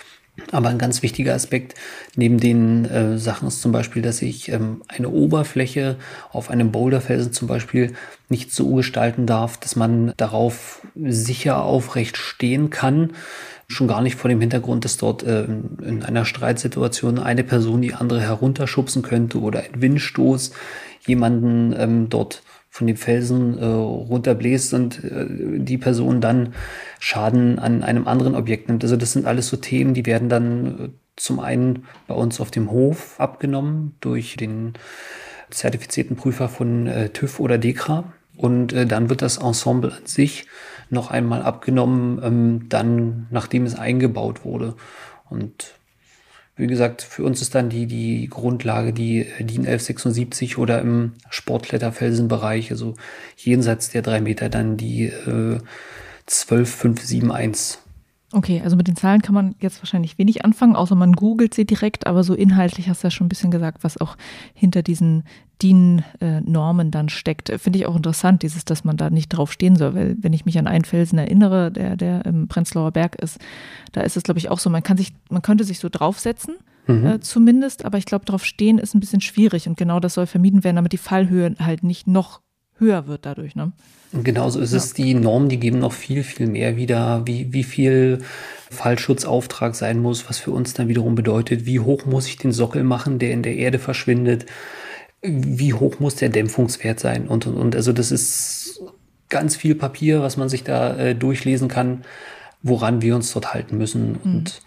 Aber 0.53 0.69
ein 0.69 0.79
ganz 0.79 1.03
wichtiger 1.03 1.35
Aspekt 1.35 1.75
neben 2.15 2.39
den 2.39 2.85
äh, 2.85 3.19
Sachen 3.19 3.49
ist 3.49 3.63
zum 3.63 3.73
Beispiel, 3.73 4.03
dass 4.03 4.21
ich 4.21 4.51
ähm, 4.51 4.83
eine 4.87 5.09
Oberfläche 5.09 5.97
auf 6.31 6.51
einem 6.51 6.73
Boulderfelsen 6.73 7.33
zum 7.33 7.49
Beispiel 7.49 7.95
nicht 8.29 8.53
so 8.53 8.75
gestalten 8.75 9.25
darf, 9.25 9.57
dass 9.57 9.77
man 9.77 10.13
darauf 10.19 10.83
sicher 10.95 11.63
aufrecht 11.63 12.19
stehen 12.19 12.69
kann, 12.69 13.13
Schon 13.69 13.89
gar 13.89 14.01
nicht 14.01 14.15
vor 14.15 14.29
dem 14.29 14.41
Hintergrund, 14.41 14.85
dass 14.85 14.97
dort 14.97 15.25
äh, 15.25 15.43
in 15.43 16.05
einer 16.05 16.25
Streitsituation 16.25 17.19
eine 17.19 17.43
Person 17.43 17.83
die 17.83 17.95
andere 17.95 18.21
herunterschubsen 18.21 19.03
könnte 19.03 19.41
oder 19.41 19.65
ein 19.65 19.83
Windstoß 19.83 20.53
jemanden 21.07 21.75
ähm, 21.79 22.09
dort 22.09 22.43
von 22.69 22.87
dem 22.87 22.97
Felsen 22.97 23.59
äh, 23.59 23.65
runterbläst 23.65 24.75
und 24.75 25.03
äh, 25.03 25.27
die 25.59 25.79
Person 25.79 26.21
dann 26.21 26.55
Schaden 26.99 27.59
an 27.59 27.83
einem 27.83 28.07
anderen 28.07 28.35
Objekt 28.35 28.69
nimmt. 28.69 28.85
Also 28.85 28.97
das 28.97 29.13
sind 29.13 29.27
alles 29.27 29.49
so 29.49 29.57
Themen, 29.57 29.95
die 29.95 30.05
werden 30.05 30.29
dann 30.29 30.67
äh, 30.67 30.89
zum 31.17 31.41
einen 31.41 31.85
bei 32.07 32.15
uns 32.15 32.41
auf 32.41 32.51
dem 32.51 32.71
Hof 32.71 33.19
abgenommen 33.19 33.97
durch 34.01 34.37
den 34.37 34.75
zertifizierten 35.51 36.17
Prüfer 36.17 36.49
von 36.49 36.87
äh, 36.87 37.09
TÜV 37.09 37.41
oder 37.41 37.57
DEKRA. 37.57 38.13
Und 38.37 38.75
äh, 38.75 38.85
dann 38.85 39.09
wird 39.09 39.23
das 39.23 39.39
Ensemble 39.39 39.93
an 39.93 40.05
sich 40.05 40.47
noch 40.91 41.11
einmal 41.11 41.43
abgenommen, 41.43 42.21
ähm, 42.23 42.69
dann 42.69 43.27
nachdem 43.31 43.65
es 43.65 43.75
eingebaut 43.75 44.45
wurde. 44.45 44.75
Und 45.31 45.76
wie 46.57 46.67
gesagt, 46.67 47.03
für 47.03 47.23
uns 47.23 47.43
ist 47.43 47.55
dann 47.55 47.69
die, 47.69 47.87
die 47.87 48.29
Grundlage 48.29 48.93
die 48.93 49.25
DIN 49.39 49.67
1176 49.67 50.57
oder 50.57 50.81
im 50.81 51.13
Sportkletterfelsenbereich, 51.29 52.71
also 52.71 52.95
jenseits 53.37 53.91
der 53.91 54.03
drei 54.03 54.21
Meter 54.21 54.49
dann 54.49 54.79
die 54.79 55.05
äh, 55.05 55.59
12571. 56.27 57.79
Okay, 58.37 58.61
also 58.63 58.77
mit 58.77 58.87
den 58.87 58.97
Zahlen 58.97 59.23
kann 59.23 59.35
man 59.35 59.55
jetzt 59.61 59.81
wahrscheinlich 59.81 60.19
wenig 60.19 60.45
anfangen, 60.45 60.77
außer 60.77 60.95
man 60.95 61.15
googelt 61.15 61.55
sie 61.55 61.65
direkt, 61.65 62.07
aber 62.07 62.23
so 62.23 62.35
inhaltlich 62.35 62.87
hast 62.87 63.03
du 63.03 63.07
ja 63.07 63.11
schon 63.11 63.25
ein 63.25 63.31
bisschen 63.31 63.51
gesagt, 63.51 63.83
was 63.83 63.99
auch 63.99 64.19
hinter 64.53 64.83
diesen 64.83 65.25
DIN-Normen 65.63 66.91
dann 66.91 67.09
steckt. 67.09 67.51
Finde 67.59 67.79
ich 67.79 67.87
auch 67.87 67.97
interessant, 67.97 68.43
dieses, 68.43 68.67
dass 68.67 68.85
man 68.85 68.99
da 68.99 69.09
nicht 69.09 69.31
drauf 69.31 69.53
stehen 69.53 69.77
soll, 69.77 69.95
weil 69.95 70.17
wenn 70.21 70.35
ich 70.35 70.45
mich 70.45 70.59
an 70.59 70.67
einen 70.67 70.85
Felsen 70.85 71.19
erinnere, 71.19 71.73
der, 71.73 71.97
der 71.97 72.27
im 72.27 72.47
Prenzlauer 72.47 72.91
Berg 72.91 73.17
ist, 73.17 73.39
da 73.93 74.03
ist 74.03 74.19
es, 74.19 74.23
glaube 74.23 74.37
ich, 74.37 74.51
auch 74.51 74.59
so, 74.59 74.69
man 74.69 74.83
kann 74.83 74.99
sich, 74.99 75.15
man 75.31 75.41
könnte 75.41 75.65
sich 75.65 75.79
so 75.79 75.89
draufsetzen, 75.89 76.57
mhm. 76.89 77.07
äh, 77.07 77.21
zumindest, 77.21 77.87
aber 77.87 77.97
ich 77.97 78.05
glaube, 78.05 78.27
drauf 78.27 78.45
stehen 78.45 78.77
ist 78.77 78.95
ein 78.95 79.01
bisschen 79.01 79.23
schwierig 79.23 79.67
und 79.67 79.79
genau 79.79 79.99
das 79.99 80.13
soll 80.13 80.27
vermieden 80.27 80.63
werden, 80.63 80.77
damit 80.77 80.93
die 80.93 80.99
Fallhöhe 80.99 81.55
halt 81.59 81.85
nicht 81.85 82.07
noch 82.07 82.43
höher 82.79 83.07
wird 83.07 83.27
dadurch. 83.27 83.57
Ne? 83.57 83.73
Genauso 84.13 84.61
ist 84.61 84.73
ja. 84.73 84.79
es. 84.79 84.93
Die 84.93 85.15
Normen, 85.15 85.49
die 85.49 85.59
geben 85.59 85.79
noch 85.79 85.93
viel, 85.93 86.23
viel 86.23 86.47
mehr 86.47 86.77
wieder, 86.77 87.27
wie, 87.27 87.53
wie 87.53 87.65
viel 87.65 88.19
Fallschutzauftrag 88.71 89.75
sein 89.75 90.01
muss, 90.01 90.29
was 90.29 90.39
für 90.39 90.51
uns 90.51 90.75
dann 90.75 90.89
wiederum 90.89 91.15
bedeutet, 91.15 91.67
wie 91.67 91.81
hoch 91.81 92.05
muss 92.07 92.27
ich 92.27 92.37
den 92.37 92.53
Sockel 92.53 92.85
machen, 92.85 93.19
der 93.19 93.33
in 93.33 93.43
der 93.43 93.57
Erde 93.57 93.79
verschwindet, 93.79 94.47
wie 95.23 95.73
hoch 95.73 95.99
muss 95.99 96.17
der 96.17 96.29
Dämpfungswert 96.29 97.01
sein 97.01 97.29
und, 97.29 97.47
und, 97.47 97.57
und. 97.57 97.77
Also 97.77 97.93
das 97.93 98.13
ist 98.13 98.81
ganz 99.29 99.57
viel 99.57 99.75
Papier, 99.75 100.23
was 100.23 100.37
man 100.37 100.49
sich 100.49 100.65
da 100.65 100.97
äh, 100.97 101.15
durchlesen 101.15 101.69
kann, 101.69 102.05
woran 102.63 103.03
wir 103.03 103.17
uns 103.17 103.33
dort 103.33 103.55
halten 103.55 103.77
müssen. 103.79 104.13
Mhm. 104.13 104.19
Und 104.23 104.63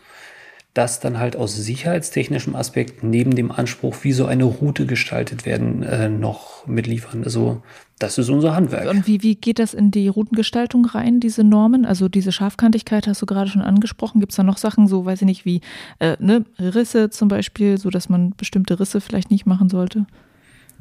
das 0.74 1.00
dann 1.00 1.19
halt 1.19 1.36
aus 1.36 1.56
sicherheitstechnischem 1.56 2.56
Aspekt 2.56 3.04
neben 3.04 3.36
dem 3.36 3.52
Anspruch, 3.52 3.98
wie 4.04 4.13
so 4.13 4.26
eine 4.26 4.43
Route 4.43 4.86
gestaltet 4.86 5.45
werden, 5.45 5.84
äh, 5.84 6.10
noch 6.10 6.67
mitliefern. 6.67 7.24
Also 7.24 7.63
das 7.99 8.17
ist 8.17 8.29
unser 8.29 8.55
Handwerk. 8.55 8.89
Und 8.89 9.07
wie, 9.07 9.21
wie 9.21 9.35
geht 9.35 9.59
das 9.59 9.73
in 9.73 9.91
die 9.91 10.07
Routengestaltung 10.07 10.85
rein, 10.85 11.19
diese 11.19 11.43
Normen? 11.43 11.85
Also 11.85 12.07
diese 12.07 12.31
Scharfkantigkeit 12.31 13.07
hast 13.07 13.21
du 13.21 13.25
gerade 13.25 13.49
schon 13.49 13.62
angesprochen. 13.62 14.21
Gibt 14.21 14.31
es 14.31 14.38
da 14.38 14.43
noch 14.43 14.57
Sachen, 14.57 14.88
so 14.88 15.05
weiß 15.05 15.21
ich 15.21 15.25
nicht, 15.25 15.45
wie 15.45 15.62
äh, 15.99 16.15
ne, 16.19 16.45
Risse 16.57 17.09
zum 17.09 17.27
Beispiel, 17.27 17.77
so 17.77 17.89
dass 17.89 18.07
man 18.07 18.33
bestimmte 18.38 18.79
Risse 18.79 19.01
vielleicht 19.01 19.31
nicht 19.31 19.45
machen 19.45 19.69
sollte? 19.69 20.05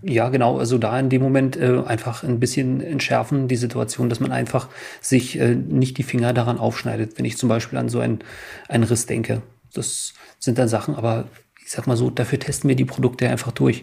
Ja, 0.03 0.29
genau. 0.29 0.59
Also 0.59 0.79
da 0.79 0.99
in 0.99 1.09
dem 1.09 1.21
Moment 1.21 1.57
äh, 1.57 1.83
einfach 1.85 2.23
ein 2.23 2.39
bisschen 2.39 2.81
entschärfen 2.81 3.49
die 3.49 3.57
Situation, 3.57 4.09
dass 4.09 4.21
man 4.21 4.31
einfach 4.31 4.69
sich 5.01 5.41
äh, 5.41 5.57
nicht 5.57 5.99
die 5.99 6.05
Finger 6.05 6.33
daran 6.33 6.59
aufschneidet. 6.59 7.19
Wenn 7.19 7.25
ich 7.25 7.37
zum 7.37 7.49
Beispiel 7.49 7.79
an 7.79 7.89
so 7.89 7.99
einen, 7.99 8.21
einen 8.69 8.85
Riss 8.85 9.07
denke, 9.07 9.43
das 9.75 10.15
sind 10.39 10.59
dann 10.59 10.69
Sachen, 10.69 10.95
aber 10.95 11.27
ich 11.69 11.73
sag 11.73 11.87
mal 11.87 11.99
so, 11.99 12.09
dafür 12.09 12.39
testen 12.39 12.69
wir 12.69 12.77
die 12.77 12.87
Produkte 12.87 13.29
einfach 13.29 13.53
durch. 13.53 13.83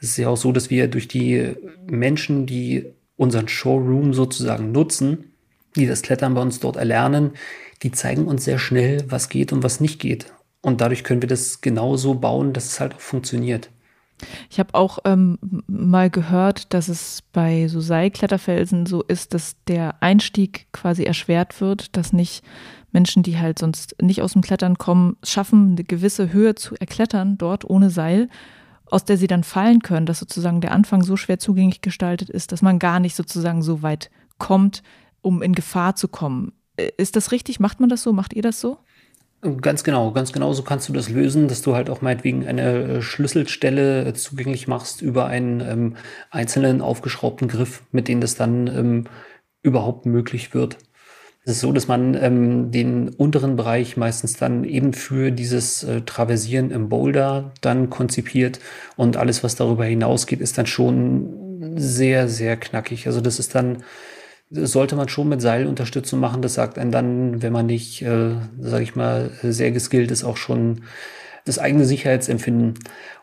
Es 0.00 0.08
ist 0.08 0.16
ja 0.16 0.30
auch 0.30 0.38
so, 0.38 0.52
dass 0.52 0.70
wir 0.70 0.88
durch 0.88 1.06
die 1.06 1.52
Menschen, 1.86 2.46
die 2.46 2.94
unseren 3.16 3.46
Showroom 3.46 4.14
sozusagen 4.14 4.72
nutzen, 4.72 5.34
die 5.76 5.84
das 5.86 6.00
Klettern 6.00 6.32
bei 6.32 6.40
uns 6.40 6.60
dort 6.60 6.76
erlernen, 6.76 7.32
die 7.82 7.92
zeigen 7.92 8.24
uns 8.26 8.46
sehr 8.46 8.58
schnell, 8.58 9.04
was 9.10 9.28
geht 9.28 9.52
und 9.52 9.62
was 9.62 9.80
nicht 9.80 10.00
geht. 10.00 10.32
Und 10.62 10.80
dadurch 10.80 11.04
können 11.04 11.20
wir 11.20 11.28
das 11.28 11.60
genauso 11.60 12.14
bauen, 12.14 12.54
dass 12.54 12.64
es 12.68 12.80
halt 12.80 12.94
auch 12.94 13.00
funktioniert. 13.00 13.68
Ich 14.50 14.58
habe 14.58 14.74
auch 14.74 14.98
ähm, 15.04 15.38
mal 15.66 16.10
gehört, 16.10 16.72
dass 16.72 16.88
es 16.88 17.22
bei 17.32 17.68
so 17.68 17.80
Seilkletterfelsen 17.80 18.86
so 18.86 19.02
ist, 19.02 19.34
dass 19.34 19.56
der 19.66 20.02
Einstieg 20.02 20.66
quasi 20.72 21.04
erschwert 21.04 21.60
wird, 21.60 21.96
dass 21.96 22.12
nicht 22.12 22.42
Menschen, 22.92 23.22
die 23.22 23.38
halt 23.38 23.58
sonst 23.58 23.94
nicht 24.00 24.22
aus 24.22 24.32
dem 24.32 24.42
Klettern 24.42 24.78
kommen, 24.78 25.16
schaffen, 25.22 25.72
eine 25.72 25.84
gewisse 25.84 26.32
Höhe 26.32 26.54
zu 26.54 26.74
erklettern 26.76 27.36
dort 27.36 27.68
ohne 27.68 27.90
Seil, 27.90 28.28
aus 28.86 29.04
der 29.04 29.18
sie 29.18 29.26
dann 29.26 29.44
fallen 29.44 29.80
können, 29.80 30.06
dass 30.06 30.18
sozusagen 30.18 30.60
der 30.60 30.72
Anfang 30.72 31.02
so 31.02 31.16
schwer 31.16 31.38
zugänglich 31.38 31.82
gestaltet 31.82 32.30
ist, 32.30 32.52
dass 32.52 32.62
man 32.62 32.78
gar 32.78 33.00
nicht 33.00 33.16
sozusagen 33.16 33.62
so 33.62 33.82
weit 33.82 34.10
kommt, 34.38 34.82
um 35.20 35.42
in 35.42 35.54
Gefahr 35.54 35.96
zu 35.96 36.08
kommen. 36.08 36.52
Äh, 36.76 36.90
ist 36.96 37.16
das 37.16 37.32
richtig? 37.32 37.60
Macht 37.60 37.80
man 37.80 37.88
das 37.88 38.02
so? 38.02 38.12
Macht 38.12 38.32
ihr 38.32 38.42
das 38.42 38.60
so? 38.60 38.78
Ganz 39.60 39.84
genau, 39.84 40.10
ganz 40.10 40.32
genau 40.32 40.52
so 40.54 40.62
kannst 40.62 40.88
du 40.88 40.92
das 40.92 41.08
lösen, 41.08 41.46
dass 41.46 41.62
du 41.62 41.76
halt 41.76 41.88
auch 41.88 42.00
meinetwegen 42.00 42.46
eine 42.48 42.62
äh, 42.62 43.02
Schlüsselstelle 43.02 44.04
äh, 44.04 44.12
zugänglich 44.12 44.66
machst 44.66 45.02
über 45.02 45.26
einen 45.26 45.60
ähm, 45.60 45.96
einzelnen 46.30 46.80
aufgeschraubten 46.80 47.46
Griff, 47.46 47.82
mit 47.92 48.08
dem 48.08 48.20
das 48.20 48.34
dann 48.34 48.66
ähm, 48.66 49.04
überhaupt 49.62 50.04
möglich 50.04 50.52
wird. 50.52 50.78
Es 51.44 51.52
ist 51.52 51.60
so, 51.60 51.70
dass 51.70 51.86
man 51.86 52.14
ähm, 52.14 52.72
den 52.72 53.08
unteren 53.10 53.54
Bereich 53.54 53.96
meistens 53.96 54.36
dann 54.36 54.64
eben 54.64 54.92
für 54.92 55.30
dieses 55.30 55.84
äh, 55.84 56.00
Traversieren 56.00 56.72
im 56.72 56.88
Boulder 56.88 57.52
dann 57.60 57.88
konzipiert 57.88 58.58
und 58.96 59.16
alles, 59.16 59.44
was 59.44 59.54
darüber 59.54 59.84
hinausgeht, 59.84 60.40
ist 60.40 60.58
dann 60.58 60.66
schon 60.66 61.76
sehr, 61.76 62.28
sehr 62.28 62.56
knackig. 62.56 63.06
Also 63.06 63.20
das 63.20 63.38
ist 63.38 63.54
dann, 63.54 63.84
sollte 64.50 64.96
man 64.96 65.08
schon 65.08 65.28
mit 65.28 65.40
Seilunterstützung 65.40 66.20
machen. 66.20 66.42
Das 66.42 66.54
sagt 66.54 66.78
einem 66.78 66.90
dann, 66.90 67.42
wenn 67.42 67.52
man 67.52 67.66
nicht, 67.66 68.02
äh, 68.02 68.34
sage 68.60 68.82
ich 68.84 68.94
mal, 68.94 69.30
sehr 69.42 69.72
geskillt 69.72 70.10
ist, 70.10 70.24
auch 70.24 70.36
schon 70.36 70.82
das 71.46 71.58
eigene 71.60 71.84
Sicherheitsempfinden. 71.84 72.74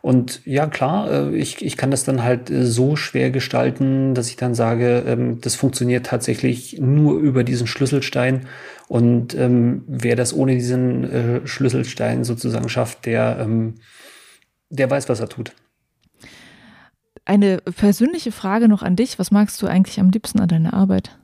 Und 0.02 0.42
ja, 0.46 0.68
klar, 0.68 1.12
äh, 1.12 1.36
ich, 1.36 1.64
ich 1.64 1.78
kann 1.78 1.92
das 1.92 2.06
dann 2.06 2.24
halt 2.24 2.50
äh, 2.50 2.66
so 2.66 2.96
schwer 2.96 3.32
gestalten, 3.32 4.16
dass 4.16 4.30
ich 4.30 4.38
dann 4.38 4.56
sage, 4.56 5.04
ähm, 5.06 5.42
das 5.42 5.56
funktioniert 5.56 6.06
tatsächlich 6.06 6.80
nur 6.80 7.20
über 7.20 7.44
diesen 7.44 7.68
Schlüsselstein. 7.68 8.48
Und 8.88 9.36
ähm, 9.36 9.84
wer 9.88 10.16
das 10.16 10.34
ohne 10.34 10.56
diesen 10.56 11.04
äh, 11.04 11.48
Schlüsselstein 11.48 12.24
sozusagen 12.24 12.70
schafft, 12.70 13.06
der, 13.06 13.40
ähm, 13.42 13.76
der 14.70 14.90
weiß, 14.90 15.10
was 15.10 15.20
er 15.20 15.30
tut. 15.30 15.54
Eine 17.26 17.58
persönliche 17.58 18.32
Frage 18.32 18.68
noch 18.68 18.84
an 18.84 18.96
dich. 18.96 19.20
Was 19.20 19.32
magst 19.32 19.62
du 19.62 19.68
eigentlich 19.68 20.00
am 20.00 20.10
liebsten 20.10 20.40
an 20.40 20.50
deiner 20.50 20.74
Arbeit? 20.74 21.18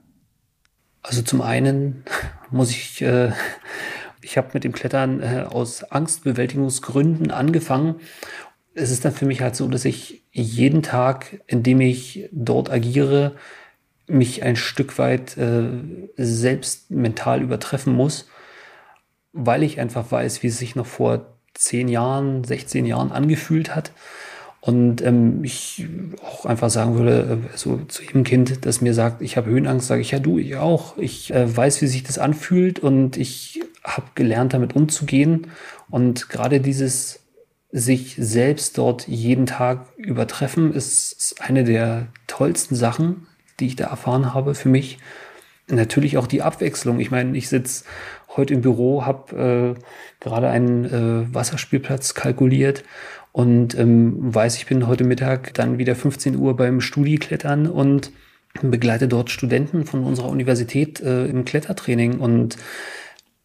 Also 1.02 1.22
zum 1.22 1.42
einen 1.42 2.04
muss 2.50 2.70
ich 2.70 3.02
äh, 3.02 3.32
ich 4.22 4.36
habe 4.36 4.50
mit 4.54 4.64
dem 4.64 4.72
Klettern 4.72 5.20
äh, 5.20 5.44
aus 5.48 5.84
Angstbewältigungsgründen 5.84 7.30
angefangen. 7.30 7.96
Es 8.74 8.90
ist 8.90 9.04
dann 9.04 9.12
für 9.12 9.26
mich 9.26 9.40
halt 9.40 9.56
so, 9.56 9.66
dass 9.68 9.84
ich 9.84 10.22
jeden 10.32 10.82
Tag, 10.82 11.40
indem 11.46 11.80
ich 11.80 12.28
dort 12.32 12.70
agiere, 12.70 13.36
mich 14.06 14.42
ein 14.42 14.56
Stück 14.56 14.98
weit 14.98 15.36
äh, 15.36 15.68
selbst 16.16 16.90
mental 16.90 17.42
übertreffen 17.42 17.94
muss, 17.94 18.28
weil 19.32 19.62
ich 19.62 19.80
einfach 19.80 20.10
weiß, 20.10 20.42
wie 20.42 20.48
es 20.48 20.58
sich 20.58 20.76
noch 20.76 20.86
vor 20.86 21.38
zehn 21.54 21.88
Jahren, 21.88 22.44
16 22.44 22.86
Jahren 22.86 23.12
angefühlt 23.12 23.74
hat. 23.74 23.92
Und 24.60 25.00
ähm, 25.00 25.42
ich 25.42 25.86
auch 26.22 26.44
einfach 26.44 26.68
sagen 26.68 26.94
würde, 26.94 27.40
äh, 27.52 27.56
so 27.56 27.78
zu 27.88 28.02
jedem 28.02 28.24
Kind, 28.24 28.66
das 28.66 28.82
mir 28.82 28.92
sagt, 28.92 29.22
ich 29.22 29.36
habe 29.36 29.50
Höhenangst, 29.50 29.86
sage 29.86 30.02
ich, 30.02 30.10
ja 30.10 30.18
du, 30.18 30.38
ich 30.38 30.56
auch. 30.56 30.98
Ich 30.98 31.32
äh, 31.32 31.56
weiß, 31.56 31.80
wie 31.80 31.86
sich 31.86 32.02
das 32.02 32.18
anfühlt 32.18 32.78
und 32.78 33.16
ich 33.16 33.60
habe 33.82 34.08
gelernt, 34.14 34.52
damit 34.52 34.76
umzugehen. 34.76 35.46
Und 35.88 36.28
gerade 36.28 36.60
dieses 36.60 37.20
sich 37.72 38.16
selbst 38.18 38.76
dort 38.76 39.08
jeden 39.08 39.46
Tag 39.46 39.86
übertreffen, 39.96 40.74
ist, 40.74 41.36
eine 41.40 41.64
der 41.64 42.08
tollsten 42.26 42.74
Sachen, 42.74 43.28
die 43.60 43.66
ich 43.68 43.76
da 43.76 43.86
erfahren 43.86 44.34
habe 44.34 44.54
für 44.54 44.68
mich. 44.68 44.98
Natürlich 45.68 46.18
auch 46.18 46.26
die 46.26 46.42
Abwechslung. 46.42 46.98
Ich 46.98 47.12
meine, 47.12 47.38
ich 47.38 47.48
sitze 47.48 47.84
heute 48.36 48.54
im 48.54 48.60
Büro, 48.60 49.06
habe 49.06 49.76
äh, 49.76 49.80
gerade 50.18 50.48
einen 50.48 50.84
äh, 50.84 51.34
Wasserspielplatz 51.34 52.14
kalkuliert 52.14 52.82
und 53.32 53.78
ähm, 53.78 54.34
weiß, 54.34 54.56
ich 54.56 54.66
bin 54.66 54.86
heute 54.86 55.04
Mittag 55.04 55.54
dann 55.54 55.78
wieder 55.78 55.94
15 55.94 56.36
Uhr 56.36 56.56
beim 56.56 56.80
Studi 56.80 57.16
klettern 57.16 57.66
und 57.66 58.10
begleite 58.62 59.06
dort 59.06 59.30
Studenten 59.30 59.84
von 59.84 60.04
unserer 60.04 60.28
Universität 60.28 61.00
äh, 61.00 61.26
im 61.26 61.44
Klettertraining. 61.44 62.18
Und 62.18 62.56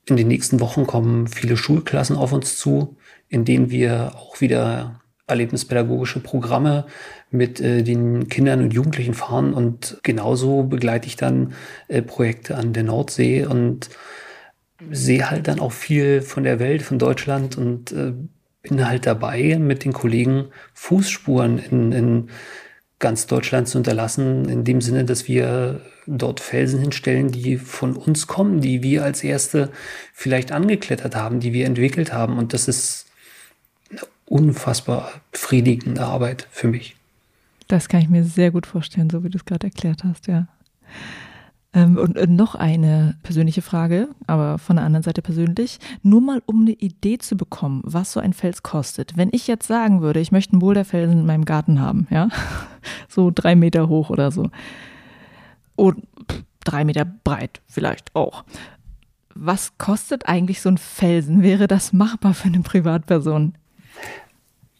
in 0.08 0.18
den 0.18 0.28
nächsten 0.28 0.60
Wochen 0.60 0.88
kommen 0.88 1.28
viele 1.28 1.58
Schulklassen 1.58 2.16
auf 2.16 2.34
uns 2.34 2.58
zu, 2.58 2.98
in 3.30 3.46
denen 3.46 3.70
wir 3.70 4.14
auch 4.16 4.42
wieder 4.42 5.02
erlebnispädagogische 5.28 6.20
Programme 6.20 6.86
mit 7.32 7.60
äh, 7.60 7.84
den 7.84 8.28
Kindern 8.28 8.62
und 8.62 8.74
Jugendlichen 8.74 9.14
fahren. 9.14 9.54
Und 9.54 10.00
genauso 10.04 10.64
begleite 10.64 11.08
ich 11.08 11.16
dann 11.16 11.54
äh, 11.88 12.02
Projekte 12.02 12.56
an 12.56 12.74
der 12.74 12.84
Nordsee 12.84 13.46
und 13.46 13.90
sehe 14.92 15.30
halt 15.30 15.48
dann 15.48 15.60
auch 15.60 15.72
viel 15.72 16.22
von 16.22 16.44
der 16.44 16.60
Welt, 16.60 16.82
von 16.82 17.00
Deutschland 17.00 17.58
und 17.58 17.92
äh, 17.92 18.14
bin 18.68 18.86
halt 18.86 19.06
dabei, 19.06 19.58
mit 19.60 19.86
den 19.86 19.94
Kollegen 19.94 20.46
Fußspuren 20.74 21.60
in, 21.60 21.92
in 21.92 22.30
ganz 23.00 23.28
Deutschland 23.28 23.68
zu 23.68 23.78
unterlassen, 23.78 24.50
in 24.50 24.64
dem 24.64 24.82
Sinne, 24.82 25.06
dass 25.06 25.28
wir 25.28 25.82
dort 26.08 26.40
Felsen 26.40 26.80
hinstellen, 26.80 27.32
die 27.32 27.58
von 27.58 27.96
uns 27.96 28.28
kommen, 28.28 28.62
die 28.62 28.84
wir 28.84 29.04
als 29.04 29.24
erste 29.24 29.72
vielleicht 30.14 30.52
angeklettert 30.52 31.16
haben, 31.16 31.40
die 31.40 31.54
wir 31.54 31.66
entwickelt 31.66 32.14
haben. 32.14 32.38
Und 32.38 32.54
das 32.54 32.68
ist 32.68 33.08
eine 33.92 34.02
unfassbar 34.26 35.12
befriedigende 35.32 36.04
Arbeit 36.04 36.48
für 36.52 36.68
mich. 36.68 36.96
Das 37.68 37.90
kann 37.90 38.02
ich 38.02 38.10
mir 38.10 38.24
sehr 38.24 38.52
gut 38.52 38.68
vorstellen, 38.68 39.10
so 39.10 39.24
wie 39.24 39.30
du 39.30 39.38
es 39.38 39.46
gerade 39.46 39.68
erklärt 39.68 40.04
hast, 40.04 40.28
ja. 40.28 40.48
Ähm, 41.76 41.98
und 41.98 42.16
noch 42.30 42.56
eine 42.56 43.18
persönliche 43.22 43.62
Frage, 43.62 44.08
aber 44.28 44.58
von 44.58 44.78
der 44.78 44.86
anderen 44.86 45.04
Seite 45.04 45.22
persönlich. 45.22 45.78
Nur 46.02 46.22
mal, 46.22 46.42
um 46.46 46.62
eine 46.62 46.72
Idee 46.72 47.18
zu 47.18 47.36
bekommen, 47.36 47.82
was 47.84 48.14
so 48.14 48.22
ein 48.22 48.32
Fels 48.32 48.64
kostet. 48.64 49.18
Wenn 49.18 49.30
ich 49.34 49.46
jetzt 49.46 49.68
sagen 49.68 50.02
würde, 50.02 50.22
ich 50.22 50.32
möchte 50.32 50.54
einen 50.54 50.62
Boulderfelsen 50.62 51.20
in 51.20 51.26
meinem 51.26 51.44
Garten 51.44 51.82
haben, 51.82 52.08
ja, 52.10 52.30
so 53.10 53.30
drei 53.34 53.56
Meter 53.56 53.90
hoch 53.90 54.10
oder 54.10 54.32
so. 54.32 54.50
Und 55.76 56.08
drei 56.64 56.86
Meter 56.86 57.04
breit 57.06 57.62
vielleicht 57.68 58.16
auch. 58.16 58.46
Was 59.34 59.78
kostet 59.78 60.30
eigentlich 60.30 60.62
so 60.62 60.70
ein 60.70 60.78
Felsen? 60.78 61.44
Wäre 61.44 61.68
das 61.68 61.92
machbar 61.92 62.34
für 62.34 62.48
eine 62.48 62.62
Privatperson? 62.62 63.54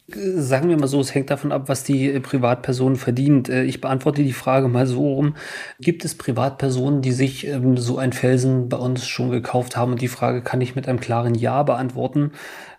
Sagen 0.08 0.68
wir 0.68 0.78
mal 0.78 0.86
so, 0.86 1.00
es 1.00 1.14
hängt 1.14 1.30
davon 1.30 1.50
ab, 1.50 1.68
was 1.68 1.82
die 1.82 2.10
äh, 2.10 2.20
Privatperson 2.20 2.94
verdient. 2.94 3.48
Äh, 3.48 3.64
ich 3.64 3.80
beantworte 3.80 4.22
die 4.22 4.32
Frage 4.32 4.68
mal 4.68 4.86
so 4.86 5.00
rum. 5.00 5.34
Gibt 5.80 6.04
es 6.04 6.14
Privatpersonen, 6.14 7.02
die 7.02 7.10
sich 7.10 7.46
ähm, 7.46 7.76
so 7.76 7.98
ein 7.98 8.12
Felsen 8.12 8.68
bei 8.68 8.76
uns 8.76 9.06
schon 9.06 9.30
gekauft 9.30 9.76
haben? 9.76 9.92
Und 9.92 10.00
die 10.00 10.08
Frage 10.08 10.42
kann 10.42 10.60
ich 10.60 10.76
mit 10.76 10.86
einem 10.88 11.00
klaren 11.00 11.34
Ja 11.34 11.64
beantworten. 11.64 12.30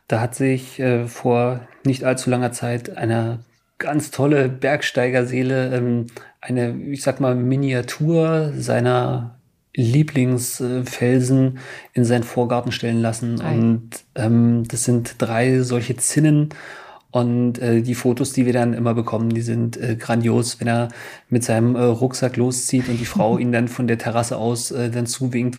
Da 0.07 0.21
hat 0.21 0.36
sich 0.36 0.80
äh, 0.80 1.05
vor 1.05 1.67
nicht 1.86 2.05
allzu 2.05 2.30
langer 2.30 2.53
Zeit 2.53 2.95
eine 2.95 3.39
ganz 3.78 4.09
tolle 4.09 4.47
Bergsteigerseele 4.47 5.75
ähm, 5.75 6.07
eine, 6.39 6.78
ich 6.91 7.03
sag 7.03 7.19
mal, 7.19 7.36
Miniatur 7.36 8.53
seiner 8.55 9.38
Lieblingsfelsen 9.75 11.59
in 11.93 12.05
seinen 12.05 12.23
Vorgarten 12.23 12.71
stellen 12.71 13.01
lassen. 13.01 13.41
Ei. 13.41 13.53
Und 13.53 13.89
ähm, 14.15 14.63
das 14.67 14.86
sind 14.86 15.15
drei 15.19 15.59
solche 15.59 15.97
Zinnen. 15.97 16.49
Und 17.12 17.60
äh, 17.60 17.82
die 17.82 17.95
Fotos, 17.95 18.34
die 18.34 18.45
wir 18.45 18.53
dann 18.53 18.74
immer 18.74 18.93
bekommen, 18.93 19.30
die 19.30 19.41
sind 19.41 19.78
äh, 19.78 19.95
grandios, 19.95 20.60
wenn 20.60 20.68
er 20.68 20.89
mit 21.30 21.43
seinem 21.43 21.76
äh, 21.76 21.84
Rucksack 21.84 22.38
loszieht 22.38 22.89
und 22.89 22.99
die 22.99 23.05
Frau 23.05 23.38
ihn 23.39 23.51
dann 23.51 23.68
von 23.68 23.88
der 23.88 23.97
Terrasse 23.97 24.38
aus 24.38 24.72
äh, 24.72 24.89
dann 24.89 25.05
zuwinkt. 25.08 25.58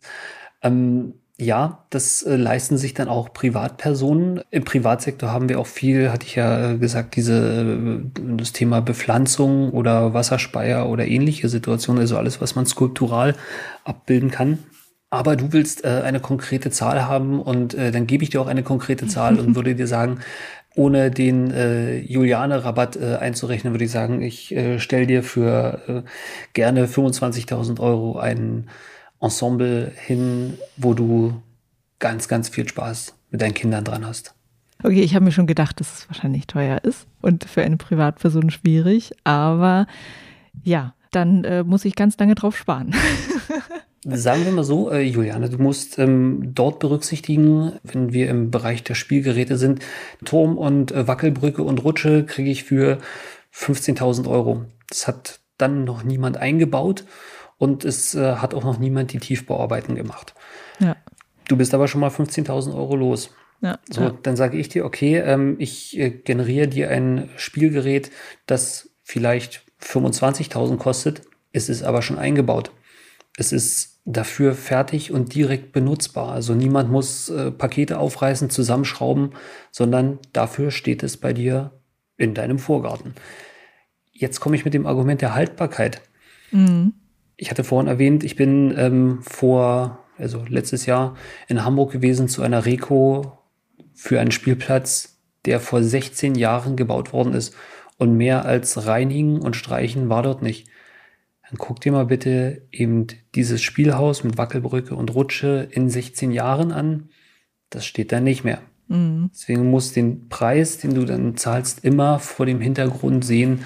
Ähm, 0.63 1.15
ja, 1.41 1.85
das 1.91 2.23
äh, 2.23 2.35
leisten 2.35 2.79
sich 2.79 2.95
dann 2.95 3.09
auch 3.09 3.33
Privatpersonen. 3.33 4.43
Im 4.51 4.65
Privatsektor 4.65 5.31
haben 5.31 5.49
wir 5.49 5.61
auch 5.61 5.69
viel, 5.69 6.11
hatte 6.11 6.27
ich 6.27 6.35
ja 6.35 6.73
äh, 6.73 6.79
gesagt, 6.79 7.15
diese 7.15 7.63
äh, 7.63 8.21
das 8.37 8.53
Thema 8.53 8.81
Bepflanzung 8.81 9.71
oder 9.71 10.15
Wasserspeier 10.15 10.89
oder 10.89 11.07
ähnliche 11.07 11.49
Situationen, 11.49 12.01
also 12.01 12.17
alles, 12.17 12.41
was 12.41 12.57
man 12.57 12.67
skulptural 12.67 13.37
abbilden 13.85 14.33
kann. 14.33 14.59
Aber 15.11 15.37
du 15.37 15.53
willst 15.53 15.85
äh, 15.85 16.03
eine 16.05 16.19
konkrete 16.21 16.71
Zahl 16.71 17.07
haben 17.07 17.41
und 17.41 17.73
äh, 17.75 17.93
dann 17.93 18.09
gebe 18.09 18.25
ich 18.25 18.31
dir 18.31 18.41
auch 18.41 18.49
eine 18.49 18.65
konkrete 18.65 19.07
Zahl 19.07 19.39
und 19.39 19.55
würde 19.55 19.77
dir 19.77 19.87
sagen, 19.87 20.19
ohne 20.79 21.11
den 21.11 21.51
äh, 21.51 21.99
Juliane-Rabatt 21.99 22.97
äh, 22.97 23.17
einzurechnen, 23.17 23.73
würde 23.73 23.85
ich 23.85 23.91
sagen, 23.91 24.23
ich 24.23 24.55
äh, 24.55 24.79
stelle 24.79 25.09
dir 25.09 25.25
für 25.25 25.83
äh, 25.89 26.03
gerne 26.53 26.87
25.000 26.87 27.81
Euro 27.81 28.19
ein 28.19 28.71
Ensemble 29.21 29.91
hin, 30.07 30.57
wo 30.77 30.95
du 30.95 31.43
ganz, 31.99 32.29
ganz 32.29 32.49
viel 32.49 32.69
Spaß 32.69 33.17
mit 33.31 33.43
deinen 33.43 33.55
Kindern 33.55 33.83
dran 33.83 34.07
hast. 34.07 34.35
Okay, 34.85 35.01
ich 35.01 35.17
habe 35.17 35.25
mir 35.25 35.33
schon 35.33 35.49
gedacht, 35.49 35.81
dass 35.81 35.99
es 35.99 36.09
wahrscheinlich 36.09 36.47
teuer 36.47 36.79
ist 36.85 37.09
und 37.21 37.43
für 37.45 37.63
eine 37.63 37.77
Privatperson 37.77 38.51
schwierig, 38.51 39.11
aber 39.25 39.89
ja, 40.63 40.95
dann 41.11 41.43
äh, 41.43 41.65
muss 41.65 41.85
ich 41.85 41.97
ganz 41.97 42.17
lange 42.19 42.37
drauf 42.37 42.57
sparen. 42.57 42.95
Sagen 44.11 44.45
wir 44.47 44.53
mal 44.53 44.65
so, 44.65 44.91
äh, 44.91 45.03
Juliane, 45.03 45.51
du 45.51 45.59
musst 45.59 45.99
ähm, 45.99 46.53
dort 46.55 46.79
berücksichtigen, 46.79 47.73
wenn 47.83 48.13
wir 48.13 48.31
im 48.31 48.51
Bereich 48.51 48.83
der 48.83 48.95
Spielgeräte 48.95 49.59
sind, 49.59 49.81
Turm 50.25 50.57
und 50.57 50.93
äh, 50.93 51.07
Wackelbrücke 51.07 51.63
und 51.63 51.85
Rutsche 51.85 52.25
kriege 52.25 52.51
ich 52.51 52.65
für 52.65 52.99
15.000 53.55 54.29
Euro. 54.29 54.65
Das 54.89 55.07
hat 55.07 55.41
dann 55.59 55.85
noch 55.85 56.05
niemand 56.05 56.39
eingebaut 56.39 57.05
und 57.59 57.85
es 57.85 58.15
äh, 58.15 58.37
hat 58.37 58.55
auch 58.55 58.65
noch 58.65 58.79
niemand 58.79 59.13
die 59.13 59.19
Tiefbauarbeiten 59.19 59.95
gemacht. 59.95 60.35
Ja. 60.79 60.97
Du 61.49 61.57
bist 61.57 61.75
aber 61.75 61.89
schon 61.89 62.01
mal 62.01 62.11
15.000 62.11 62.75
Euro 62.75 62.97
los. 62.97 63.31
Ja, 63.61 63.79
so, 63.91 64.03
ja. 64.03 64.19
dann 64.23 64.37
sage 64.37 64.57
ich 64.57 64.69
dir, 64.69 64.87
okay, 64.87 65.19
ähm, 65.19 65.57
ich 65.59 65.99
äh, 65.99 66.11
generiere 66.11 66.69
dir 66.69 66.91
ein 66.91 67.29
Spielgerät, 67.37 68.11
das 68.47 68.91
vielleicht 69.03 69.63
25.000 69.83 70.77
kostet. 70.79 71.23
Es 71.53 71.69
ist 71.69 71.83
aber 71.83 72.01
schon 72.01 72.19
eingebaut. 72.19 72.71
Es 73.37 73.53
ist 73.53 73.98
dafür 74.09 74.55
fertig 74.55 75.13
und 75.13 75.35
direkt 75.35 75.73
benutzbar. 75.73 76.33
Also 76.33 76.55
niemand 76.55 76.91
muss 76.91 77.29
äh, 77.29 77.51
Pakete 77.51 77.99
aufreißen, 77.99 78.49
zusammenschrauben, 78.49 79.33
sondern 79.71 80.19
dafür 80.33 80.71
steht 80.71 81.03
es 81.03 81.19
bei 81.19 81.35
dir 81.35 81.73
in 82.17 82.33
deinem 82.33 82.59
Vorgarten. 82.59 83.15
Jetzt 84.13 84.41
komme 84.41 84.57
ich 84.57 84.65
mit 84.65 84.73
dem 84.73 84.87
Argument 84.87 85.21
der 85.21 85.35
Haltbarkeit. 85.35 86.01
Mhm. 86.51 86.95
Ich 87.37 87.51
hatte 87.51 87.65
vorhin 87.65 87.87
erwähnt, 87.87 88.25
ich 88.25 88.35
bin 88.35 88.75
ähm, 88.77 89.21
vor, 89.23 90.05
also 90.17 90.43
letztes 90.49 90.87
Jahr 90.87 91.15
in 91.47 91.65
Hamburg 91.65 91.93
gewesen 91.93 92.29
zu 92.29 92.43
einer 92.43 92.65
Reko 92.65 93.39
für 93.95 94.21
einen 94.21 94.31
Spielplatz, 94.31 95.19
der 95.45 95.61
vor 95.61 95.83
16 95.83 96.35
Jahren 96.35 96.77
gebaut 96.77 97.13
worden 97.13 97.35
ist. 97.35 97.55
Und 97.99 98.17
mehr 98.17 98.47
als 98.47 98.87
reinigen 98.87 99.41
und 99.41 99.55
streichen 99.55 100.09
war 100.09 100.23
dort 100.23 100.41
nicht 100.41 100.69
dann 101.49 101.59
guck 101.59 101.81
dir 101.81 101.93
mal 101.93 102.07
bitte 102.07 102.63
eben 102.71 103.07
dieses 103.35 103.63
Spielhaus 103.63 104.23
mit 104.23 104.37
Wackelbrücke 104.37 104.95
und 104.95 105.15
Rutsche 105.15 105.69
in 105.71 105.89
16 105.89 106.31
Jahren 106.31 106.73
an. 106.73 107.09
Das 107.71 107.87
steht 107.87 108.13
da 108.13 108.21
nicht 108.21 108.45
mehr. 108.45 108.61
Mhm. 108.89 109.31
Deswegen 109.33 109.71
musst 109.71 109.97
du 109.97 110.01
den 110.01 110.29
Preis, 110.29 110.79
den 110.79 110.95
du 110.95 111.05
dann 111.05 111.37
zahlst, 111.37 111.85
immer 111.85 112.19
vor 112.19 112.45
dem 112.45 112.61
Hintergrund 112.61 113.25
sehen, 113.25 113.65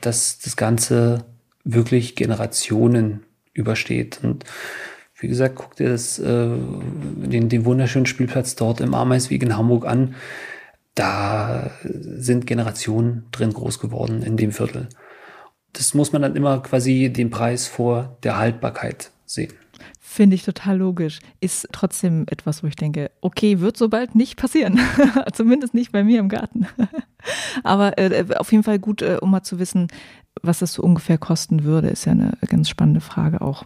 dass 0.00 0.38
das 0.38 0.56
Ganze 0.56 1.24
wirklich 1.64 2.14
Generationen 2.14 3.24
übersteht. 3.52 4.20
Und 4.22 4.44
wie 5.18 5.28
gesagt, 5.28 5.56
guck 5.56 5.74
dir 5.74 5.88
das, 5.88 6.20
äh, 6.20 6.48
den, 6.56 7.48
den 7.48 7.64
wunderschönen 7.64 8.06
Spielplatz 8.06 8.54
dort 8.54 8.80
im 8.80 8.94
Ameisweg 8.94 9.42
in 9.42 9.56
Hamburg 9.56 9.86
an. 9.86 10.14
Da 10.94 11.72
sind 11.82 12.46
Generationen 12.46 13.24
drin 13.32 13.52
groß 13.52 13.80
geworden 13.80 14.22
in 14.22 14.36
dem 14.36 14.52
Viertel 14.52 14.88
das 15.74 15.94
muss 15.94 16.12
man 16.12 16.22
dann 16.22 16.36
immer 16.36 16.62
quasi 16.62 17.12
den 17.12 17.30
Preis 17.30 17.66
vor 17.66 18.16
der 18.22 18.38
Haltbarkeit 18.38 19.10
sehen. 19.26 19.52
Finde 20.00 20.36
ich 20.36 20.44
total 20.44 20.78
logisch. 20.78 21.18
Ist 21.40 21.68
trotzdem 21.72 22.24
etwas, 22.28 22.62
wo 22.62 22.68
ich 22.68 22.76
denke, 22.76 23.10
okay, 23.20 23.58
wird 23.58 23.76
so 23.76 23.88
bald 23.88 24.14
nicht 24.14 24.36
passieren. 24.36 24.78
Zumindest 25.32 25.74
nicht 25.74 25.90
bei 25.90 26.04
mir 26.04 26.20
im 26.20 26.28
Garten. 26.28 26.66
Aber 27.64 27.98
äh, 27.98 28.24
auf 28.36 28.52
jeden 28.52 28.62
Fall 28.62 28.78
gut, 28.78 29.02
äh, 29.02 29.18
um 29.20 29.32
mal 29.32 29.42
zu 29.42 29.58
wissen, 29.58 29.88
was 30.42 30.60
das 30.60 30.74
so 30.74 30.82
ungefähr 30.82 31.18
kosten 31.18 31.64
würde, 31.64 31.88
ist 31.88 32.04
ja 32.04 32.12
eine 32.12 32.38
ganz 32.48 32.68
spannende 32.68 33.00
Frage 33.00 33.40
auch. 33.40 33.64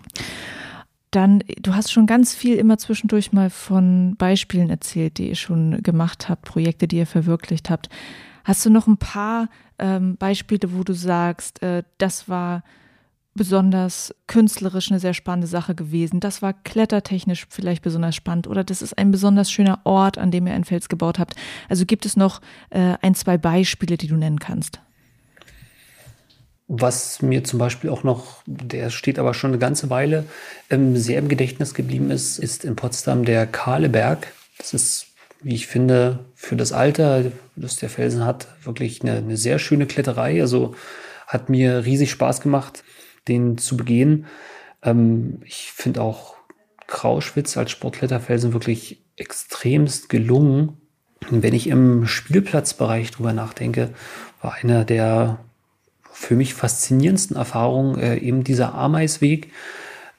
Dann, 1.10 1.42
du 1.60 1.74
hast 1.74 1.92
schon 1.92 2.06
ganz 2.06 2.34
viel 2.34 2.56
immer 2.56 2.78
zwischendurch 2.78 3.32
mal 3.32 3.50
von 3.50 4.14
Beispielen 4.16 4.70
erzählt, 4.70 5.18
die 5.18 5.28
ihr 5.28 5.36
schon 5.36 5.82
gemacht 5.82 6.28
habt, 6.30 6.42
Projekte, 6.42 6.88
die 6.88 6.96
ihr 6.96 7.06
verwirklicht 7.06 7.68
habt. 7.68 7.88
Hast 8.48 8.64
du 8.64 8.70
noch 8.70 8.86
ein 8.86 8.96
paar 8.96 9.50
ähm, 9.78 10.16
Beispiele, 10.16 10.72
wo 10.72 10.82
du 10.82 10.94
sagst, 10.94 11.62
äh, 11.62 11.82
das 11.98 12.30
war 12.30 12.64
besonders 13.34 14.14
künstlerisch 14.26 14.90
eine 14.90 15.00
sehr 15.00 15.12
spannende 15.12 15.46
Sache 15.46 15.74
gewesen. 15.74 16.18
Das 16.18 16.40
war 16.40 16.54
klettertechnisch 16.54 17.46
vielleicht 17.50 17.82
besonders 17.82 18.16
spannend 18.16 18.46
oder 18.46 18.64
das 18.64 18.80
ist 18.80 18.96
ein 18.96 19.10
besonders 19.10 19.50
schöner 19.50 19.80
Ort, 19.84 20.16
an 20.16 20.30
dem 20.30 20.46
ihr 20.46 20.54
ein 20.54 20.64
Fels 20.64 20.88
gebaut 20.88 21.18
habt. 21.18 21.34
Also 21.68 21.84
gibt 21.84 22.06
es 22.06 22.16
noch 22.16 22.40
äh, 22.70 22.94
ein, 23.02 23.14
zwei 23.14 23.36
Beispiele, 23.36 23.98
die 23.98 24.06
du 24.06 24.16
nennen 24.16 24.40
kannst? 24.40 24.80
Was 26.68 27.20
mir 27.20 27.44
zum 27.44 27.58
Beispiel 27.58 27.90
auch 27.90 28.02
noch, 28.02 28.42
der 28.46 28.88
steht 28.88 29.18
aber 29.18 29.34
schon 29.34 29.50
eine 29.50 29.58
ganze 29.58 29.90
Weile, 29.90 30.24
ähm, 30.70 30.96
sehr 30.96 31.18
im 31.18 31.28
Gedächtnis 31.28 31.74
geblieben 31.74 32.10
ist, 32.10 32.38
ist 32.38 32.64
in 32.64 32.76
Potsdam 32.76 33.26
der 33.26 33.46
Kahleberg. 33.46 34.32
Das 34.56 34.72
ist 34.72 35.07
wie 35.40 35.54
ich 35.54 35.66
finde, 35.66 36.26
für 36.34 36.56
das 36.56 36.72
Alter, 36.72 37.24
das 37.56 37.76
der 37.76 37.90
Felsen 37.90 38.24
hat, 38.24 38.48
wirklich 38.62 39.02
eine, 39.02 39.18
eine 39.18 39.36
sehr 39.36 39.58
schöne 39.58 39.86
Kletterei. 39.86 40.40
Also 40.40 40.74
hat 41.26 41.48
mir 41.48 41.84
riesig 41.84 42.10
Spaß 42.10 42.40
gemacht, 42.40 42.82
den 43.28 43.58
zu 43.58 43.76
begehen. 43.76 44.26
Ähm, 44.82 45.40
ich 45.44 45.72
finde 45.72 46.02
auch 46.02 46.34
Krauschwitz 46.86 47.56
als 47.56 47.70
Sportkletterfelsen 47.70 48.52
wirklich 48.52 49.04
extremst 49.16 50.08
gelungen. 50.08 50.78
wenn 51.30 51.54
ich 51.54 51.66
im 51.66 52.06
Spielplatzbereich 52.06 53.10
drüber 53.10 53.32
nachdenke, 53.32 53.90
war 54.40 54.54
einer 54.54 54.84
der 54.84 55.40
für 56.12 56.34
mich 56.34 56.54
faszinierendsten 56.54 57.36
Erfahrungen 57.36 57.98
äh, 57.98 58.16
eben 58.16 58.44
dieser 58.44 58.74
Ameisweg. 58.74 59.52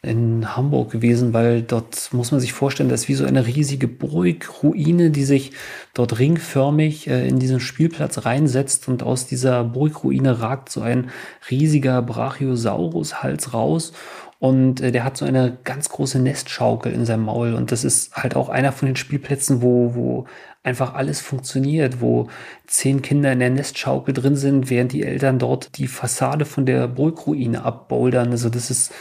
In 0.02 0.56
Hamburg 0.56 0.92
gewesen, 0.92 1.34
weil 1.34 1.62
dort 1.62 2.10
muss 2.14 2.32
man 2.32 2.40
sich 2.40 2.54
vorstellen, 2.54 2.88
das 2.88 3.02
ist 3.02 3.08
wie 3.10 3.16
so 3.16 3.26
eine 3.26 3.46
riesige 3.46 3.90
Burgruine, 3.90 5.10
die 5.10 5.26
sich 5.26 5.52
dort 5.94 6.20
ringförmig 6.20 7.08
äh, 7.08 7.28
in 7.28 7.40
diesen 7.40 7.60
Spielplatz 7.60 8.26
reinsetzt 8.26 8.88
und 8.88 9.04
aus 9.04 9.28
dieser 9.28 9.64
Burgruine 9.66 10.40
ragt 10.40 10.70
so 10.70 10.82
ein 10.82 11.10
riesiger 11.52 12.02
Brachiosaurus-Hals 12.02 13.54
raus 13.54 13.92
und 14.40 14.80
äh, 14.80 14.94
der 14.94 15.04
hat 15.04 15.18
so 15.18 15.26
eine 15.26 15.58
ganz 15.66 15.90
große 15.90 16.20
Nestschaukel 16.20 16.94
in 16.94 17.06
seinem 17.06 17.26
Maul 17.26 17.54
und 17.54 17.74
das 17.74 17.84
ist 17.84 18.16
halt 18.16 18.38
auch 18.38 18.48
einer 18.48 18.72
von 18.72 18.86
den 18.86 18.96
Spielplätzen, 18.96 19.62
wo, 19.62 19.96
wo 19.96 20.28
einfach 20.64 20.94
alles 20.94 21.20
funktioniert, 21.20 22.00
wo 22.00 22.30
zehn 22.68 23.02
Kinder 23.02 23.34
in 23.34 23.40
der 23.40 23.50
Nestschaukel 23.50 24.14
drin 24.14 24.38
sind, 24.38 24.70
während 24.70 24.94
die 24.94 25.04
Eltern 25.04 25.40
dort 25.40 25.78
die 25.78 25.88
Fassade 25.88 26.46
von 26.46 26.66
der 26.66 26.88
Burgruine 26.88 27.64
abbouldern. 27.64 28.32
Also 28.32 28.50
das 28.50 28.70
ist 28.70 28.94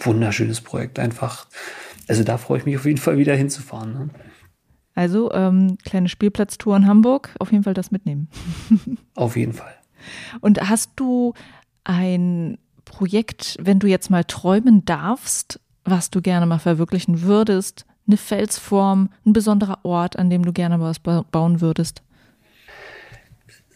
wunderschönes 0.00 0.60
Projekt. 0.60 0.98
Einfach, 0.98 1.46
also 2.08 2.24
da 2.24 2.38
freue 2.38 2.58
ich 2.58 2.64
mich 2.64 2.76
auf 2.76 2.86
jeden 2.86 2.98
Fall 2.98 3.18
wieder 3.18 3.34
hinzufahren. 3.34 3.92
Ne? 3.92 4.10
Also 4.94 5.32
ähm, 5.32 5.76
kleine 5.84 6.08
Spielplatztour 6.08 6.76
in 6.76 6.86
Hamburg, 6.86 7.34
auf 7.38 7.52
jeden 7.52 7.64
Fall 7.64 7.74
das 7.74 7.90
mitnehmen. 7.90 8.28
auf 9.14 9.36
jeden 9.36 9.52
Fall. 9.52 9.74
Und 10.40 10.60
hast 10.68 10.92
du 10.96 11.34
ein 11.84 12.58
Projekt, 12.84 13.56
wenn 13.60 13.78
du 13.78 13.86
jetzt 13.86 14.10
mal 14.10 14.24
träumen 14.24 14.84
darfst, 14.84 15.60
was 15.84 16.10
du 16.10 16.20
gerne 16.22 16.46
mal 16.46 16.58
verwirklichen 16.58 17.22
würdest, 17.22 17.86
eine 18.06 18.16
Felsform, 18.16 19.10
ein 19.24 19.32
besonderer 19.32 19.84
Ort, 19.84 20.18
an 20.18 20.30
dem 20.30 20.44
du 20.44 20.52
gerne 20.52 20.80
was 20.80 20.98
bauen 20.98 21.60
würdest? 21.60 22.02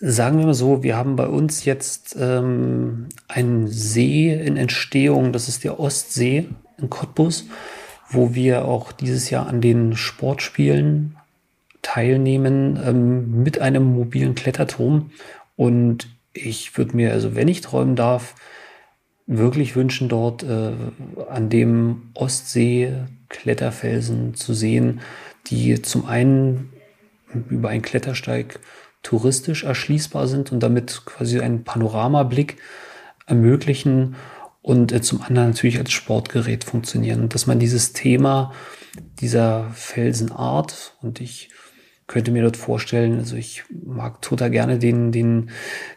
Sagen 0.00 0.38
wir 0.38 0.46
mal 0.46 0.54
so, 0.54 0.84
wir 0.84 0.96
haben 0.96 1.16
bei 1.16 1.26
uns 1.26 1.64
jetzt 1.64 2.16
ähm, 2.18 3.08
einen 3.26 3.66
See 3.66 4.32
in 4.32 4.56
Entstehung, 4.56 5.32
das 5.32 5.48
ist 5.48 5.64
der 5.64 5.80
Ostsee 5.80 6.46
in 6.78 6.88
Cottbus, 6.88 7.46
wo 8.08 8.32
wir 8.32 8.64
auch 8.64 8.92
dieses 8.92 9.28
Jahr 9.30 9.48
an 9.48 9.60
den 9.60 9.96
Sportspielen 9.96 11.16
teilnehmen 11.82 12.78
ähm, 12.84 13.42
mit 13.42 13.60
einem 13.60 13.82
mobilen 13.84 14.36
Kletterturm. 14.36 15.10
Und 15.56 16.08
ich 16.32 16.78
würde 16.78 16.94
mir, 16.94 17.12
also 17.12 17.34
wenn 17.34 17.48
ich 17.48 17.60
träumen 17.60 17.96
darf, 17.96 18.36
wirklich 19.26 19.74
wünschen, 19.74 20.08
dort 20.08 20.44
äh, 20.44 20.72
an 21.28 21.48
dem 21.48 22.10
Ostsee 22.14 22.92
Kletterfelsen 23.28 24.34
zu 24.34 24.54
sehen, 24.54 25.00
die 25.48 25.82
zum 25.82 26.06
einen 26.06 26.72
über 27.50 27.68
einen 27.70 27.82
Klettersteig 27.82 28.60
touristisch 29.08 29.64
erschließbar 29.64 30.28
sind 30.28 30.52
und 30.52 30.62
damit 30.62 31.06
quasi 31.06 31.40
einen 31.40 31.64
Panoramablick 31.64 32.58
ermöglichen 33.26 34.16
und 34.60 34.92
äh, 34.92 35.00
zum 35.00 35.22
anderen 35.22 35.48
natürlich 35.48 35.78
als 35.78 35.92
Sportgerät 35.92 36.62
funktionieren. 36.64 37.22
Und 37.22 37.34
dass 37.34 37.46
man 37.46 37.58
dieses 37.58 37.94
Thema 37.94 38.52
dieser 39.18 39.70
Felsenart 39.70 40.94
und 41.00 41.22
ich 41.22 41.48
könnte 42.06 42.32
mir 42.32 42.42
dort 42.42 42.58
vorstellen, 42.58 43.18
also 43.18 43.36
ich 43.36 43.64
mag 43.70 44.20
total 44.20 44.50
gerne 44.50 44.78
den, 44.78 45.10
den 45.10 45.50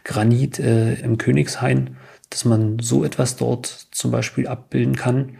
Granit 0.04 0.58
äh, 0.58 0.94
im 0.94 1.18
Königshain, 1.18 1.98
dass 2.30 2.46
man 2.46 2.78
so 2.78 3.04
etwas 3.04 3.36
dort 3.36 3.66
zum 3.90 4.10
Beispiel 4.10 4.46
abbilden 4.46 4.96
kann 4.96 5.36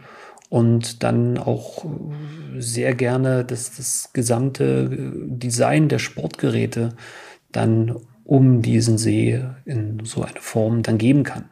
und 0.51 1.03
dann 1.03 1.39
auch 1.39 1.87
sehr 2.59 2.95
gerne 2.95 3.47
das, 3.47 3.75
das 3.75 4.11
gesamte 4.13 4.91
äh, 4.93 5.11
Design 5.27 5.89
der 5.89 5.99
Sportgeräte 5.99 6.91
dann 7.53 7.97
um 8.25 8.63
diesen 8.63 8.99
See 8.99 9.43
in 9.65 10.05
so 10.05 10.23
eine 10.23 10.41
Form 10.41 10.83
dann 10.83 10.99
geben 10.99 11.23
kann. 11.23 11.45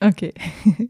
Okay. 0.00 0.32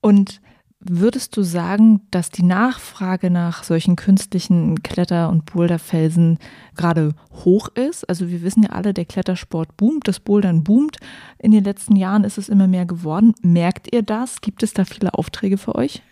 Und 0.00 0.40
würdest 0.86 1.36
du 1.36 1.42
sagen, 1.42 2.02
dass 2.10 2.30
die 2.30 2.42
Nachfrage 2.42 3.30
nach 3.30 3.64
solchen 3.64 3.96
künstlichen 3.96 4.82
Kletter- 4.82 5.30
und 5.30 5.46
Boulderfelsen 5.46 6.38
gerade 6.76 7.14
hoch 7.32 7.68
ist? 7.68 8.06
Also 8.08 8.28
wir 8.28 8.42
wissen 8.42 8.64
ja 8.64 8.70
alle, 8.70 8.92
der 8.92 9.06
Klettersport 9.06 9.76
boomt, 9.78 10.06
das 10.06 10.20
Bouldern 10.20 10.62
boomt. 10.62 10.98
In 11.38 11.52
den 11.52 11.64
letzten 11.64 11.96
Jahren 11.96 12.24
ist 12.24 12.36
es 12.36 12.50
immer 12.50 12.66
mehr 12.66 12.84
geworden. 12.84 13.32
Merkt 13.40 13.94
ihr 13.94 14.02
das? 14.02 14.42
Gibt 14.42 14.62
es 14.62 14.74
da 14.74 14.84
viele 14.84 15.14
Aufträge 15.14 15.56
für 15.56 15.74
euch? 15.74 16.02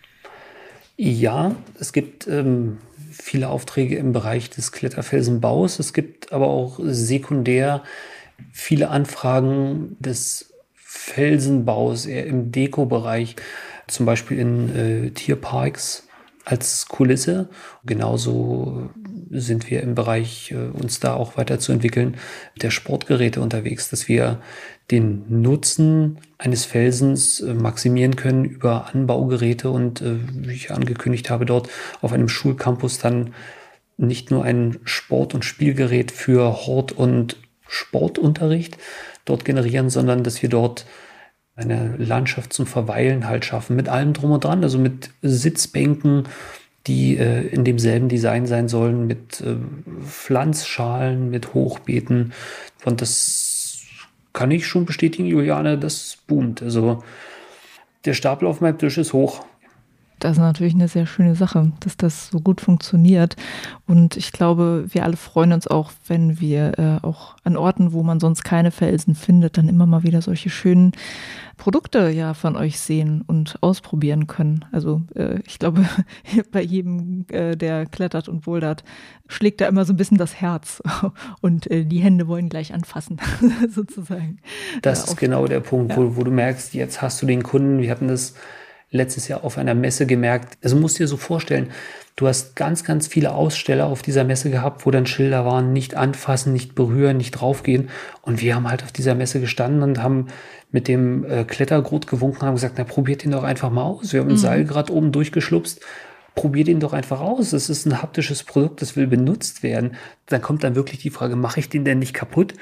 Ja, 0.97 1.55
es 1.79 1.93
gibt 1.93 2.27
ähm, 2.27 2.77
viele 3.13 3.49
Aufträge 3.49 3.95
im 3.95 4.11
Bereich 4.11 4.49
des 4.49 4.71
Kletterfelsenbaus. 4.71 5.79
Es 5.79 5.93
gibt 5.93 6.33
aber 6.33 6.47
auch 6.47 6.79
sekundär 6.81 7.83
viele 8.51 8.89
Anfragen 8.89 9.95
des 9.99 10.53
Felsenbaus, 10.75 12.05
eher 12.05 12.25
im 12.25 12.51
Deko-Bereich 12.51 13.35
zum 13.87 14.05
Beispiel 14.05 14.39
in 14.39 14.75
äh, 14.75 15.09
Tierparks 15.11 16.07
als 16.45 16.87
Kulisse. 16.87 17.49
Genauso 17.85 18.89
sind 19.29 19.69
wir 19.69 19.81
im 19.81 19.95
Bereich, 19.95 20.51
äh, 20.51 20.55
uns 20.55 20.99
da 20.99 21.13
auch 21.13 21.37
weiterzuentwickeln, 21.37 22.17
der 22.61 22.71
Sportgeräte 22.71 23.41
unterwegs, 23.41 23.89
dass 23.89 24.07
wir 24.07 24.41
den 24.91 25.41
Nutzen 25.41 26.19
eines 26.37 26.65
Felsens 26.65 27.39
äh, 27.39 27.53
maximieren 27.53 28.15
können 28.15 28.45
über 28.45 28.93
Anbaugeräte 28.93 29.69
und, 29.69 30.01
äh, 30.01 30.17
wie 30.33 30.53
ich 30.53 30.71
angekündigt 30.71 31.29
habe, 31.29 31.45
dort 31.45 31.69
auf 32.01 32.13
einem 32.13 32.29
Schulcampus 32.29 32.99
dann 32.99 33.33
nicht 33.97 34.31
nur 34.31 34.43
ein 34.43 34.79
Sport- 34.83 35.33
und 35.33 35.45
Spielgerät 35.45 36.11
für 36.11 36.65
Hort- 36.65 36.91
und 36.91 37.37
Sportunterricht 37.67 38.77
dort 39.25 39.45
generieren, 39.45 39.89
sondern 39.89 40.23
dass 40.23 40.41
wir 40.41 40.49
dort 40.49 40.85
eine 41.55 41.95
Landschaft 41.97 42.53
zum 42.53 42.65
Verweilen 42.65 43.27
halt 43.27 43.45
schaffen, 43.45 43.75
mit 43.75 43.89
allem 43.89 44.13
drum 44.13 44.31
und 44.31 44.43
dran, 44.43 44.63
also 44.63 44.79
mit 44.79 45.11
Sitzbänken, 45.21 46.23
die 46.87 47.17
äh, 47.17 47.47
in 47.47 47.63
demselben 47.63 48.09
Design 48.09 48.45
sein 48.45 48.67
sollen, 48.67 49.07
mit 49.07 49.41
äh, 49.41 49.55
Pflanzschalen, 50.05 51.29
mit 51.29 51.53
Hochbeeten. 51.53 52.33
Und 52.85 53.01
das 53.01 53.83
kann 54.33 54.51
ich 54.51 54.67
schon 54.67 54.85
bestätigen, 54.85 55.27
Juliane, 55.27 55.77
das 55.77 56.17
boomt. 56.27 56.61
Also 56.61 57.03
der 58.05 58.13
Stapel 58.13 58.47
auf 58.47 58.59
meinem 58.59 58.77
Tisch 58.77 58.97
ist 58.97 59.13
hoch. 59.13 59.45
Das 60.19 60.33
ist 60.33 60.39
natürlich 60.39 60.73
eine 60.73 60.87
sehr 60.87 61.05
schöne 61.05 61.35
Sache, 61.35 61.71
dass 61.81 61.97
das 61.97 62.29
so 62.29 62.39
gut 62.39 62.61
funktioniert. 62.61 63.35
Und 63.87 64.15
ich 64.15 64.31
glaube, 64.31 64.85
wir 64.87 65.03
alle 65.03 65.17
freuen 65.17 65.51
uns 65.51 65.67
auch, 65.67 65.91
wenn 66.07 66.39
wir 66.39 66.79
äh, 66.79 67.05
auch 67.05 67.35
an 67.43 67.57
Orten, 67.57 67.91
wo 67.91 68.03
man 68.03 68.19
sonst 68.19 68.43
keine 68.43 68.71
Felsen 68.71 69.15
findet, 69.15 69.57
dann 69.57 69.67
immer 69.67 69.85
mal 69.85 70.03
wieder 70.03 70.21
solche 70.21 70.49
schönen 70.49 70.93
Produkte 71.57 72.09
ja 72.09 72.33
von 72.33 72.55
euch 72.55 72.79
sehen 72.79 73.23
und 73.27 73.57
ausprobieren 73.61 74.27
können. 74.27 74.65
Also 74.71 75.01
äh, 75.15 75.39
ich 75.45 75.59
glaube, 75.59 75.85
bei 76.51 76.61
jedem, 76.61 77.25
äh, 77.29 77.55
der 77.55 77.85
klettert 77.85 78.27
und 78.27 78.41
bouldert, 78.41 78.83
schlägt 79.27 79.61
da 79.61 79.67
immer 79.67 79.85
so 79.85 79.93
ein 79.93 79.97
bisschen 79.97 80.17
das 80.17 80.35
Herz 80.41 80.81
und 81.41 81.69
äh, 81.69 81.85
die 81.85 81.99
Hände 81.99 82.27
wollen 82.27 82.49
gleich 82.49 82.73
anfassen, 82.73 83.17
sozusagen. 83.69 84.39
Das 84.81 85.05
ist 85.05 85.17
genau 85.17 85.47
der 85.47 85.59
Punkt, 85.59 85.91
ja. 85.91 85.97
wo, 85.97 86.15
wo 86.15 86.23
du 86.23 86.31
merkst, 86.31 86.73
jetzt 86.73 87.01
hast 87.01 87.21
du 87.21 87.25
den 87.25 87.43
Kunden, 87.43 87.79
wir 87.79 87.91
hatten 87.91 88.07
das 88.07 88.35
letztes 88.93 89.27
Jahr 89.27 89.43
auf 89.43 89.57
einer 89.57 89.73
Messe 89.73 90.05
gemerkt. 90.05 90.57
Also 90.63 90.77
musst 90.77 90.99
dir 90.99 91.07
so 91.07 91.17
vorstellen, 91.17 91.71
du 92.15 92.27
hast 92.27 92.55
ganz, 92.55 92.83
ganz 92.83 93.07
viele 93.07 93.33
Aussteller 93.33 93.87
auf 93.87 94.01
dieser 94.01 94.23
Messe 94.23 94.49
gehabt, 94.49 94.85
wo 94.85 94.91
dann 94.91 95.05
Schilder 95.05 95.45
waren, 95.45 95.73
nicht 95.73 95.95
anfassen, 95.95 96.53
nicht 96.53 96.75
berühren, 96.75 97.17
nicht 97.17 97.31
draufgehen. 97.31 97.89
Und 98.21 98.41
wir 98.41 98.55
haben 98.55 98.69
halt 98.69 98.83
auf 98.83 98.91
dieser 98.91 99.15
Messe 99.15 99.41
gestanden 99.41 99.81
und 99.81 100.01
haben 100.01 100.27
mit 100.71 100.87
dem 100.87 101.25
äh, 101.25 101.43
Klettergrut 101.43 102.07
gewunken, 102.07 102.43
haben 102.43 102.55
gesagt, 102.55 102.75
na 102.77 102.83
probiert 102.83 103.25
ihn 103.25 103.31
doch 103.31 103.43
einfach 103.43 103.71
mal 103.71 103.83
aus. 103.83 104.13
Wir 104.13 104.21
haben 104.21 104.27
mhm. 104.27 104.35
ein 104.35 104.37
Seil 104.37 104.63
gerade 104.63 104.93
oben 104.93 105.11
durchgeschlupst. 105.11 105.81
Probiert 106.35 106.67
ihn 106.67 106.79
doch 106.79 106.93
einfach 106.93 107.19
aus. 107.19 107.53
Es 107.53 107.69
ist 107.69 107.85
ein 107.85 108.01
haptisches 108.01 108.43
Produkt, 108.43 108.81
das 108.81 108.95
will 108.95 109.05
benutzt 109.05 109.61
werden. 109.61 109.95
Dann 110.27 110.41
kommt 110.41 110.63
dann 110.63 110.75
wirklich 110.75 110.99
die 110.99 111.11
Frage, 111.11 111.35
mache 111.35 111.59
ich 111.59 111.69
den 111.69 111.85
denn 111.85 111.99
nicht 111.99 112.15
kaputt? 112.15 112.53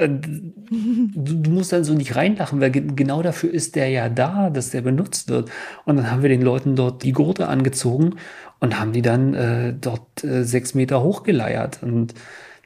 Äh, 0.00 0.08
du, 0.08 1.50
musst 1.50 1.72
dann 1.72 1.84
so 1.84 1.94
nicht 1.94 2.16
reinlachen, 2.16 2.60
weil 2.60 2.70
genau 2.70 3.22
dafür 3.22 3.52
ist 3.52 3.76
der 3.76 3.88
ja 3.88 4.08
da, 4.08 4.50
dass 4.50 4.70
der 4.70 4.80
benutzt 4.80 5.28
wird. 5.28 5.50
Und 5.84 5.96
dann 5.96 6.10
haben 6.10 6.22
wir 6.22 6.28
den 6.28 6.42
Leuten 6.42 6.76
dort 6.76 7.02
die 7.02 7.12
Gurte 7.12 7.48
angezogen 7.48 8.16
und 8.58 8.78
haben 8.80 8.92
die 8.92 9.02
dann 9.02 9.34
äh, 9.34 9.74
dort 9.78 10.24
äh, 10.24 10.44
sechs 10.44 10.74
Meter 10.74 11.02
hochgeleiert. 11.02 11.82
Und 11.82 12.14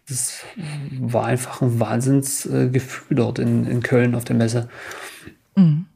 das 0.09 0.45
war 1.01 1.25
einfach 1.27 1.63
ein 1.63 1.81
Wahnsinnsgefühl 1.81 3.13
äh, 3.13 3.15
dort 3.17 3.39
in, 3.39 3.67
in 3.67 3.83
Köln 3.83 4.15
auf 4.15 4.25
der 4.25 4.37
Messe. 4.37 4.69
Mhm. 5.57 5.87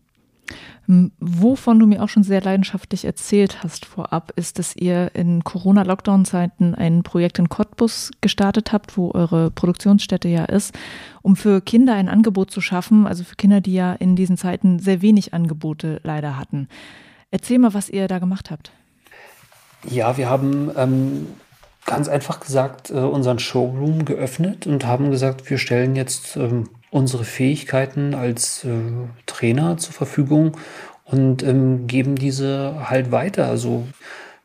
Wovon 1.21 1.79
du 1.79 1.87
mir 1.87 2.03
auch 2.03 2.09
schon 2.09 2.23
sehr 2.23 2.41
leidenschaftlich 2.41 3.05
erzählt 3.05 3.63
hast 3.63 3.85
vorab, 3.85 4.33
ist, 4.37 4.59
dass 4.59 4.75
ihr 4.75 5.15
in 5.15 5.45
Corona-Lockdown-Zeiten 5.45 6.75
ein 6.75 7.03
Projekt 7.03 7.39
in 7.39 7.51
Cottbus 7.51 8.11
gestartet 8.23 8.73
habt, 8.73 8.97
wo 8.97 9.13
eure 9.13 9.51
Produktionsstätte 9.51 10.29
ja 10.29 10.47
ist, 10.47 10.75
um 11.21 11.37
für 11.37 11.61
Kinder 11.61 11.93
ein 11.93 12.09
Angebot 12.09 12.51
zu 12.51 12.63
schaffen, 12.63 13.07
also 13.07 13.23
für 13.23 13.37
Kinder, 13.37 13.61
die 13.61 13.75
ja 13.75 13.93
in 13.93 14.17
diesen 14.17 14.39
Zeiten 14.39 14.79
sehr 14.79 15.03
wenig 15.03 15.35
Angebote 15.35 16.01
leider 16.05 16.39
hatten. 16.39 16.69
Erzähl 17.31 17.59
mal, 17.59 17.75
was 17.75 17.91
ihr 17.91 18.09
da 18.09 18.19
gemacht 18.19 18.51
habt. 18.51 18.73
Ja, 19.91 20.17
wir 20.17 20.31
haben 20.31 20.71
ähm, 20.75 21.27
ganz 21.85 22.09
einfach 22.09 22.41
gesagt 22.41 22.89
äh, 22.89 22.95
unseren 22.95 23.39
Showroom 23.39 24.07
geöffnet 24.07 24.67
und 24.67 24.87
haben 24.87 25.11
gesagt, 25.11 25.51
wir 25.51 25.59
stellen 25.59 25.97
jetzt 25.97 26.39
ähm, 26.39 26.71
unsere 26.91 27.25
Fähigkeiten 27.25 28.15
als 28.15 28.65
äh, 28.65 28.71
Trainer 29.27 29.77
zur 29.77 29.93
Verfügung 29.93 30.57
und 31.05 31.43
ähm, 31.43 31.87
geben 31.87 32.17
diese 32.17 32.89
halt 32.89 33.11
weiter. 33.11 33.47
Also 33.47 33.87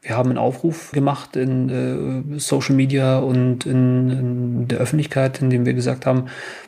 wir 0.01 0.17
haben 0.17 0.29
einen 0.29 0.37
Aufruf 0.37 0.91
gemacht 0.91 1.35
in 1.37 2.35
äh, 2.35 2.39
Social 2.39 2.75
Media 2.75 3.19
und 3.19 3.65
in, 3.65 4.09
in, 4.09 4.67
der 4.67 4.79
Öffentlichkeit, 4.79 5.41
in 5.41 5.49
dem 5.49 5.65
wir 5.65 5.73
gesagt 5.73 6.05
haben, 6.05 6.25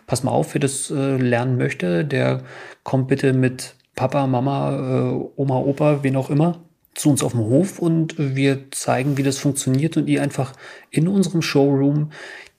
pass 0.08 0.24
mal 0.24 0.32
auf, 0.32 0.54
wer 0.54 0.62
das 0.62 0.90
äh, 0.90 1.18
lernen 1.18 1.58
möchte, 1.58 2.06
der 2.06 2.44
kommt 2.84 3.10
bitte 3.10 3.34
mit 3.34 3.76
Papa, 3.96 4.26
Mama, 4.28 4.72
äh, 4.72 5.30
Oma, 5.36 5.58
Opa, 5.58 6.04
wen 6.04 6.16
auch 6.16 6.30
immer, 6.30 6.62
zu 6.94 7.10
uns 7.10 7.24
auf 7.24 7.34
dem 7.34 7.42
Hof 7.42 7.80
und 7.80 8.16
wir 8.18 8.72
zeigen, 8.72 9.18
wie 9.18 9.24
das 9.24 9.38
funktioniert 9.38 9.98
und 9.98 10.08
ihr 10.08 10.22
einfach 10.22 10.54
in 10.90 11.10
unserem 11.10 11.42
Showroom 11.42 12.12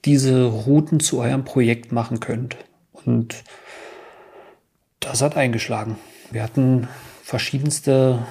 diese 0.05 0.45
Routen 0.45 1.01
zu 1.01 1.21
eurem 1.21 1.45
Projekt 1.45 1.91
machen 1.91 2.21
könnt. 2.21 2.57
Und 3.07 3.45
das 5.01 5.23
hat 5.23 5.37
eingeschlagen. 5.37 5.97
Wir 6.31 6.43
hatten 6.43 6.89
verschiedenste 7.23 8.27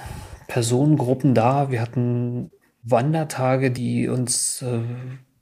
Personengruppen 0.47 1.33
da. 1.33 1.71
Wir 1.71 1.81
hatten 1.81 2.51
Wandertage, 2.83 3.71
die 3.71 4.07
uns 4.07 4.61
äh, 4.61 4.79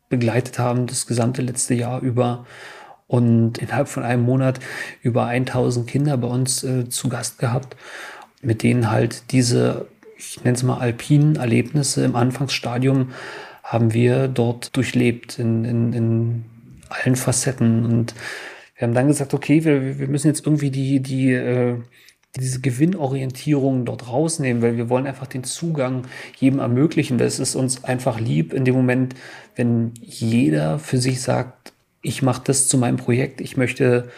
begleitet 0.09 0.59
haben 0.59 0.87
das 0.87 1.07
gesamte 1.07 1.41
letzte 1.41 1.73
Jahr 1.73 2.01
über 2.01 2.45
und 3.07 3.57
innerhalb 3.57 3.89
von 3.89 4.03
einem 4.03 4.23
Monat 4.23 4.59
über 5.01 5.25
1000 5.25 5.87
Kinder 5.87 6.17
bei 6.17 6.27
uns 6.27 6.63
äh, 6.63 6.87
zu 6.89 7.09
Gast 7.09 7.37
gehabt, 7.39 7.75
mit 8.41 8.63
denen 8.63 8.89
halt 8.89 9.31
diese, 9.31 9.87
ich 10.17 10.43
nenne 10.43 10.55
es 10.55 10.63
mal 10.63 10.77
alpinen 10.77 11.35
Erlebnisse 11.35 12.05
im 12.05 12.15
Anfangsstadium 12.15 13.11
haben 13.63 13.93
wir 13.93 14.27
dort 14.27 14.75
durchlebt 14.75 15.39
in, 15.39 15.65
in, 15.65 15.93
in 15.93 16.45
allen 16.89 17.15
Facetten 17.15 17.85
und 17.85 18.13
wir 18.83 18.87
haben 18.87 18.95
dann 18.95 19.07
gesagt, 19.07 19.33
okay, 19.33 19.63
wir, 19.63 19.97
wir 19.97 20.09
müssen 20.09 20.27
jetzt 20.27 20.45
irgendwie 20.45 20.69
die, 20.69 20.99
die, 20.99 21.31
äh, 21.31 21.77
diese 22.35 22.59
Gewinnorientierung 22.59 23.85
dort 23.85 24.09
rausnehmen, 24.09 24.61
weil 24.61 24.75
wir 24.75 24.89
wollen 24.89 25.07
einfach 25.07 25.25
den 25.25 25.45
Zugang 25.45 26.05
jedem 26.37 26.59
ermöglichen. 26.59 27.17
Das 27.17 27.39
ist 27.39 27.55
uns 27.55 27.85
einfach 27.85 28.19
lieb 28.19 28.51
in 28.51 28.65
dem 28.65 28.75
Moment, 28.75 29.15
wenn 29.55 29.93
jeder 30.01 30.79
für 30.79 30.97
sich 30.97 31.21
sagt, 31.21 31.71
ich 32.01 32.21
mache 32.23 32.41
das 32.43 32.67
zu 32.67 32.77
meinem 32.77 32.97
Projekt, 32.97 33.39
ich 33.39 33.55
möchte 33.55 34.09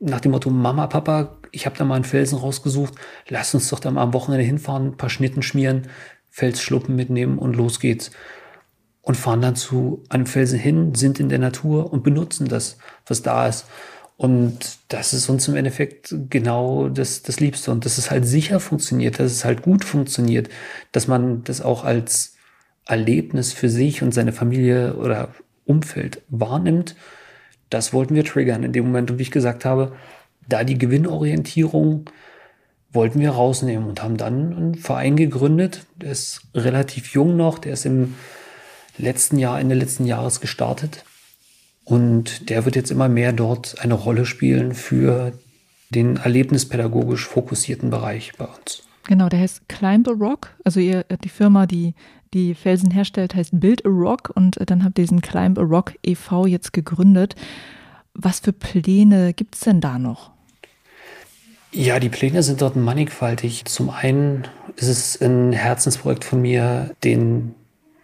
nach 0.00 0.20
dem 0.20 0.32
Motto 0.32 0.48
Mama, 0.48 0.86
Papa, 0.86 1.36
ich 1.52 1.66
habe 1.66 1.76
da 1.76 1.84
mal 1.84 1.96
einen 1.96 2.04
Felsen 2.04 2.38
rausgesucht, 2.38 2.94
lass 3.28 3.54
uns 3.54 3.68
doch 3.68 3.80
da 3.80 3.90
mal 3.90 4.00
am 4.00 4.14
Wochenende 4.14 4.46
hinfahren, 4.46 4.86
ein 4.92 4.96
paar 4.96 5.10
Schnitten 5.10 5.42
schmieren, 5.42 5.88
Felsschluppen 6.30 6.96
mitnehmen 6.96 7.36
und 7.36 7.54
los 7.54 7.80
geht's. 7.80 8.12
Und 9.04 9.16
fahren 9.16 9.42
dann 9.42 9.54
zu 9.54 10.02
einem 10.08 10.26
Felsen 10.26 10.58
hin, 10.58 10.94
sind 10.94 11.20
in 11.20 11.28
der 11.28 11.38
Natur 11.38 11.92
und 11.92 12.02
benutzen 12.02 12.48
das, 12.48 12.78
was 13.06 13.22
da 13.22 13.46
ist. 13.46 13.66
Und 14.16 14.78
das 14.88 15.12
ist 15.12 15.28
uns 15.28 15.46
im 15.48 15.56
Endeffekt 15.56 16.14
genau 16.30 16.88
das, 16.88 17.22
das 17.22 17.38
Liebste. 17.38 17.70
Und 17.70 17.84
dass 17.84 17.98
es 17.98 18.10
halt 18.10 18.26
sicher 18.26 18.60
funktioniert, 18.60 19.18
dass 19.18 19.32
es 19.32 19.44
halt 19.44 19.62
gut 19.62 19.84
funktioniert, 19.84 20.48
dass 20.92 21.06
man 21.06 21.44
das 21.44 21.60
auch 21.60 21.84
als 21.84 22.36
Erlebnis 22.86 23.52
für 23.52 23.68
sich 23.68 24.02
und 24.02 24.12
seine 24.12 24.32
Familie 24.32 24.94
oder 24.96 25.28
Umfeld 25.64 26.22
wahrnimmt, 26.28 26.96
das 27.70 27.92
wollten 27.92 28.14
wir 28.14 28.24
triggern 28.24 28.62
in 28.62 28.72
dem 28.72 28.86
Moment. 28.86 29.10
Und 29.10 29.18
wie 29.18 29.22
ich 29.22 29.30
gesagt 29.30 29.64
habe, 29.64 29.92
da 30.48 30.64
die 30.64 30.78
Gewinnorientierung 30.78 32.10
wollten 32.92 33.18
wir 33.18 33.30
rausnehmen 33.30 33.88
und 33.88 34.02
haben 34.02 34.16
dann 34.16 34.54
einen 34.54 34.74
Verein 34.76 35.16
gegründet. 35.16 35.84
Der 35.96 36.12
ist 36.12 36.42
relativ 36.54 37.12
jung 37.14 37.36
noch, 37.36 37.58
der 37.58 37.72
ist 37.72 37.86
im 37.86 38.14
letzten 38.98 39.38
Jahr, 39.38 39.60
Ende 39.60 39.74
letzten 39.74 40.06
Jahres 40.06 40.40
gestartet. 40.40 41.04
Und 41.84 42.48
der 42.48 42.64
wird 42.64 42.76
jetzt 42.76 42.90
immer 42.90 43.08
mehr 43.08 43.32
dort 43.32 43.80
eine 43.80 43.94
Rolle 43.94 44.24
spielen 44.24 44.74
für 44.74 45.32
den 45.90 46.16
erlebnispädagogisch 46.16 47.26
fokussierten 47.26 47.90
Bereich 47.90 48.32
bei 48.38 48.46
uns. 48.46 48.82
Genau, 49.06 49.28
der 49.28 49.40
heißt 49.40 49.68
Climb 49.68 50.08
a 50.08 50.12
Rock. 50.12 50.54
Also 50.64 50.80
ihr, 50.80 51.04
die 51.22 51.28
Firma, 51.28 51.66
die 51.66 51.94
die 52.32 52.54
Felsen 52.54 52.90
herstellt, 52.90 53.34
heißt 53.34 53.60
Build 53.60 53.84
a 53.86 53.88
Rock 53.88 54.32
und 54.34 54.58
dann 54.66 54.82
habt 54.82 54.98
ihr 54.98 55.04
diesen 55.04 55.20
Climb 55.20 55.58
a 55.58 55.62
Rock 55.62 55.94
e.V. 56.02 56.46
jetzt 56.46 56.72
gegründet. 56.72 57.36
Was 58.14 58.40
für 58.40 58.52
Pläne 58.52 59.34
gibt 59.34 59.54
es 59.54 59.62
denn 59.62 59.80
da 59.80 59.98
noch? 59.98 60.30
Ja, 61.70 61.98
die 61.98 62.08
Pläne 62.08 62.42
sind 62.42 62.60
dort 62.60 62.76
mannigfaltig. 62.76 63.64
Zum 63.66 63.90
einen 63.90 64.44
ist 64.76 64.88
es 64.88 65.20
ein 65.20 65.52
Herzensprojekt 65.52 66.24
von 66.24 66.40
mir, 66.40 66.94
den 67.02 67.54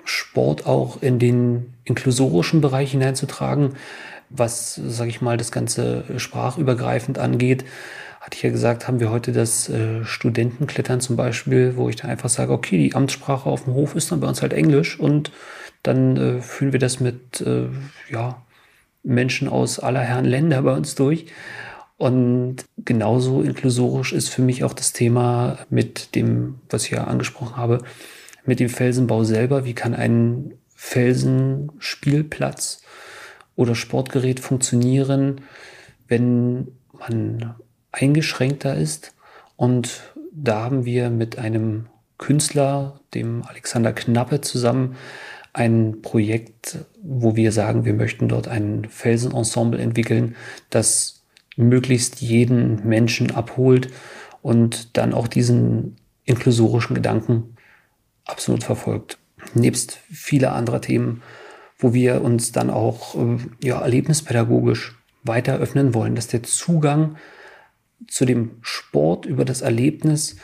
Sport 0.05 0.67
auch 0.67 1.03
in 1.03 1.19
den 1.19 1.75
inklusorischen 1.85 2.61
Bereich 2.61 2.93
hineinzutragen, 2.93 3.75
was, 4.29 4.75
sage 4.75 5.11
ich 5.11 5.21
mal, 5.21 5.37
das 5.37 5.53
Ganze 5.53 6.05
sprachübergreifend 6.17 7.19
angeht. 7.19 7.65
Hatte 8.21 8.37
ich 8.37 8.43
ja 8.43 8.51
gesagt, 8.51 8.87
haben 8.87 9.01
wir 9.01 9.11
heute 9.11 9.33
das 9.33 9.69
äh, 9.69 10.05
Studentenklettern 10.05 11.01
zum 11.01 11.17
Beispiel, 11.17 11.77
wo 11.77 11.89
ich 11.89 11.97
dann 11.97 12.11
einfach 12.11 12.29
sage, 12.29 12.53
okay, 12.53 12.77
die 12.77 12.95
Amtssprache 12.95 13.49
auf 13.49 13.65
dem 13.65 13.75
Hof 13.75 13.95
ist 13.95 14.13
dann 14.13 14.21
bei 14.21 14.29
uns 14.29 14.43
halt 14.43 14.53
Englisch 14.53 15.01
und 15.01 15.33
dann 15.83 16.17
äh, 16.17 16.41
führen 16.43 16.73
wir 16.73 16.81
das 16.81 17.01
mit 17.01 17.41
äh, 17.41 17.69
ja, 18.11 18.43
Menschen 19.03 19.49
aus 19.49 19.79
aller 19.79 20.01
Herren 20.01 20.27
Länder 20.27 20.63
bei 20.63 20.75
uns 20.75 20.95
durch. 20.95 21.27
Und 21.97 22.65
genauso 22.79 23.43
inklusorisch 23.43 24.13
ist 24.13 24.29
für 24.29 24.43
mich 24.43 24.65
auch 24.65 24.73
das 24.73 24.93
Thema 24.93 25.59
mit 25.69 26.15
dem, 26.15 26.59
was 26.71 26.85
ich 26.85 26.93
ja 26.93 27.05
angesprochen 27.05 27.57
habe, 27.57 27.83
mit 28.51 28.59
dem 28.59 28.69
Felsenbau 28.69 29.23
selber. 29.23 29.65
Wie 29.65 29.75
kann 29.75 29.95
ein 29.95 30.55
Felsenspielplatz 30.75 32.83
oder 33.55 33.77
Sportgerät 33.77 34.41
funktionieren, 34.41 35.43
wenn 36.09 36.67
man 36.99 37.55
eingeschränkter 37.93 38.75
ist? 38.75 39.15
Und 39.55 40.01
da 40.33 40.65
haben 40.65 40.85
wir 40.85 41.11
mit 41.11 41.39
einem 41.39 41.87
Künstler, 42.19 42.99
dem 43.15 43.45
Alexander 43.45 43.93
Knappe, 43.93 44.41
zusammen 44.41 44.97
ein 45.53 46.03
Projekt, 46.03 46.79
wo 47.05 47.37
wir 47.37 47.53
sagen, 47.53 47.85
wir 47.85 47.95
möchten 47.95 48.27
dort 48.27 48.49
ein 48.49 48.89
Felsenensemble 48.91 49.81
entwickeln, 49.81 50.35
das 50.71 51.23
möglichst 51.57 52.21
jeden 52.21 52.85
Menschen 52.85 53.31
abholt 53.31 53.91
und 54.43 54.97
dann 54.97 55.15
auch 55.15 55.29
diesen 55.29 55.95
inklusorischen 56.25 56.97
Gedanken 56.97 57.55
absolut 58.25 58.64
verfolgt. 58.64 59.18
Nebst 59.55 59.99
vieler 60.11 60.53
anderer 60.55 60.81
Themen, 60.81 61.23
wo 61.79 61.95
wir 61.95 62.23
uns 62.23 62.53
dann 62.53 62.71
auch 62.71 63.14
äh, 63.14 63.39
ja, 63.62 63.81
erlebnispädagogisch 63.81 64.97
weiter 65.23 65.59
öffnen 65.59 65.95
wollen, 65.95 66.14
dass 66.14 66.29
der 66.29 66.43
Zugang 66.43 67.16
zu 68.07 68.25
dem 68.25 68.59
Sport 68.62 69.27
über 69.27 69.45
das 69.45 69.62
Erlebnis 69.62 70.37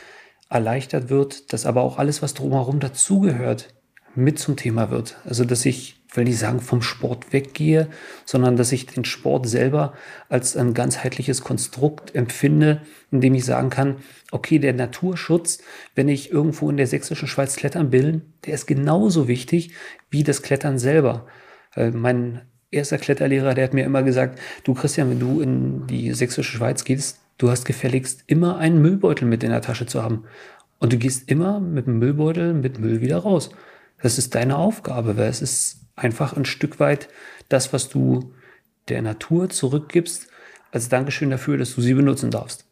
erleichtert 0.49 1.09
wird, 1.09 1.51
dass 1.53 1.65
aber 1.65 1.81
auch 1.81 1.97
alles, 1.97 2.21
was 2.21 2.33
drumherum 2.33 2.79
dazugehört, 2.79 3.73
mit 4.17 4.39
zum 4.39 4.55
Thema 4.55 4.91
wird. 4.91 5.17
Also 5.25 5.45
dass 5.45 5.65
ich 5.65 5.97
will 6.13 6.23
nicht 6.23 6.39
sagen, 6.39 6.61
vom 6.61 6.81
Sport 6.81 7.31
weggehe, 7.33 7.87
sondern 8.25 8.55
dass 8.55 8.71
ich 8.71 8.85
den 8.85 9.05
Sport 9.05 9.47
selber 9.47 9.93
als 10.29 10.55
ein 10.57 10.73
ganzheitliches 10.73 11.41
Konstrukt 11.41 12.15
empfinde, 12.15 12.81
in 13.11 13.21
dem 13.21 13.35
ich 13.35 13.45
sagen 13.45 13.69
kann, 13.69 13.97
okay, 14.31 14.59
der 14.59 14.73
Naturschutz, 14.73 15.59
wenn 15.95 16.09
ich 16.09 16.31
irgendwo 16.31 16.69
in 16.69 16.77
der 16.77 16.87
sächsischen 16.87 17.27
Schweiz 17.27 17.55
klettern 17.55 17.91
will, 17.91 18.21
der 18.45 18.55
ist 18.55 18.67
genauso 18.67 19.27
wichtig 19.27 19.71
wie 20.09 20.23
das 20.23 20.41
Klettern 20.41 20.79
selber. 20.79 21.27
Äh, 21.75 21.91
mein 21.91 22.41
erster 22.71 22.97
Kletterlehrer, 22.97 23.53
der 23.53 23.65
hat 23.65 23.73
mir 23.73 23.85
immer 23.85 24.03
gesagt, 24.03 24.39
du 24.63 24.73
Christian, 24.73 25.09
wenn 25.09 25.19
du 25.19 25.41
in 25.41 25.87
die 25.87 26.13
sächsische 26.13 26.57
Schweiz 26.57 26.83
gehst, 26.83 27.19
du 27.37 27.49
hast 27.49 27.65
gefälligst 27.65 28.23
immer 28.27 28.57
einen 28.57 28.81
Müllbeutel 28.81 29.27
mit 29.27 29.43
in 29.43 29.51
der 29.51 29.61
Tasche 29.61 29.85
zu 29.85 30.03
haben. 30.03 30.23
Und 30.79 30.93
du 30.93 30.97
gehst 30.97 31.29
immer 31.29 31.59
mit 31.59 31.87
dem 31.87 31.99
Müllbeutel 31.99 32.53
mit 32.53 32.79
Müll 32.79 33.01
wieder 33.01 33.17
raus. 33.17 33.51
Das 34.01 34.17
ist 34.17 34.35
deine 34.35 34.57
Aufgabe, 34.57 35.17
weil 35.17 35.29
es 35.29 35.41
ist 35.41 35.87
einfach 35.95 36.35
ein 36.35 36.45
Stück 36.45 36.79
weit 36.79 37.09
das, 37.49 37.73
was 37.73 37.89
du 37.89 38.33
der 38.87 39.01
Natur 39.01 39.49
zurückgibst, 39.49 40.27
als 40.71 40.89
Dankeschön 40.89 41.29
dafür, 41.29 41.57
dass 41.57 41.75
du 41.75 41.81
sie 41.81 41.93
benutzen 41.93 42.31
darfst. 42.31 42.65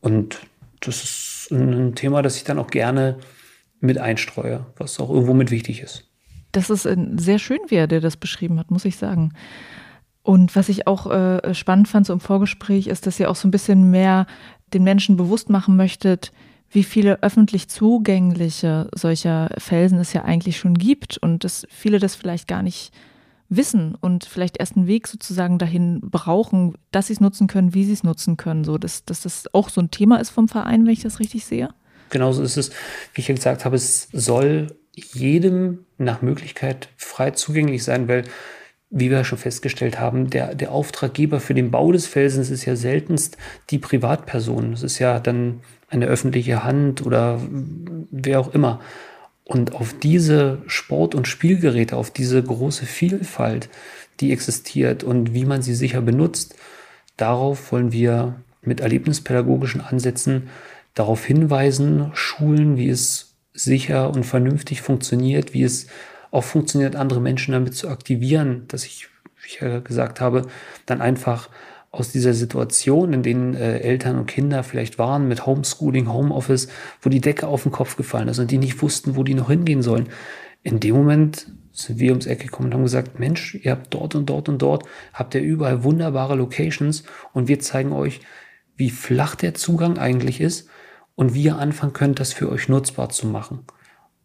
Und 0.00 0.40
das 0.80 1.02
ist 1.02 1.48
ein 1.50 1.94
Thema, 1.94 2.22
das 2.22 2.36
ich 2.36 2.44
dann 2.44 2.58
auch 2.58 2.68
gerne 2.68 3.18
mit 3.80 3.98
einstreue, 3.98 4.66
was 4.76 5.00
auch 5.00 5.10
irgendwo 5.10 5.34
mit 5.34 5.50
wichtig 5.50 5.82
ist. 5.82 6.06
Das 6.52 6.70
ist 6.70 6.82
sehr 7.16 7.38
schön, 7.38 7.60
wie 7.68 7.76
er 7.76 7.86
dir 7.86 8.00
das 8.00 8.16
beschrieben 8.16 8.58
hat, 8.58 8.70
muss 8.70 8.84
ich 8.84 8.96
sagen. 8.96 9.32
Und 10.22 10.54
was 10.54 10.68
ich 10.68 10.86
auch 10.86 11.10
äh, 11.10 11.54
spannend 11.54 11.88
fand 11.88 12.06
so 12.06 12.12
im 12.12 12.20
Vorgespräch, 12.20 12.88
ist, 12.88 13.06
dass 13.06 13.18
ihr 13.18 13.30
auch 13.30 13.36
so 13.36 13.48
ein 13.48 13.52
bisschen 13.52 13.90
mehr 13.90 14.26
den 14.74 14.84
Menschen 14.84 15.16
bewusst 15.16 15.48
machen 15.48 15.76
möchtet, 15.76 16.32
wie 16.70 16.84
viele 16.84 17.22
öffentlich 17.22 17.68
zugängliche 17.68 18.88
solcher 18.94 19.50
Felsen 19.58 19.98
es 19.98 20.12
ja 20.12 20.24
eigentlich 20.24 20.58
schon 20.58 20.74
gibt 20.74 21.18
und 21.18 21.44
dass 21.44 21.66
viele 21.70 21.98
das 21.98 22.14
vielleicht 22.14 22.46
gar 22.46 22.62
nicht 22.62 22.92
wissen 23.48 23.96
und 24.00 24.24
vielleicht 24.24 24.58
erst 24.58 24.76
einen 24.76 24.86
Weg 24.86 25.08
sozusagen 25.08 25.58
dahin 25.58 26.00
brauchen, 26.00 26.74
dass 26.92 27.08
sie 27.08 27.14
es 27.14 27.20
nutzen 27.20 27.48
können, 27.48 27.74
wie 27.74 27.84
sie 27.84 27.92
es 27.92 28.04
nutzen 28.04 28.36
können. 28.36 28.62
So, 28.62 28.78
dass, 28.78 29.04
dass 29.04 29.22
das 29.22 29.52
auch 29.52 29.68
so 29.68 29.80
ein 29.80 29.90
Thema 29.90 30.20
ist 30.20 30.30
vom 30.30 30.46
Verein, 30.48 30.86
wenn 30.86 30.92
ich 30.92 31.02
das 31.02 31.18
richtig 31.18 31.44
sehe. 31.44 31.70
Genauso 32.10 32.42
ist 32.42 32.56
es, 32.56 32.70
wie 33.14 33.20
ich 33.20 33.28
ja 33.28 33.34
gesagt 33.34 33.64
habe, 33.64 33.74
es 33.76 34.08
soll 34.12 34.68
jedem 34.94 35.80
nach 35.98 36.22
Möglichkeit 36.22 36.88
frei 36.96 37.32
zugänglich 37.32 37.82
sein, 37.82 38.08
weil 38.08 38.24
wie 38.90 39.10
wir 39.10 39.22
schon 39.22 39.38
festgestellt 39.38 40.00
haben, 40.00 40.30
der, 40.30 40.54
der 40.56 40.72
Auftraggeber 40.72 41.38
für 41.38 41.54
den 41.54 41.70
Bau 41.70 41.92
des 41.92 42.06
Felsens 42.08 42.50
ist 42.50 42.64
ja 42.64 42.74
seltenst 42.74 43.36
die 43.70 43.78
Privatperson. 43.78 44.72
Es 44.72 44.82
ist 44.82 44.98
ja 44.98 45.20
dann 45.20 45.60
eine 45.90 46.06
öffentliche 46.06 46.64
Hand 46.64 47.04
oder 47.04 47.40
wer 48.10 48.40
auch 48.40 48.54
immer. 48.54 48.80
Und 49.44 49.74
auf 49.74 49.92
diese 49.98 50.62
Sport- 50.66 51.14
und 51.14 51.26
Spielgeräte, 51.26 51.96
auf 51.96 52.10
diese 52.10 52.42
große 52.42 52.86
Vielfalt, 52.86 53.68
die 54.20 54.32
existiert 54.32 55.02
und 55.02 55.34
wie 55.34 55.44
man 55.44 55.62
sie 55.62 55.74
sicher 55.74 56.00
benutzt, 56.00 56.54
darauf 57.16 57.72
wollen 57.72 57.92
wir 57.92 58.36
mit 58.62 58.80
erlebnispädagogischen 58.80 59.80
Ansätzen 59.80 60.48
darauf 60.94 61.24
hinweisen, 61.24 62.10
schulen, 62.14 62.76
wie 62.76 62.90
es 62.90 63.34
sicher 63.52 64.10
und 64.10 64.24
vernünftig 64.24 64.82
funktioniert, 64.82 65.54
wie 65.54 65.64
es 65.64 65.88
auch 66.30 66.44
funktioniert, 66.44 66.94
andere 66.94 67.20
Menschen 67.20 67.52
damit 67.52 67.74
zu 67.74 67.88
aktivieren, 67.88 68.66
dass 68.68 68.84
ich, 68.84 69.08
wie 69.42 69.48
ich 69.48 69.60
ja 69.60 69.80
gesagt 69.80 70.20
habe, 70.20 70.46
dann 70.86 71.00
einfach 71.00 71.48
aus 71.90 72.12
dieser 72.12 72.34
Situation, 72.34 73.12
in 73.12 73.22
denen 73.22 73.54
äh, 73.54 73.78
Eltern 73.78 74.18
und 74.18 74.26
Kinder 74.26 74.62
vielleicht 74.62 74.98
waren 74.98 75.26
mit 75.26 75.46
Homeschooling, 75.46 76.12
Homeoffice, 76.12 76.68
wo 77.02 77.10
die 77.10 77.20
Decke 77.20 77.48
auf 77.48 77.64
den 77.64 77.72
Kopf 77.72 77.96
gefallen 77.96 78.28
ist 78.28 78.38
und 78.38 78.50
die 78.50 78.58
nicht 78.58 78.80
wussten, 78.80 79.16
wo 79.16 79.24
die 79.24 79.34
noch 79.34 79.48
hingehen 79.48 79.82
sollen. 79.82 80.08
In 80.62 80.78
dem 80.78 80.94
Moment 80.94 81.50
sind 81.72 81.98
wir 81.98 82.10
ums 82.10 82.26
Eck 82.26 82.40
gekommen 82.40 82.68
und 82.68 82.74
haben 82.74 82.82
gesagt, 82.84 83.18
Mensch, 83.18 83.56
ihr 83.56 83.72
habt 83.72 83.92
dort 83.92 84.14
und 84.14 84.26
dort 84.30 84.48
und 84.48 84.62
dort, 84.62 84.84
habt 85.12 85.34
ihr 85.34 85.40
überall 85.40 85.82
wunderbare 85.82 86.36
Locations 86.36 87.02
und 87.32 87.48
wir 87.48 87.58
zeigen 87.58 87.92
euch, 87.92 88.20
wie 88.76 88.90
flach 88.90 89.34
der 89.34 89.54
Zugang 89.54 89.98
eigentlich 89.98 90.40
ist 90.40 90.68
und 91.16 91.34
wie 91.34 91.42
ihr 91.42 91.58
anfangen 91.58 91.92
könnt, 91.92 92.20
das 92.20 92.32
für 92.32 92.50
euch 92.50 92.68
nutzbar 92.68 93.08
zu 93.08 93.26
machen. 93.26 93.64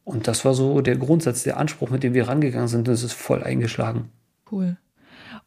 Und 0.03 0.27
das 0.27 0.45
war 0.45 0.53
so 0.53 0.81
der 0.81 0.97
Grundsatz, 0.97 1.43
der 1.43 1.57
Anspruch, 1.57 1.89
mit 1.89 2.03
dem 2.03 2.13
wir 2.13 2.27
rangegangen 2.27 2.67
sind. 2.67 2.87
Das 2.87 3.01
ist 3.01 3.13
voll 3.13 3.43
eingeschlagen. 3.43 4.11
Cool. 4.51 4.77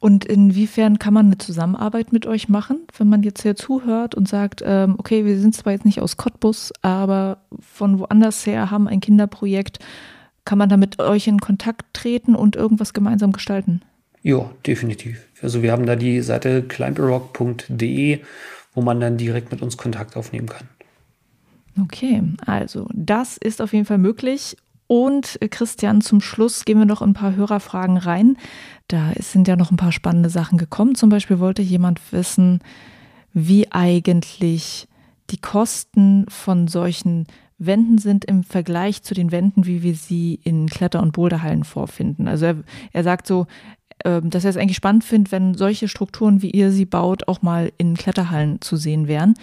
Und 0.01 0.25
inwiefern 0.25 1.01
kann 1.01 1.13
man 1.13 1.27
eine 1.27 1.39
Zusammenarbeit 1.39 2.13
mit 2.13 2.27
euch 2.27 2.49
machen, 2.49 2.87
wenn 2.97 3.09
man 3.09 3.25
jetzt 3.25 3.43
hier 3.43 3.57
zuhört 3.57 4.15
und 4.15 4.29
sagt, 4.29 4.63
ähm, 4.65 4.95
okay, 4.97 5.25
wir 5.25 5.39
sind 5.41 5.57
zwar 5.57 5.73
jetzt 5.73 5.85
nicht 5.85 6.01
aus 6.01 6.17
Cottbus, 6.17 6.73
aber 6.83 7.39
von 7.59 7.99
woanders 7.99 8.47
her 8.47 8.71
haben 8.71 8.87
ein 8.87 9.01
Kinderprojekt. 9.01 9.81
Kann 10.45 10.59
man 10.59 10.69
da 10.69 10.77
mit 10.77 11.01
euch 11.01 11.27
in 11.27 11.41
Kontakt 11.41 11.85
treten 11.95 12.37
und 12.37 12.55
irgendwas 12.55 12.93
gemeinsam 12.93 13.33
gestalten? 13.33 13.83
Ja, 14.23 14.51
definitiv. 14.67 15.27
Also 15.43 15.63
wir 15.63 15.73
haben 15.73 15.87
da 15.87 15.97
die 15.97 16.21
Seite 16.21 16.63
climblerock.de, 16.63 18.21
wo 18.75 18.83
man 18.83 19.01
dann 19.01 19.17
direkt 19.17 19.51
mit 19.51 19.63
uns 19.63 19.77
Kontakt 19.77 20.17
aufnehmen 20.17 20.49
kann. 20.49 20.69
Okay, 21.83 22.23
also 22.45 22.89
das 22.93 23.37
ist 23.37 23.61
auf 23.61 23.73
jeden 23.73 23.85
Fall 23.85 23.99
möglich. 23.99 24.57
Und 24.89 25.41
äh, 25.41 25.49
Christian, 25.49 26.01
zum 26.01 26.21
Schluss 26.21 26.65
gehen 26.65 26.79
wir 26.79 26.87
noch 26.87 27.03
ein 27.03 27.13
paar 27.13 27.37
Hörerfragen 27.37 27.99
rein. 27.99 28.37
Da 28.89 29.13
sind 29.21 29.47
ja 29.47 29.55
noch 29.55 29.71
ein 29.71 29.77
paar 29.77 29.93
spannende 29.93 30.31
Sachen 30.31 30.59
gekommen. 30.59 30.97
Zum 30.97 31.11
Beispiel 31.11 31.39
wollte 31.39 31.63
jemand 31.63 32.01
wissen, 32.13 32.61
wie 33.33 33.71
eigentlich 33.71 34.89
die 35.31 35.41
Kosten 35.41 36.25
von 36.29 36.67
solchen 36.67 37.27
Wänden 37.59 37.99
sind 37.99 38.25
im 38.25 38.45
Vergleich 38.45 39.03
zu 39.03 39.15
den 39.15 39.31
Wänden, 39.31 39.67
wie 39.67 39.83
wir 39.83 39.95
sie 39.95 40.41
in 40.43 40.69
Kletter- 40.69 41.03
und 41.03 41.13
Boulderhallen 41.13 41.65
vorfinden. 41.65 42.27
Also 42.27 42.47
er, 42.47 42.57
er 42.93 43.05
sagt 43.05 43.27
so, 43.27 43.47
äh, 44.05 44.23
dass 44.23 44.45
er 44.45 44.51
es 44.51 44.57
eigentlich 44.57 44.77
spannend 44.77 45.05
findet, 45.05 45.33
wenn 45.33 45.55
solche 45.55 45.89
Strukturen, 45.89 46.41
wie 46.41 46.51
ihr 46.51 46.71
sie 46.71 46.87
baut, 46.87 47.29
auch 47.29 47.43
mal 47.43 47.73
in 47.77 47.97
Kletterhallen 47.97 48.61
zu 48.63 48.77
sehen 48.77 49.07
wären. 49.07 49.35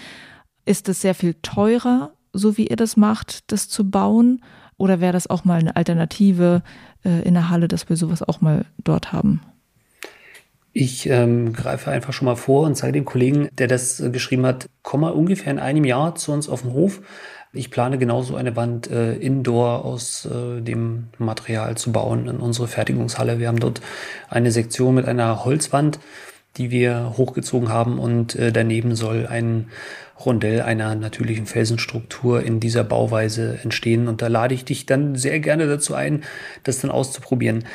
Ist 0.65 0.89
es 0.89 1.01
sehr 1.01 1.13
viel 1.13 1.35
teurer, 1.41 2.13
so 2.33 2.57
wie 2.57 2.67
ihr 2.67 2.77
das 2.77 2.97
macht, 2.97 3.51
das 3.51 3.69
zu 3.69 3.89
bauen? 3.89 4.41
Oder 4.77 4.99
wäre 4.99 5.13
das 5.13 5.29
auch 5.29 5.45
mal 5.45 5.59
eine 5.59 5.75
Alternative 5.75 6.61
äh, 7.03 7.21
in 7.21 7.33
der 7.33 7.49
Halle, 7.49 7.67
dass 7.67 7.89
wir 7.89 7.95
sowas 7.95 8.21
auch 8.21 8.41
mal 8.41 8.65
dort 8.83 9.13
haben? 9.13 9.41
Ich 10.77 11.07
ähm, 11.09 11.53
greife 11.53 11.89
einfach 11.89 12.11
schon 12.11 12.25
mal 12.25 12.35
vor 12.35 12.65
und 12.65 12.75
zeige 12.75 12.91
dem 12.91 13.05
Kollegen, 13.05 13.47
der 13.53 13.67
das 13.67 14.01
äh, 14.01 14.09
geschrieben 14.09 14.45
hat, 14.45 14.69
komm 14.81 15.01
mal 15.01 15.13
ungefähr 15.13 15.53
in 15.53 15.59
einem 15.59 15.85
Jahr 15.85 16.15
zu 16.15 16.33
uns 16.33 16.49
auf 16.49 16.63
den 16.63 16.73
Hof. 16.73 17.01
Ich 17.53 17.71
plane 17.71 17.97
genauso 17.97 18.35
eine 18.35 18.57
Wand 18.57 18.91
äh, 18.91 19.15
indoor 19.15 19.85
aus 19.85 20.25
äh, 20.25 20.59
dem 20.59 21.07
Material 21.17 21.77
zu 21.77 21.93
bauen 21.93 22.27
in 22.27 22.37
unsere 22.37 22.67
Fertigungshalle. 22.67 23.39
Wir 23.39 23.47
haben 23.47 23.61
dort 23.61 23.79
eine 24.27 24.51
Sektion 24.51 24.95
mit 24.95 25.07
einer 25.07 25.45
Holzwand, 25.45 25.99
die 26.57 26.71
wir 26.71 27.13
hochgezogen 27.15 27.69
haben 27.69 27.97
und 27.97 28.35
äh, 28.35 28.51
daneben 28.51 28.95
soll 28.95 29.27
ein 29.27 29.69
Rondell 30.23 30.61
einer 30.61 30.95
natürlichen 30.95 31.45
Felsenstruktur 31.45 32.41
in 32.41 32.59
dieser 32.59 32.83
Bauweise 32.83 33.59
entstehen. 33.63 34.07
Und 34.07 34.21
da 34.21 34.27
lade 34.27 34.53
ich 34.53 34.65
dich 34.65 34.85
dann 34.85 35.15
sehr 35.15 35.39
gerne 35.39 35.67
dazu 35.67 35.93
ein, 35.93 36.23
das 36.63 36.79
dann 36.79 36.91
auszuprobieren. 36.91 37.65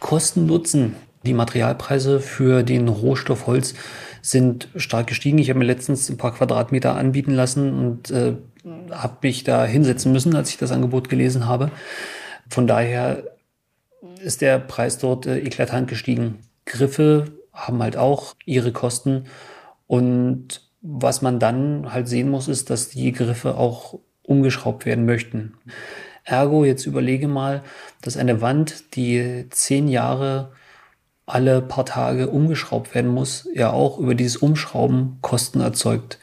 Kosten 0.00 0.46
Nutzen. 0.46 0.96
Die 1.24 1.34
Materialpreise 1.34 2.20
für 2.20 2.62
den 2.62 2.88
Rohstoff 2.88 3.46
Holz 3.46 3.74
sind 4.22 4.68
stark 4.76 5.08
gestiegen. 5.08 5.38
Ich 5.38 5.50
habe 5.50 5.58
mir 5.58 5.64
letztens 5.64 6.08
ein 6.08 6.16
paar 6.16 6.34
Quadratmeter 6.34 6.94
anbieten 6.96 7.32
lassen 7.32 7.74
und 7.74 8.10
äh, 8.10 8.34
habe 8.90 9.16
mich 9.22 9.44
da 9.44 9.64
hinsetzen 9.64 10.12
müssen, 10.12 10.34
als 10.34 10.50
ich 10.50 10.56
das 10.56 10.72
Angebot 10.72 11.08
gelesen 11.08 11.46
habe. 11.46 11.70
Von 12.48 12.66
daher 12.66 13.24
ist 14.22 14.40
der 14.40 14.58
Preis 14.58 14.98
dort 14.98 15.26
äh, 15.26 15.38
eklatant 15.38 15.88
gestiegen. 15.88 16.38
Griffe 16.64 17.32
haben 17.52 17.82
halt 17.82 17.96
auch 17.96 18.34
ihre 18.44 18.72
Kosten 18.72 19.24
und 19.86 20.65
was 20.88 21.20
man 21.22 21.38
dann 21.38 21.92
halt 21.92 22.08
sehen 22.08 22.30
muss, 22.30 22.48
ist, 22.48 22.70
dass 22.70 22.88
die 22.88 23.12
Griffe 23.12 23.56
auch 23.56 23.98
umgeschraubt 24.22 24.86
werden 24.86 25.04
möchten. 25.04 25.54
Ergo, 26.24 26.64
jetzt 26.64 26.86
überlege 26.86 27.28
mal, 27.28 27.62
dass 28.02 28.16
eine 28.16 28.40
Wand, 28.40 28.96
die 28.96 29.46
zehn 29.50 29.88
Jahre 29.88 30.52
alle 31.26 31.60
paar 31.60 31.86
Tage 31.86 32.28
umgeschraubt 32.28 32.94
werden 32.94 33.10
muss, 33.10 33.48
ja 33.52 33.70
auch 33.70 33.98
über 33.98 34.14
dieses 34.14 34.36
Umschrauben 34.36 35.18
Kosten 35.22 35.60
erzeugt. 35.60 36.18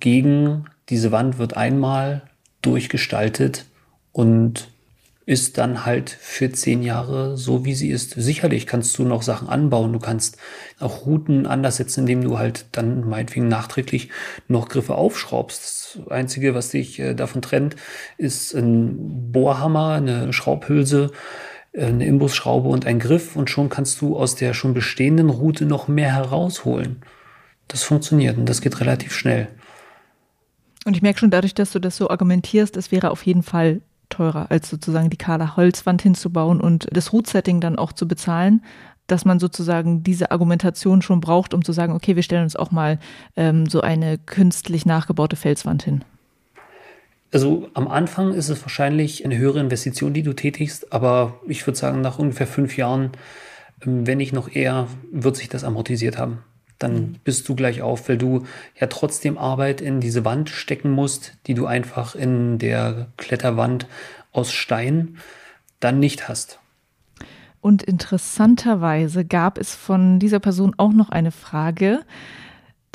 Gegen 0.00 0.66
diese 0.88 1.10
Wand 1.10 1.38
wird 1.38 1.56
einmal 1.56 2.22
durchgestaltet 2.62 3.66
und 4.12 4.68
ist 5.26 5.56
dann 5.56 5.86
halt 5.86 6.10
für 6.10 6.52
zehn 6.52 6.82
Jahre 6.82 7.36
so, 7.38 7.64
wie 7.64 7.74
sie 7.74 7.88
ist. 7.88 8.10
Sicherlich 8.10 8.66
kannst 8.66 8.98
du 8.98 9.04
noch 9.04 9.22
Sachen 9.22 9.48
anbauen. 9.48 9.92
Du 9.92 9.98
kannst 9.98 10.36
auch 10.80 11.06
Routen 11.06 11.46
anders 11.46 11.76
setzen, 11.76 12.00
indem 12.00 12.22
du 12.22 12.38
halt 12.38 12.66
dann 12.72 13.08
meinetwegen 13.08 13.48
nachträglich 13.48 14.10
noch 14.48 14.68
Griffe 14.68 14.94
aufschraubst. 14.94 15.62
Das 15.96 16.10
Einzige, 16.10 16.54
was 16.54 16.70
dich 16.70 16.98
äh, 16.98 17.14
davon 17.14 17.40
trennt, 17.40 17.76
ist 18.18 18.54
ein 18.54 19.32
Bohrhammer, 19.32 19.92
eine 19.92 20.32
Schraubhülse, 20.34 21.10
äh, 21.72 21.86
eine 21.86 22.04
Imbusschraube 22.04 22.68
und 22.68 22.86
ein 22.86 22.98
Griff. 22.98 23.34
Und 23.34 23.48
schon 23.48 23.70
kannst 23.70 24.02
du 24.02 24.18
aus 24.18 24.34
der 24.34 24.52
schon 24.52 24.74
bestehenden 24.74 25.30
Route 25.30 25.64
noch 25.64 25.88
mehr 25.88 26.12
herausholen. 26.12 27.02
Das 27.68 27.82
funktioniert 27.82 28.36
und 28.36 28.46
das 28.46 28.60
geht 28.60 28.78
relativ 28.78 29.14
schnell. 29.14 29.48
Und 30.84 30.96
ich 30.96 31.02
merke 31.02 31.20
schon 31.20 31.30
dadurch, 31.30 31.54
dass 31.54 31.72
du 31.72 31.78
das 31.78 31.96
so 31.96 32.10
argumentierst, 32.10 32.76
es 32.76 32.92
wäre 32.92 33.10
auf 33.10 33.24
jeden 33.24 33.42
Fall 33.42 33.80
teurer, 34.14 34.50
als 34.50 34.70
sozusagen 34.70 35.10
die 35.10 35.16
kahle 35.16 35.56
Holzwand 35.56 36.02
hinzubauen 36.02 36.60
und 36.60 36.86
das 36.92 37.12
Root-Setting 37.12 37.60
dann 37.60 37.76
auch 37.76 37.92
zu 37.92 38.06
bezahlen, 38.06 38.62
dass 39.06 39.24
man 39.24 39.38
sozusagen 39.38 40.02
diese 40.02 40.30
Argumentation 40.30 41.02
schon 41.02 41.20
braucht, 41.20 41.52
um 41.52 41.64
zu 41.64 41.72
sagen, 41.72 41.92
okay, 41.92 42.16
wir 42.16 42.22
stellen 42.22 42.44
uns 42.44 42.56
auch 42.56 42.70
mal 42.70 42.98
ähm, 43.36 43.66
so 43.66 43.80
eine 43.80 44.18
künstlich 44.18 44.86
nachgebaute 44.86 45.36
Felswand 45.36 45.82
hin. 45.82 46.04
Also 47.32 47.68
am 47.74 47.88
Anfang 47.88 48.32
ist 48.32 48.48
es 48.48 48.62
wahrscheinlich 48.62 49.24
eine 49.24 49.36
höhere 49.36 49.60
Investition, 49.60 50.14
die 50.14 50.22
du 50.22 50.32
tätigst, 50.32 50.92
aber 50.92 51.40
ich 51.46 51.66
würde 51.66 51.76
sagen, 51.76 52.00
nach 52.00 52.18
ungefähr 52.18 52.46
fünf 52.46 52.76
Jahren, 52.76 53.10
ähm, 53.84 54.06
wenn 54.06 54.18
nicht 54.18 54.32
noch 54.32 54.48
eher, 54.54 54.86
wird 55.10 55.36
sich 55.36 55.48
das 55.48 55.64
amortisiert 55.64 56.16
haben 56.16 56.38
dann 56.84 56.94
mhm. 56.94 57.16
bist 57.24 57.48
du 57.48 57.54
gleich 57.54 57.82
auf, 57.82 58.08
weil 58.08 58.18
du 58.18 58.44
ja 58.78 58.86
trotzdem 58.86 59.38
Arbeit 59.38 59.80
in 59.80 60.00
diese 60.00 60.24
Wand 60.24 60.50
stecken 60.50 60.90
musst, 60.90 61.32
die 61.46 61.54
du 61.54 61.66
einfach 61.66 62.14
in 62.14 62.58
der 62.58 63.08
Kletterwand 63.16 63.86
aus 64.32 64.52
Stein 64.52 65.16
dann 65.80 65.98
nicht 65.98 66.28
hast. 66.28 66.60
Und 67.60 67.82
interessanterweise 67.82 69.24
gab 69.24 69.56
es 69.58 69.74
von 69.74 70.18
dieser 70.18 70.38
Person 70.38 70.74
auch 70.76 70.92
noch 70.92 71.08
eine 71.08 71.30
Frage, 71.30 72.02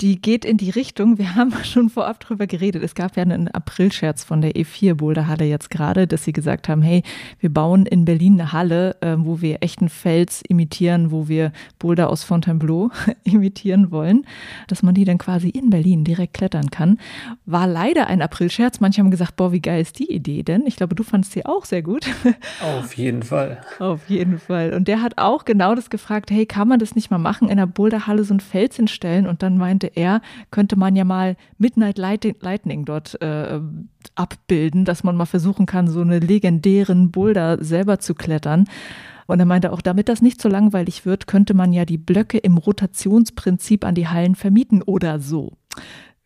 die 0.01 0.21
geht 0.21 0.45
in 0.45 0.57
die 0.57 0.69
Richtung, 0.69 1.17
wir 1.17 1.35
haben 1.35 1.53
schon 1.63 1.89
vorab 1.89 2.19
drüber 2.19 2.47
geredet. 2.47 2.83
Es 2.83 2.95
gab 2.95 3.17
ja 3.17 3.23
einen 3.23 3.47
Aprilscherz 3.47 4.23
von 4.23 4.41
der 4.41 4.53
E4 4.53 4.95
Boulderhalle 4.95 5.45
jetzt 5.45 5.69
gerade, 5.69 6.07
dass 6.07 6.23
sie 6.23 6.33
gesagt 6.33 6.69
haben, 6.69 6.81
hey, 6.81 7.03
wir 7.39 7.53
bauen 7.53 7.85
in 7.85 8.05
Berlin 8.05 8.39
eine 8.39 8.53
Halle, 8.53 8.95
äh, 9.01 9.15
wo 9.17 9.41
wir 9.41 9.57
echten 9.61 9.89
Fels 9.89 10.41
imitieren, 10.47 11.11
wo 11.11 11.27
wir 11.27 11.51
Boulder 11.79 12.09
aus 12.09 12.23
Fontainebleau 12.23 12.89
imitieren 13.23 13.91
wollen, 13.91 14.25
dass 14.67 14.83
man 14.83 14.95
die 14.95 15.05
dann 15.05 15.17
quasi 15.17 15.49
in 15.49 15.69
Berlin 15.69 16.03
direkt 16.03 16.33
klettern 16.33 16.69
kann. 16.69 16.99
War 17.45 17.67
leider 17.67 18.07
ein 18.07 18.21
Aprilscherz. 18.21 18.79
Manche 18.79 19.01
haben 19.01 19.11
gesagt, 19.11 19.35
boah, 19.35 19.51
wie 19.51 19.61
geil 19.61 19.81
ist 19.81 19.99
die 19.99 20.11
Idee 20.11 20.43
denn? 20.43 20.65
Ich 20.65 20.75
glaube, 20.75 20.95
du 20.95 21.03
fandest 21.03 21.33
sie 21.33 21.45
auch 21.45 21.65
sehr 21.65 21.81
gut. 21.81 22.05
Auf 22.61 22.93
jeden 22.95 23.23
Fall. 23.23 23.61
Auf 23.79 24.09
jeden 24.09 24.39
Fall. 24.39 24.73
Und 24.73 24.87
der 24.87 25.01
hat 25.01 25.17
auch 25.17 25.45
genau 25.45 25.75
das 25.75 25.89
gefragt, 25.89 26.31
hey, 26.31 26.45
kann 26.45 26.67
man 26.67 26.79
das 26.79 26.95
nicht 26.95 27.11
mal 27.11 27.17
machen, 27.17 27.49
in 27.49 27.57
der 27.57 27.65
Boulderhalle 27.65 28.23
so 28.23 28.33
ein 28.33 28.39
Fels 28.39 28.75
hinstellen? 28.75 29.27
Und 29.27 29.43
dann 29.43 29.57
meinte 29.57 29.88
er, 29.95 30.21
könnte 30.51 30.75
man 30.75 30.95
ja 30.95 31.03
mal 31.03 31.35
Midnight 31.57 31.97
Lightning 31.97 32.85
dort 32.85 33.21
äh, 33.21 33.59
abbilden, 34.15 34.85
dass 34.85 35.03
man 35.03 35.15
mal 35.15 35.25
versuchen 35.25 35.65
kann, 35.65 35.87
so 35.87 36.01
eine 36.01 36.19
legendären 36.19 37.11
Boulder 37.11 37.63
selber 37.63 37.99
zu 37.99 38.15
klettern. 38.15 38.65
Und 39.27 39.39
er 39.39 39.45
meinte 39.45 39.71
auch, 39.71 39.81
damit 39.81 40.09
das 40.09 40.23
nicht 40.23 40.41
so 40.41 40.49
langweilig 40.49 41.05
wird, 41.05 41.27
könnte 41.27 41.53
man 41.53 41.71
ja 41.71 41.85
die 41.85 41.99
Blöcke 41.99 42.39
im 42.39 42.57
Rotationsprinzip 42.57 43.85
an 43.85 43.93
die 43.93 44.07
Hallen 44.07 44.33
vermieten 44.33 44.81
oder 44.81 45.19
so. 45.19 45.53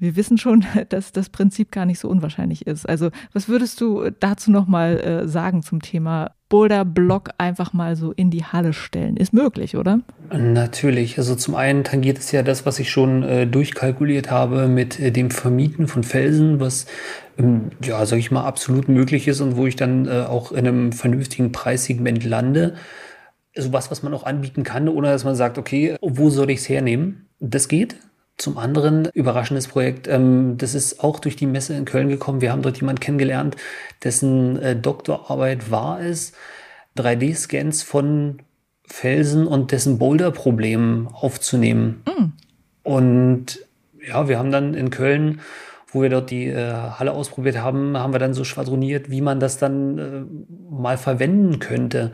Wir 0.03 0.17
wissen 0.17 0.37
schon, 0.37 0.65
dass 0.89 1.13
das 1.13 1.29
Prinzip 1.29 1.71
gar 1.71 1.85
nicht 1.85 1.99
so 1.99 2.09
unwahrscheinlich 2.09 2.67
ist. 2.67 2.87
Also, 2.87 3.09
was 3.31 3.47
würdest 3.47 3.79
du 3.79 4.09
dazu 4.19 4.51
nochmal 4.51 4.99
äh, 4.99 5.27
sagen 5.29 5.63
zum 5.63 5.81
Thema 5.81 6.31
Boulder-Block 6.49 7.29
einfach 7.37 7.71
mal 7.71 7.95
so 7.95 8.11
in 8.11 8.29
die 8.29 8.43
Halle 8.43 8.73
stellen? 8.73 9.15
Ist 9.15 9.31
möglich, 9.31 9.77
oder? 9.77 10.01
Natürlich. 10.29 11.17
Also 11.17 11.35
zum 11.35 11.55
einen 11.55 11.85
tangiert 11.85 12.17
es 12.17 12.33
ja 12.33 12.43
das, 12.43 12.65
was 12.65 12.79
ich 12.79 12.91
schon 12.91 13.23
äh, 13.23 13.47
durchkalkuliert 13.47 14.29
habe 14.29 14.67
mit 14.67 14.99
äh, 14.99 15.11
dem 15.11 15.31
Vermieten 15.31 15.87
von 15.87 16.03
Felsen, 16.03 16.59
was 16.59 16.85
ähm, 17.37 17.69
ja, 17.81 18.05
sag 18.05 18.19
ich 18.19 18.29
mal, 18.29 18.43
absolut 18.43 18.89
möglich 18.89 19.29
ist 19.29 19.39
und 19.39 19.55
wo 19.55 19.67
ich 19.67 19.77
dann 19.77 20.05
äh, 20.05 20.25
auch 20.27 20.51
in 20.51 20.67
einem 20.67 20.91
vernünftigen 20.91 21.53
Preissegment 21.53 22.25
lande. 22.25 22.75
Sowas, 23.55 23.89
was 23.89 24.03
man 24.03 24.13
auch 24.13 24.23
anbieten 24.23 24.63
kann, 24.63 24.89
ohne 24.89 25.07
dass 25.07 25.23
man 25.23 25.35
sagt, 25.35 25.57
okay, 25.57 25.95
wo 26.01 26.29
soll 26.29 26.49
ich 26.49 26.59
es 26.59 26.67
hernehmen? 26.67 27.29
Das 27.39 27.69
geht. 27.69 27.95
Zum 28.37 28.57
anderen, 28.57 29.09
überraschendes 29.13 29.67
Projekt, 29.67 30.07
ähm, 30.07 30.57
das 30.57 30.73
ist 30.73 31.03
auch 31.03 31.19
durch 31.19 31.35
die 31.35 31.45
Messe 31.45 31.75
in 31.75 31.85
Köln 31.85 32.09
gekommen. 32.09 32.41
Wir 32.41 32.51
haben 32.51 32.63
dort 32.63 32.79
jemanden 32.79 32.99
kennengelernt, 32.99 33.55
dessen 34.03 34.59
äh, 34.61 34.75
Doktorarbeit 34.75 35.69
war 35.69 36.01
es, 36.01 36.33
3D-Scans 36.97 37.83
von 37.83 38.41
Felsen 38.85 39.47
und 39.47 39.71
dessen 39.71 39.97
Boulder-Problemen 39.97 41.07
aufzunehmen. 41.07 42.03
Mm. 42.05 42.23
Und 42.83 43.59
ja, 44.05 44.27
wir 44.27 44.37
haben 44.37 44.51
dann 44.51 44.73
in 44.73 44.89
Köln, 44.89 45.41
wo 45.87 46.01
wir 46.01 46.09
dort 46.09 46.31
die 46.31 46.47
äh, 46.47 46.73
Halle 46.73 47.13
ausprobiert 47.13 47.57
haben, 47.57 47.97
haben 47.97 48.13
wir 48.13 48.19
dann 48.19 48.33
so 48.33 48.43
schwadroniert, 48.43 49.09
wie 49.09 49.21
man 49.21 49.39
das 49.39 49.57
dann 49.57 49.97
äh, 49.97 50.73
mal 50.73 50.97
verwenden 50.97 51.59
könnte. 51.59 52.11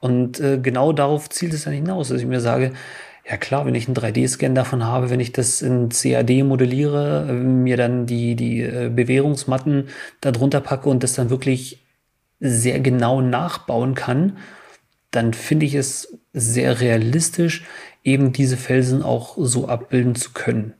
Und 0.00 0.38
äh, 0.40 0.58
genau 0.58 0.92
darauf 0.92 1.30
zielt 1.30 1.54
es 1.54 1.64
dann 1.64 1.72
hinaus, 1.72 2.08
dass 2.08 2.20
ich 2.20 2.26
mir 2.26 2.40
sage, 2.40 2.72
ja 3.28 3.36
klar, 3.36 3.66
wenn 3.66 3.74
ich 3.74 3.86
einen 3.86 3.96
3D-Scan 3.96 4.54
davon 4.54 4.84
habe, 4.84 5.10
wenn 5.10 5.20
ich 5.20 5.32
das 5.32 5.62
in 5.62 5.90
CAD 5.90 6.42
modelliere, 6.44 7.26
äh, 7.28 7.32
mir 7.32 7.76
dann 7.76 8.06
die, 8.06 8.34
die 8.34 8.60
äh, 8.60 8.90
Bewährungsmatten 8.92 9.88
darunter 10.20 10.60
packe 10.60 10.88
und 10.88 11.02
das 11.02 11.14
dann 11.14 11.30
wirklich 11.30 11.78
sehr 12.40 12.80
genau 12.80 13.20
nachbauen 13.20 13.94
kann, 13.94 14.38
dann 15.12 15.34
finde 15.34 15.66
ich 15.66 15.74
es 15.74 16.18
sehr 16.32 16.80
realistisch, 16.80 17.64
eben 18.02 18.32
diese 18.32 18.56
Felsen 18.56 19.02
auch 19.02 19.36
so 19.38 19.68
abbilden 19.68 20.14
zu 20.14 20.32
können. 20.32 20.74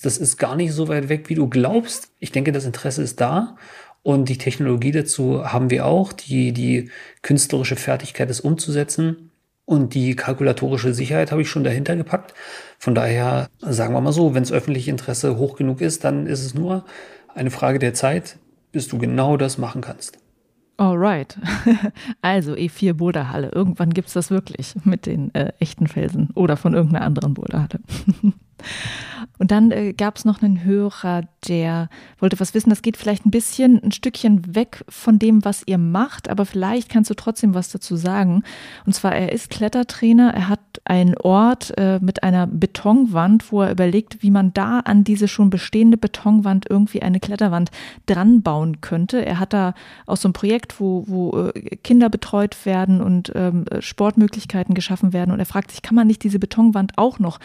Das 0.00 0.16
ist 0.16 0.38
gar 0.38 0.56
nicht 0.56 0.72
so 0.72 0.88
weit 0.88 1.08
weg, 1.08 1.28
wie 1.28 1.34
du 1.34 1.48
glaubst. 1.48 2.12
Ich 2.20 2.30
denke, 2.32 2.52
das 2.52 2.64
Interesse 2.64 3.02
ist 3.02 3.20
da 3.20 3.56
und 4.02 4.28
die 4.28 4.38
Technologie 4.38 4.92
dazu 4.92 5.44
haben 5.44 5.70
wir 5.70 5.84
auch, 5.84 6.12
die, 6.12 6.52
die 6.52 6.90
künstlerische 7.22 7.76
Fertigkeit, 7.76 8.30
es 8.30 8.40
umzusetzen. 8.40 9.27
Und 9.68 9.92
die 9.92 10.16
kalkulatorische 10.16 10.94
Sicherheit 10.94 11.30
habe 11.30 11.42
ich 11.42 11.50
schon 11.50 11.62
dahinter 11.62 11.94
gepackt. 11.94 12.32
Von 12.78 12.94
daher 12.94 13.50
sagen 13.60 13.92
wir 13.92 14.00
mal 14.00 14.14
so, 14.14 14.32
wenn 14.32 14.42
das 14.42 14.50
öffentliche 14.50 14.90
Interesse 14.90 15.36
hoch 15.36 15.56
genug 15.56 15.82
ist, 15.82 16.04
dann 16.04 16.26
ist 16.26 16.42
es 16.42 16.54
nur 16.54 16.86
eine 17.34 17.50
Frage 17.50 17.78
der 17.78 17.92
Zeit, 17.92 18.38
bis 18.72 18.88
du 18.88 18.96
genau 18.96 19.36
das 19.36 19.58
machen 19.58 19.82
kannst. 19.82 20.18
Alright. 20.78 21.36
Also 22.22 22.54
E4 22.54 22.94
Boulderhalle. 22.94 23.50
Irgendwann 23.54 23.92
gibt 23.92 24.08
es 24.08 24.14
das 24.14 24.30
wirklich 24.30 24.74
mit 24.84 25.04
den 25.04 25.34
äh, 25.34 25.52
echten 25.58 25.86
Felsen 25.86 26.30
oder 26.34 26.56
von 26.56 26.72
irgendeiner 26.72 27.04
anderen 27.04 27.34
Boulderhalle. 27.34 27.80
Und 29.48 29.52
dann 29.52 29.70
äh, 29.70 29.94
gab 29.94 30.16
es 30.18 30.26
noch 30.26 30.42
einen 30.42 30.62
Hörer, 30.62 31.22
der 31.48 31.88
wollte 32.18 32.38
was 32.38 32.52
wissen. 32.52 32.68
Das 32.68 32.82
geht 32.82 32.98
vielleicht 32.98 33.24
ein 33.24 33.30
bisschen 33.30 33.82
ein 33.82 33.92
Stückchen 33.92 34.54
weg 34.54 34.84
von 34.90 35.18
dem, 35.18 35.42
was 35.42 35.62
ihr 35.64 35.78
macht, 35.78 36.28
aber 36.28 36.44
vielleicht 36.44 36.90
kannst 36.90 37.08
du 37.08 37.14
trotzdem 37.14 37.54
was 37.54 37.70
dazu 37.70 37.96
sagen. 37.96 38.42
Und 38.84 38.92
zwar, 38.92 39.16
er 39.16 39.32
ist 39.32 39.48
Klettertrainer. 39.48 40.34
Er 40.34 40.50
hat 40.50 40.60
einen 40.84 41.16
Ort 41.16 41.72
äh, 41.78 41.98
mit 42.02 42.22
einer 42.24 42.46
Betonwand, 42.46 43.50
wo 43.50 43.62
er 43.62 43.70
überlegt, 43.70 44.22
wie 44.22 44.30
man 44.30 44.52
da 44.52 44.80
an 44.80 45.02
diese 45.02 45.28
schon 45.28 45.48
bestehende 45.48 45.96
Betonwand 45.96 46.66
irgendwie 46.68 47.00
eine 47.00 47.18
Kletterwand 47.18 47.70
dran 48.04 48.42
bauen 48.42 48.82
könnte. 48.82 49.24
Er 49.24 49.40
hat 49.40 49.54
da 49.54 49.72
auch 50.04 50.18
so 50.18 50.28
ein 50.28 50.34
Projekt, 50.34 50.78
wo, 50.78 51.04
wo 51.06 51.48
äh, 51.48 51.76
Kinder 51.76 52.10
betreut 52.10 52.66
werden 52.66 53.00
und 53.00 53.32
ähm, 53.34 53.64
Sportmöglichkeiten 53.80 54.74
geschaffen 54.74 55.14
werden. 55.14 55.30
Und 55.30 55.38
er 55.38 55.46
fragt 55.46 55.70
sich, 55.70 55.80
kann 55.80 55.94
man 55.94 56.06
nicht 56.06 56.22
diese 56.22 56.38
Betonwand 56.38 56.98
auch 56.98 57.18
noch 57.18 57.38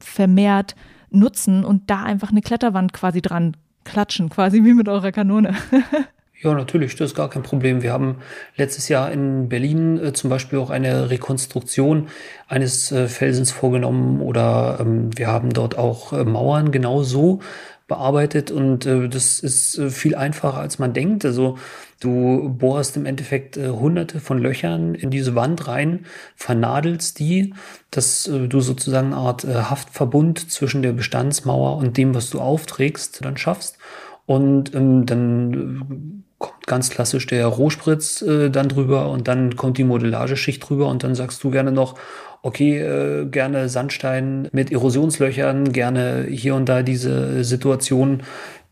vermehrt 0.00 0.74
nutzen 1.10 1.64
und 1.64 1.90
da 1.90 2.02
einfach 2.02 2.30
eine 2.30 2.42
Kletterwand 2.42 2.92
quasi 2.92 3.22
dran 3.22 3.56
klatschen, 3.84 4.28
quasi 4.28 4.64
wie 4.64 4.74
mit 4.74 4.88
eurer 4.88 5.12
Kanone. 5.12 5.54
Ja, 6.40 6.54
natürlich, 6.54 6.94
das 6.94 7.10
ist 7.10 7.16
gar 7.16 7.28
kein 7.28 7.42
Problem. 7.42 7.82
Wir 7.82 7.92
haben 7.92 8.18
letztes 8.54 8.88
Jahr 8.88 9.10
in 9.10 9.48
Berlin 9.48 9.98
äh, 9.98 10.12
zum 10.12 10.30
Beispiel 10.30 10.60
auch 10.60 10.70
eine 10.70 11.10
Rekonstruktion 11.10 12.06
eines 12.46 12.92
äh, 12.92 13.08
Felsens 13.08 13.50
vorgenommen 13.50 14.20
oder 14.20 14.78
ähm, 14.80 15.10
wir 15.16 15.26
haben 15.26 15.52
dort 15.52 15.76
auch 15.76 16.12
äh, 16.12 16.22
Mauern 16.24 16.70
genau 16.70 17.02
so 17.02 17.40
bearbeitet 17.88 18.50
und 18.50 18.86
äh, 18.86 19.08
das 19.08 19.40
ist 19.40 19.78
äh, 19.78 19.90
viel 19.90 20.14
einfacher, 20.14 20.58
als 20.58 20.78
man 20.78 20.92
denkt. 20.92 21.24
Also 21.24 21.58
du 22.00 22.50
bohrst 22.50 22.96
im 22.96 23.06
Endeffekt 23.06 23.56
äh, 23.56 23.70
hunderte 23.70 24.20
von 24.20 24.38
Löchern 24.38 24.94
in 24.94 25.10
diese 25.10 25.34
Wand 25.34 25.66
rein, 25.66 26.04
vernadelst 26.36 27.18
die, 27.18 27.54
dass 27.90 28.28
äh, 28.28 28.46
du 28.46 28.60
sozusagen 28.60 29.08
eine 29.08 29.16
Art 29.16 29.44
äh, 29.44 29.54
Haftverbund 29.54 30.50
zwischen 30.50 30.82
der 30.82 30.92
Bestandsmauer 30.92 31.78
und 31.78 31.96
dem, 31.96 32.14
was 32.14 32.30
du 32.30 32.40
aufträgst, 32.40 33.24
dann 33.24 33.38
schaffst. 33.38 33.78
Und 34.26 34.74
ähm, 34.74 35.06
dann 35.06 35.54
äh, 35.54 36.22
kommt 36.36 36.66
ganz 36.66 36.90
klassisch 36.90 37.26
der 37.26 37.46
Rohspritz 37.46 38.20
äh, 38.20 38.50
dann 38.50 38.68
drüber 38.68 39.10
und 39.10 39.26
dann 39.26 39.56
kommt 39.56 39.78
die 39.78 39.84
Modellageschicht 39.84 40.68
drüber 40.68 40.88
und 40.88 41.02
dann 41.02 41.14
sagst 41.14 41.42
du 41.42 41.50
gerne 41.50 41.72
noch, 41.72 41.94
okay, 42.42 42.78
äh, 42.78 43.26
gerne 43.26 43.68
Sandstein 43.68 44.48
mit 44.52 44.72
Erosionslöchern, 44.72 45.72
gerne 45.72 46.26
hier 46.28 46.54
und 46.54 46.68
da 46.68 46.82
diese 46.82 47.44
Situation 47.44 48.22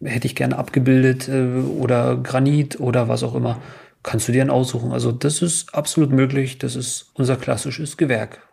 hätte 0.03 0.27
ich 0.27 0.37
gerne 0.37 0.59
abgebildet 0.59 1.29
äh, 1.29 1.59
oder 1.81 2.17
Granit 2.17 2.81
oder 2.81 3.09
was 3.09 3.23
auch 3.23 3.35
immer. 3.35 3.61
Kannst 4.03 4.29
du 4.29 4.33
dir 4.33 4.39
dann 4.39 4.51
aussuchen. 4.51 4.93
Also 4.93 5.11
das 5.11 5.43
ist 5.43 5.75
absolut 5.75 6.13
möglich. 6.13 6.59
Das 6.59 6.77
ist 6.77 7.11
unser 7.15 7.37
klassisches 7.37 7.97
Gewerk. 7.97 8.47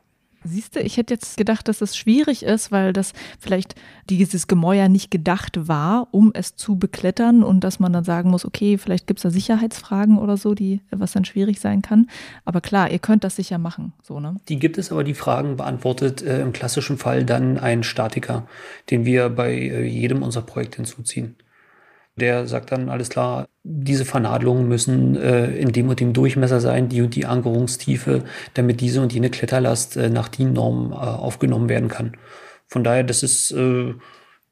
Siehst 0.44 0.76
du, 0.76 0.80
ich 0.80 0.98
hätte 0.98 1.14
jetzt 1.14 1.38
gedacht, 1.38 1.68
dass 1.68 1.82
es 1.82 1.96
schwierig 1.96 2.44
ist, 2.44 2.72
weil 2.72 2.94
das 2.94 3.14
vielleicht 3.40 3.76
dieses 4.10 4.48
Gemäuer 4.48 4.90
nicht 4.90 5.12
gedacht 5.12 5.68
war, 5.68 6.08
um 6.12 6.32
es 6.34 6.56
zu 6.56 6.78
beklettern 6.78 7.44
und 7.44 7.64
dass 7.64 7.80
man 7.80 7.94
dann 7.94 8.04
sagen 8.04 8.30
muss, 8.30 8.46
okay, 8.46 8.78
vielleicht 8.78 9.08
gibt 9.08 9.20
es 9.20 9.24
da 9.24 9.30
Sicherheitsfragen 9.30 10.18
oder 10.18 10.38
so, 10.38 10.54
die, 10.54 10.82
was 10.92 11.14
dann 11.14 11.26
schwierig 11.26 11.60
sein 11.60 11.82
kann. 11.82 12.08
Aber 12.46 12.62
klar, 12.62 12.92
ihr 12.92 13.00
könnt 13.00 13.24
das 13.24 13.36
sicher 13.36 13.58
machen, 13.58 13.94
so, 14.02 14.20
ne? 14.20 14.36
Die 14.50 14.60
gibt 14.60 14.78
es, 14.78 14.92
aber 14.92 15.04
die 15.04 15.14
Fragen 15.14 15.58
beantwortet 15.58 16.22
äh, 16.22 16.42
im 16.42 16.54
klassischen 16.54 16.98
Fall 16.98 17.26
dann 17.26 17.58
ein 17.58 17.84
Statiker, 17.84 18.48
den 18.90 19.06
wir 19.06 19.30
bei 19.30 19.54
äh, 19.54 19.86
jedem 19.86 20.24
unserer 20.24 20.44
Projekte 20.44 20.78
hinzuziehen. 20.78 21.36
Der 22.16 22.48
sagt 22.48 22.72
dann, 22.72 22.90
alles 22.90 23.10
klar, 23.10 23.48
diese 23.64 24.06
Vernadelungen 24.06 24.68
müssen 24.68 25.16
äh, 25.16 25.48
in 25.56 25.72
dem 25.72 25.90
und 25.90 26.00
dem 26.00 26.14
Durchmesser 26.14 26.60
sein, 26.60 26.90
die 26.90 27.02
und 27.02 27.16
die 27.16 27.26
Ankerungstiefe, 27.26 28.24
damit 28.54 28.82
diese 28.82 29.02
und 29.02 29.14
jene 29.14 29.30
Kletterlast 29.30 29.98
äh, 29.98 30.10
nach 30.10 30.28
DIN-Norm 30.28 30.92
äh, 30.92 30.96
aufgenommen 30.96 31.70
werden 31.70 31.90
kann. 31.90 32.18
Von 32.68 32.84
daher, 32.84 33.04
das 33.04 33.24
ist 33.24 33.52
äh, 33.52 33.94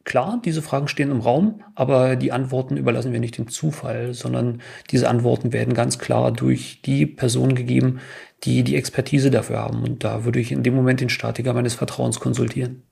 klar, 0.05 0.41
diese 0.43 0.61
Fragen 0.61 0.87
stehen 0.87 1.11
im 1.11 1.19
Raum, 1.19 1.61
aber 1.75 2.15
die 2.15 2.31
Antworten 2.31 2.77
überlassen 2.77 3.13
wir 3.13 3.19
nicht 3.19 3.37
dem 3.37 3.49
Zufall, 3.49 4.13
sondern 4.13 4.61
diese 4.89 5.09
Antworten 5.09 5.53
werden 5.53 5.73
ganz 5.73 5.99
klar 5.99 6.31
durch 6.31 6.81
die 6.81 7.05
Personen 7.05 7.55
gegeben, 7.55 7.99
die 8.43 8.63
die 8.63 8.75
Expertise 8.75 9.29
dafür 9.29 9.59
haben. 9.59 9.83
Und 9.83 10.03
da 10.03 10.25
würde 10.25 10.39
ich 10.39 10.51
in 10.51 10.63
dem 10.63 10.75
Moment 10.75 11.01
den 11.01 11.09
Statiker 11.09 11.53
meines 11.53 11.75
Vertrauens 11.75 12.19
konsultieren. 12.19 12.83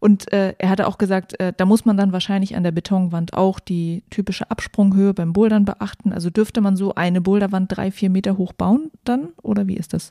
Und 0.00 0.32
äh, 0.32 0.54
er 0.58 0.70
hatte 0.70 0.86
auch 0.86 0.98
gesagt, 0.98 1.38
äh, 1.38 1.52
da 1.54 1.66
muss 1.66 1.84
man 1.84 1.96
dann 1.96 2.12
wahrscheinlich 2.12 2.56
an 2.56 2.64
der 2.64 2.72
Betonwand 2.72 3.34
auch 3.34 3.60
die 3.60 4.02
typische 4.10 4.50
Absprunghöhe 4.50 5.12
beim 5.12 5.34
Bouldern 5.34 5.66
beachten. 5.66 6.12
Also 6.12 6.30
dürfte 6.30 6.62
man 6.62 6.74
so 6.74 6.94
eine 6.94 7.20
Boulderwand 7.20 7.76
drei, 7.76 7.90
vier 7.90 8.08
Meter 8.08 8.38
hoch 8.38 8.54
bauen 8.54 8.90
dann? 9.04 9.28
Oder 9.42 9.66
wie 9.68 9.76
ist 9.76 9.92
das? 9.92 10.08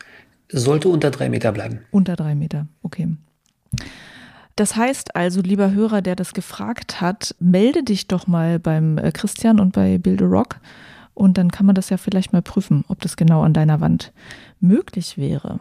Sollte 0.51 0.89
unter 0.89 1.09
drei 1.09 1.27
Meter 1.29 1.51
bleiben. 1.51 1.79
Unter 1.91 2.15
drei 2.15 2.35
Meter, 2.35 2.67
okay. 2.83 3.09
Das 4.55 4.75
heißt 4.75 5.15
also, 5.15 5.41
lieber 5.41 5.71
Hörer, 5.71 6.01
der 6.01 6.15
das 6.15 6.33
gefragt 6.33 7.01
hat, 7.01 7.35
melde 7.39 7.83
dich 7.83 8.07
doch 8.07 8.27
mal 8.27 8.59
beim 8.59 8.97
äh, 8.97 9.11
Christian 9.11 9.59
und 9.59 9.73
bei 9.73 9.97
Build 9.97 10.21
a 10.21 10.25
Rock 10.25 10.59
und 11.19 11.37
dann 11.37 11.51
kann 11.51 11.65
man 11.65 11.75
das 11.75 11.89
ja 11.89 11.97
vielleicht 11.97 12.31
mal 12.31 12.41
prüfen, 12.41 12.85
ob 12.87 13.01
das 13.01 13.17
genau 13.17 13.41
an 13.41 13.53
deiner 13.53 13.81
Wand 13.81 14.13
möglich 14.59 15.17
wäre. 15.17 15.59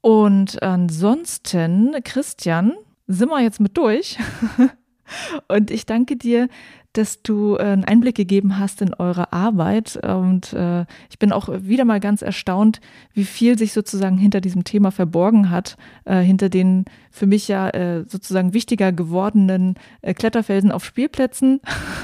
Und 0.00 0.62
ansonsten, 0.62 1.96
Christian, 2.04 2.72
sind 3.08 3.28
wir 3.30 3.40
jetzt 3.40 3.60
mit 3.60 3.76
durch. 3.76 4.18
Und 5.48 5.70
ich 5.70 5.86
danke 5.86 6.16
dir, 6.16 6.48
dass 6.92 7.22
du 7.22 7.56
äh, 7.56 7.62
einen 7.62 7.84
Einblick 7.84 8.14
gegeben 8.14 8.58
hast 8.58 8.82
in 8.82 8.94
eure 8.94 9.32
Arbeit. 9.32 9.98
Und 10.04 10.52
äh, 10.52 10.84
ich 11.10 11.18
bin 11.18 11.32
auch 11.32 11.48
wieder 11.62 11.84
mal 11.84 12.00
ganz 12.00 12.22
erstaunt, 12.22 12.80
wie 13.12 13.24
viel 13.24 13.58
sich 13.58 13.72
sozusagen 13.72 14.18
hinter 14.18 14.40
diesem 14.40 14.64
Thema 14.64 14.90
verborgen 14.90 15.50
hat, 15.50 15.76
äh, 16.04 16.20
hinter 16.20 16.48
den 16.48 16.84
für 17.10 17.26
mich 17.26 17.48
ja 17.48 17.70
sozusagen 18.06 18.52
wichtiger 18.52 18.92
gewordenen 18.92 19.74
Kletterfelsen 20.02 20.70
auf 20.70 20.84
Spielplätzen. 20.84 21.60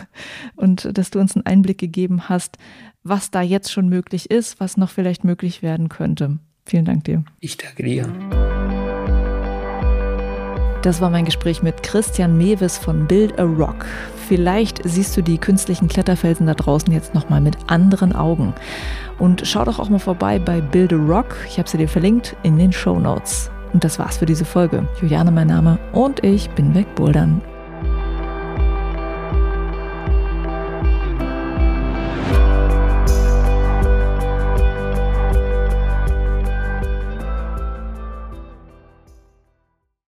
Und 0.57 0.97
dass 0.97 1.11
du 1.11 1.21
uns 1.21 1.37
einen 1.37 1.47
Einblick 1.47 1.79
gegeben 1.79 2.29
hast, 2.29 2.59
was 3.03 3.31
da 3.31 3.43
jetzt 3.43 3.71
schon 3.71 3.89
möglich 3.89 4.31
ist, 4.31 4.61
was 4.61 4.77
noch 4.77 4.91
vielleicht 4.91 5.25
möglich 5.25 5.63
werden 5.63 5.89
könnte. 5.89 6.39
Vielen 6.67 6.85
Dank 6.85 7.05
dir. 7.05 7.25
Ich 7.41 7.57
danke 7.57 7.83
dir. 7.83 8.54
Das 10.85 11.01
war 11.01 11.09
mein 11.09 11.25
Gespräch 11.25 11.63
mit 11.63 11.83
Christian 11.83 12.37
Mewes 12.37 12.77
von 12.77 13.07
Build 13.07 13.39
a 13.39 13.45
Rock. 13.45 13.87
Vielleicht 14.29 14.83
siehst 14.85 15.17
du 15.17 15.23
die 15.23 15.39
künstlichen 15.39 15.89
Kletterfelsen 15.89 16.47
da 16.47 16.53
draußen 16.53 16.93
jetzt 16.93 17.15
nochmal 17.15 17.41
mit 17.41 17.57
anderen 17.69 18.15
Augen. 18.15 18.53
Und 19.19 19.47
schau 19.47 19.65
doch 19.65 19.79
auch 19.79 19.89
mal 19.89 19.99
vorbei 19.99 20.39
bei 20.39 20.61
Build 20.61 20.93
a 20.93 20.97
Rock. 20.97 21.37
Ich 21.49 21.59
habe 21.59 21.71
sie 21.71 21.79
dir 21.79 21.89
verlinkt 21.89 22.37
in 22.43 22.59
den 22.59 22.71
Show 22.71 22.99
Notes. 22.99 23.51
Und 23.73 23.83
das 23.83 23.99
war's 23.99 24.19
für 24.19 24.27
diese 24.27 24.45
Folge. 24.45 24.87
Juliane 25.01 25.31
mein 25.31 25.47
Name 25.47 25.79
und 25.95 26.23
ich 26.23 26.51
bin 26.51 26.75
wegbouldern. 26.75 27.41